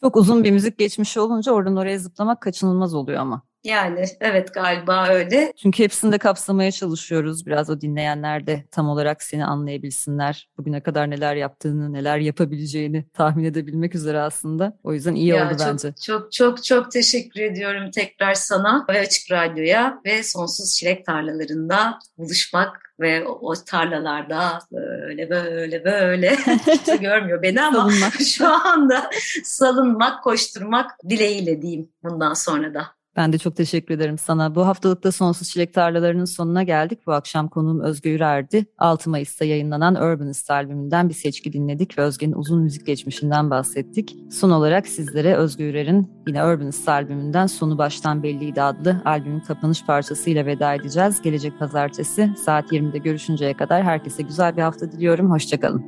çok 0.00 0.16
uzun 0.16 0.44
bir 0.44 0.50
müzik 0.50 0.78
geçmişi 0.78 1.20
olunca 1.20 1.52
oradan 1.52 1.76
oraya 1.76 1.98
zıplamak 1.98 2.40
kaçınılmaz 2.40 2.94
oluyor 2.94 3.20
ama. 3.20 3.42
Yani 3.64 4.04
evet 4.20 4.54
galiba 4.54 5.08
öyle. 5.08 5.52
Çünkü 5.56 5.82
hepsini 5.82 6.12
de 6.12 6.18
kapsamaya 6.18 6.70
çalışıyoruz. 6.70 7.46
Biraz 7.46 7.70
o 7.70 7.80
dinleyenler 7.80 8.46
de 8.46 8.64
tam 8.70 8.88
olarak 8.88 9.22
seni 9.22 9.44
anlayabilsinler. 9.44 10.48
Bugüne 10.58 10.80
kadar 10.80 11.10
neler 11.10 11.36
yaptığını, 11.36 11.92
neler 11.92 12.18
yapabileceğini 12.18 13.04
tahmin 13.14 13.44
edebilmek 13.44 13.94
üzere 13.94 14.20
aslında. 14.20 14.78
O 14.84 14.92
yüzden 14.92 15.14
iyi 15.14 15.26
ya 15.26 15.46
oldu 15.46 15.58
çok, 15.58 15.68
bence. 15.68 15.94
Çok 16.06 16.32
çok 16.32 16.64
çok 16.64 16.90
teşekkür 16.92 17.40
ediyorum 17.40 17.90
tekrar 17.90 18.34
sana 18.34 18.86
ve 18.88 19.00
Açık 19.00 19.30
Radyo'ya 19.30 20.00
ve 20.06 20.22
Sonsuz 20.22 20.76
Çilek 20.76 21.06
Tarlalarında 21.06 21.98
buluşmak 22.18 22.84
ve 23.00 23.26
o 23.26 23.54
tarlalarda 23.66 24.58
böyle 24.72 25.30
böyle 25.30 25.84
böyle 25.84 26.36
kimse 26.64 26.96
görmüyor 26.96 27.42
beni 27.42 27.62
ama 27.62 27.90
şu 28.36 28.48
anda 28.48 29.10
salınmak, 29.44 30.24
koşturmak 30.24 30.90
dileğiyle 31.08 31.62
diyeyim 31.62 31.88
bundan 32.02 32.34
sonra 32.34 32.74
da. 32.74 32.86
Ben 33.16 33.32
de 33.32 33.38
çok 33.38 33.56
teşekkür 33.56 33.94
ederim 33.94 34.18
sana. 34.18 34.54
Bu 34.54 34.66
haftalıkta 34.66 35.12
Sonsuz 35.12 35.48
Çilek 35.48 35.74
Tarlalarının 35.74 36.24
sonuna 36.24 36.62
geldik. 36.62 36.98
Bu 37.06 37.12
akşam 37.12 37.48
konuğum 37.48 37.80
Özge 37.80 38.14
Ürer'di. 38.14 38.66
6 38.78 39.10
Mayıs'ta 39.10 39.44
yayınlanan 39.44 39.94
Urbanist 39.94 40.50
albümünden 40.50 41.08
bir 41.08 41.14
seçki 41.14 41.52
dinledik 41.52 41.98
ve 41.98 42.02
Özge'nin 42.02 42.32
uzun 42.32 42.62
müzik 42.62 42.86
geçmişinden 42.86 43.50
bahsettik. 43.50 44.16
Son 44.30 44.50
olarak 44.50 44.88
sizlere 44.88 45.34
Özge 45.34 45.70
Ürer'in 45.70 46.10
yine 46.26 46.44
Urbanist 46.44 46.88
albümünden 46.88 47.46
Sonu 47.46 47.78
Baştan 47.78 48.22
Belliydi 48.22 48.62
adlı 48.62 49.02
albümün 49.04 49.40
kapanış 49.40 49.84
parçasıyla 49.84 50.46
veda 50.46 50.74
edeceğiz. 50.74 51.22
Gelecek 51.22 51.58
pazartesi 51.58 52.30
saat 52.44 52.72
20'de 52.72 52.98
görüşünceye 52.98 53.54
kadar 53.54 53.82
herkese 53.82 54.22
güzel 54.22 54.56
bir 54.56 54.62
hafta 54.62 54.92
diliyorum. 54.92 55.30
Hoşçakalın. 55.30 55.84